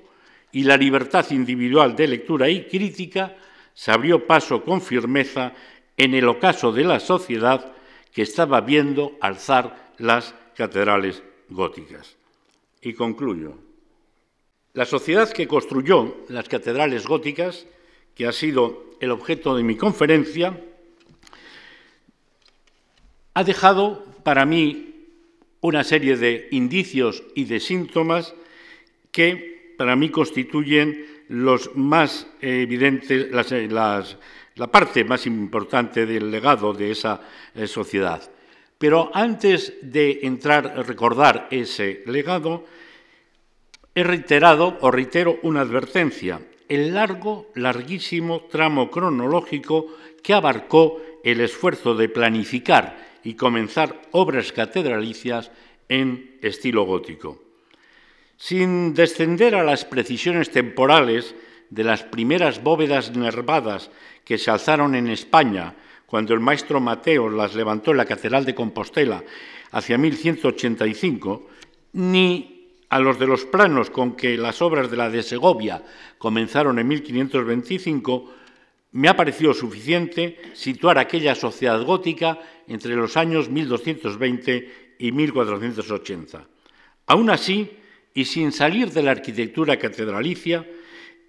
y 0.52 0.64
la 0.64 0.76
libertad 0.76 1.26
individual 1.32 1.96
de 1.96 2.08
lectura 2.08 2.50
y 2.50 2.66
crítica, 2.66 3.38
se 3.74 3.92
abrió 3.92 4.28
paso 4.28 4.64
con 4.64 4.82
firmeza 4.82 5.54
en 5.96 6.14
el 6.14 6.28
ocaso 6.28 6.72
de 6.72 6.84
la 6.84 7.00
sociedad 7.00 7.72
que 8.12 8.24
estaba 8.24 8.60
viendo 8.62 9.18
alzar 9.22 9.94
las 9.98 10.36
catedrales 10.56 11.24
góticas. 11.52 12.18
Y 12.82 12.94
concluyo. 12.94 13.54
La 14.74 14.86
sociedad 14.86 15.30
que 15.32 15.48
construyó 15.48 16.26
las 16.30 16.48
catedrales 16.48 17.06
góticas, 17.06 17.68
que 18.16 18.26
ha 18.26 18.32
sido 18.32 18.96
el 19.00 19.12
objeto 19.12 19.56
de 19.56 19.64
mi 19.64 19.76
conferencia, 19.76 20.60
ha 23.34 23.44
dejado 23.44 24.06
para 24.24 24.46
mí 24.46 25.08
una 25.62 25.84
serie 25.84 26.18
de 26.18 26.48
indicios 26.52 27.24
y 27.36 27.46
de 27.46 27.60
síntomas 27.60 28.34
que 29.12 29.76
para 29.78 29.96
mí 29.96 30.10
constituyen 30.10 31.06
los 31.28 31.76
más 31.76 32.28
evidentes, 32.42 33.30
la 33.32 34.68
parte 34.72 35.04
más 35.04 35.26
importante 35.26 36.06
del 36.06 36.32
legado 36.32 36.74
de 36.74 36.92
esa 36.92 37.22
eh, 37.56 37.68
sociedad. 37.68 38.30
Pero 38.82 39.12
antes 39.14 39.78
de 39.84 40.22
entrar 40.24 40.74
a 40.76 40.82
recordar 40.82 41.46
ese 41.52 42.02
legado, 42.08 42.66
he 43.94 44.02
reiterado 44.02 44.82
o 44.82 44.90
reitero 44.90 45.38
una 45.46 45.62
advertencia, 45.62 46.42
el 46.66 46.96
largo, 46.96 47.54
larguísimo 47.54 48.50
tramo 48.50 48.90
cronológico 48.90 49.86
que 50.24 50.34
abarcó 50.34 50.98
el 51.24 51.42
esfuerzo 51.42 51.94
de 51.94 52.10
planificar 52.10 52.98
y 53.24 53.36
comenzar 53.36 54.02
obras 54.18 54.52
catedralicias 54.52 55.52
en 55.88 56.40
estilo 56.42 56.82
gótico. 56.86 57.38
Sin 58.36 58.96
descender 58.96 59.54
a 59.54 59.64
las 59.64 59.86
precisiones 59.86 60.50
temporales 60.50 61.36
de 61.70 61.84
las 61.84 62.02
primeras 62.02 62.64
bóvedas 62.64 63.16
nervadas 63.16 63.92
que 64.26 64.40
se 64.40 64.50
alzaron 64.50 64.96
en 64.96 65.06
España 65.06 65.76
cuando 66.12 66.34
el 66.34 66.42
maestro 66.42 66.82
Mateo 66.82 67.30
las 67.30 67.56
levantó 67.56 67.92
en 67.92 67.98
la 67.98 68.06
Catedral 68.06 68.44
de 68.44 68.54
Compostela 68.54 69.24
hacia 69.72 69.98
1185, 69.98 71.48
ni 71.94 72.68
a 72.90 73.00
los 73.00 73.18
de 73.18 73.28
los 73.28 73.46
planos 73.46 73.90
con 73.90 74.18
que 74.18 74.36
las 74.36 74.62
obras 74.62 74.92
de 74.92 74.98
la 74.98 75.10
de 75.10 75.24
Segovia 75.24 75.82
comenzaron 76.18 76.80
en 76.80 76.88
1525, 76.90 78.34
me 78.92 79.08
ha 79.08 79.16
parecido 79.16 79.54
suficiente 79.54 80.38
situar 80.52 80.98
aquella 80.98 81.34
sociedad 81.34 81.82
gótica 81.82 82.40
entre 82.68 82.94
los 82.98 83.16
años 83.16 83.50
1220 83.50 84.96
y 85.00 85.14
1480. 85.14 86.46
Aún 87.08 87.30
así, 87.30 87.72
y 88.14 88.26
sin 88.26 88.52
salir 88.52 88.92
de 88.92 89.02
la 89.02 89.12
arquitectura 89.12 89.80
catedralicia, 89.80 90.68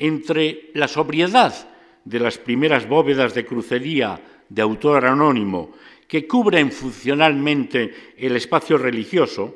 entre 0.00 0.70
la 0.74 0.88
sobriedad 0.88 1.68
de 2.04 2.18
las 2.18 2.36
primeras 2.38 2.88
bóvedas 2.88 3.32
de 3.32 3.46
crucería 3.46 4.20
de 4.52 4.60
autor 4.60 5.06
anónimo 5.06 5.72
que 6.06 6.28
cubren 6.28 6.70
funcionalmente 6.70 8.12
el 8.18 8.36
espacio 8.36 8.76
religioso 8.76 9.54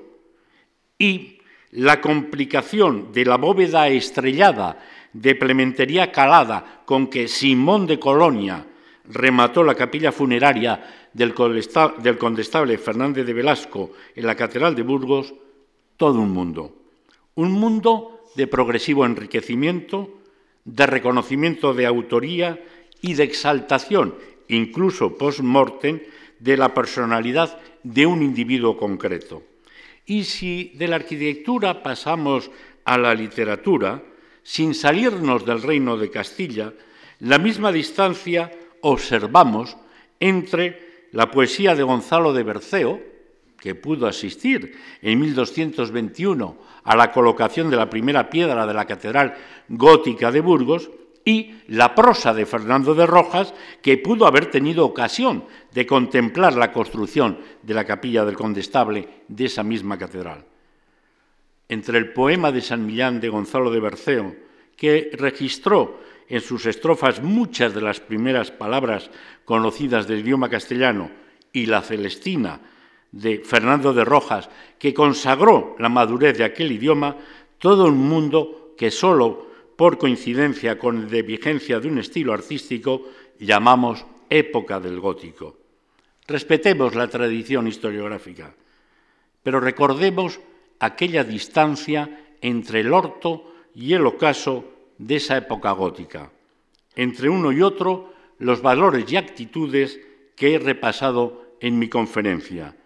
y 0.99 1.39
la 1.73 2.01
complicación 2.01 3.13
de 3.13 3.27
la 3.27 3.37
bóveda 3.37 3.89
estrellada 3.89 4.81
de 5.13 5.35
plementería 5.35 6.11
calada 6.11 6.83
con 6.87 7.09
que 7.09 7.29
Simón 7.29 7.87
de 7.87 7.99
Colonia 7.99 8.65
remató 9.09 9.63
la 9.63 9.75
capilla 9.75 10.13
funeraria 10.13 11.11
del 11.13 11.35
condestable 11.35 12.79
Fernández 12.79 13.27
de 13.27 13.33
Velasco 13.35 13.93
en 14.15 14.27
la 14.27 14.35
Catedral 14.35 14.75
de 14.75 14.83
Burgos, 14.83 15.35
todo 15.99 16.21
un 16.21 16.31
mundo. 16.31 16.75
Un 17.35 17.53
mundo 17.53 18.23
de 18.35 18.47
progresivo 18.47 19.05
enriquecimiento, 19.05 20.21
de 20.65 20.87
reconocimiento 20.87 21.75
de 21.75 21.85
autoría 21.85 22.65
y 23.03 23.15
de 23.15 23.25
exaltación, 23.25 24.15
incluso 24.49 25.17
post-mortem, 25.17 26.01
de 26.39 26.57
la 26.57 26.75
personalidad 26.75 27.59
de 27.83 28.07
un 28.07 28.23
individuo 28.23 28.77
concreto. 28.77 29.43
Y 30.05 30.25
si 30.25 30.73
de 30.75 30.89
la 30.89 30.97
arquitectura 30.97 31.83
pasamos 31.83 32.51
a 32.85 32.99
la 32.99 33.15
literatura, 33.15 34.03
sin 34.43 34.75
salirnos 34.75 35.45
del 35.45 35.63
reino 35.63 35.97
de 35.97 36.11
Castilla, 36.11 36.73
la 37.21 37.39
misma 37.39 37.73
distancia 37.73 38.53
observamos 38.83 39.77
entre 40.21 41.09
la 41.13 41.31
poesía 41.31 41.75
de 41.75 41.83
Gonzalo 41.83 42.33
de 42.33 42.43
Berceo, 42.43 43.01
que 43.59 43.75
pudo 43.75 44.07
asistir 44.07 44.77
en 45.03 45.19
1221 45.19 46.59
a 46.85 46.95
la 46.95 47.11
colocación 47.11 47.71
de 47.71 47.77
la 47.77 47.91
primera 47.91 48.31
piedra 48.31 48.67
de 48.67 48.75
la 48.75 48.85
Catedral 48.85 49.35
Gótica 49.69 50.31
de 50.31 50.41
Burgos, 50.41 50.91
y 51.27 51.57
la 51.67 51.93
prosa 51.93 52.33
de 52.33 52.47
Fernando 52.47 52.95
de 52.95 53.05
Rojas, 53.05 53.53
que 53.83 53.99
pudo 53.99 54.29
haber 54.29 54.49
tenido 54.49 54.87
ocasión 54.87 55.45
de 55.75 55.85
contemplar 55.85 56.55
la 56.55 56.71
construcción 56.71 57.39
de 57.63 57.75
la 57.75 57.85
capilla 57.85 58.25
del 58.25 58.37
Condestable 58.37 59.09
de 59.27 59.45
esa 59.47 59.65
misma 59.65 59.99
catedral. 59.99 60.45
Entre 61.69 61.99
el 61.99 62.13
poema 62.13 62.53
de 62.53 62.61
San 62.61 62.87
Millán 62.87 63.21
de 63.21 63.29
Gonzalo 63.29 63.73
de 63.73 63.81
Berceo, 63.81 64.37
que 64.77 65.11
registró 65.15 65.99
en 66.29 66.41
sus 66.41 66.65
estrofas 66.65 67.21
muchas 67.21 67.75
de 67.75 67.81
las 67.81 67.99
primeras 67.99 68.53
palabras 68.53 69.11
conocidas 69.45 70.07
del 70.07 70.21
idioma 70.21 70.49
castellano, 70.49 71.11
y 71.53 71.67
la 71.67 71.83
Celestina 71.83 72.61
de 73.11 73.39
Fernando 73.41 73.93
de 73.93 74.05
Rojas, 74.05 74.49
que 74.79 74.95
consagró 74.95 75.75
la 75.81 75.89
madurez 75.89 76.39
de 76.39 76.45
aquel 76.45 76.71
idioma, 76.71 77.17
todo 77.59 77.87
un 77.87 77.99
mundo 77.99 78.75
que 78.79 78.93
solo 78.93 79.46
por 79.77 79.99
coincidencia 79.99 80.79
con 80.79 81.09
de 81.09 81.23
vigencia 81.23 81.79
de 81.81 81.89
un 81.89 81.99
estilo 81.99 82.33
artístico 82.33 83.03
llamamos 83.39 84.05
época 84.29 84.81
del 84.81 84.99
gótico. 84.99 85.57
Respetemos 86.27 86.95
la 86.95 87.09
tradición 87.09 87.69
historiográfica, 87.69 88.55
pero 89.43 89.61
recordemos 89.61 90.41
aquella 90.81 91.23
distancia 91.23 92.35
entre 92.41 92.81
el 92.81 92.93
orto 92.93 93.53
y 93.75 93.93
el 93.93 94.07
ocaso 94.07 94.65
de 94.99 95.17
esa 95.17 95.37
época 95.37 95.71
gótica. 95.73 96.33
Entre 96.97 97.29
uno 97.29 97.53
y 97.53 97.63
otro, 97.63 98.13
los 98.39 98.63
valores 98.63 99.11
y 99.13 99.17
actitudes 99.17 100.01
que 100.35 100.55
he 100.55 100.59
repasado 100.59 101.57
en 101.61 101.79
mi 101.79 101.89
conferencia. 101.89 102.77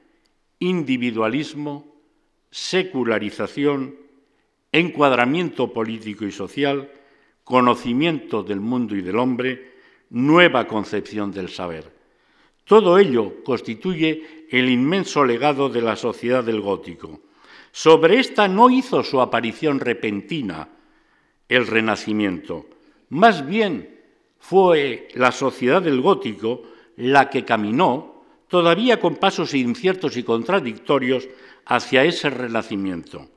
Individualismo, 0.59 1.95
secularización, 2.51 3.97
encuadramiento 4.73 5.73
político 5.73 6.25
y 6.25 6.33
social, 6.33 6.91
conocimiento 7.45 8.43
del 8.43 8.61
mundo 8.61 8.95
y 8.95 9.03
del 9.03 9.18
hombre, 9.18 9.75
nueva 10.11 10.66
concepción 10.66 11.33
del 11.33 11.49
saber. 11.49 11.93
Todo 12.64 12.99
ello 12.99 13.43
constituye 13.43 14.47
el 14.51 14.68
inmenso 14.68 15.25
legado 15.25 15.68
de 15.68 15.83
la 15.83 15.97
sociedad 15.97 16.45
del 16.45 16.61
gótico. 16.61 17.21
Sobre 17.73 18.18
esta 18.21 18.47
no 18.47 18.71
hizo 18.71 19.03
su 19.03 19.21
aparición 19.21 19.81
repentina 19.81 20.68
el 21.49 21.66
Renacimiento, 21.66 22.66
más 23.09 23.45
bien 23.45 23.99
fue 24.39 25.09
la 25.14 25.33
sociedad 25.33 25.83
del 25.83 26.01
gótico 26.01 26.62
la 26.97 27.29
que 27.29 27.45
caminó, 27.45 28.23
todavía 28.47 29.01
con 29.01 29.16
pasos 29.16 29.55
inciertos 29.55 30.16
y 30.16 30.23
contradictorios, 30.23 31.29
hacia 31.66 32.05
ese 32.05 32.31
renacimiento 32.31 33.29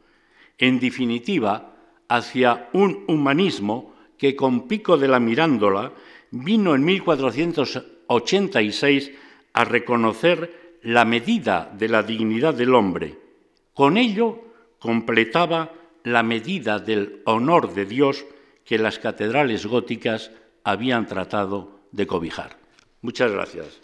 en 0.57 0.79
definitiva, 0.79 1.75
hacia 2.07 2.69
un 2.73 3.03
humanismo 3.07 3.93
que 4.17 4.35
con 4.35 4.67
Pico 4.67 4.97
de 4.97 5.07
la 5.07 5.19
Mirándola 5.19 5.91
vino 6.31 6.73
en 6.75 6.85
1486 6.85 9.11
a 9.53 9.65
reconocer 9.65 10.79
la 10.83 11.05
medida 11.05 11.71
de 11.77 11.87
la 11.87 12.03
dignidad 12.03 12.53
del 12.53 12.75
hombre. 12.75 13.17
Con 13.73 13.97
ello 13.97 14.43
completaba 14.79 15.71
la 16.03 16.23
medida 16.23 16.79
del 16.79 17.21
honor 17.25 17.73
de 17.73 17.85
Dios 17.85 18.25
que 18.65 18.77
las 18.77 18.99
catedrales 18.99 19.65
góticas 19.65 20.31
habían 20.63 21.07
tratado 21.07 21.79
de 21.91 22.07
cobijar. 22.07 22.57
Muchas 23.01 23.31
gracias. 23.31 23.81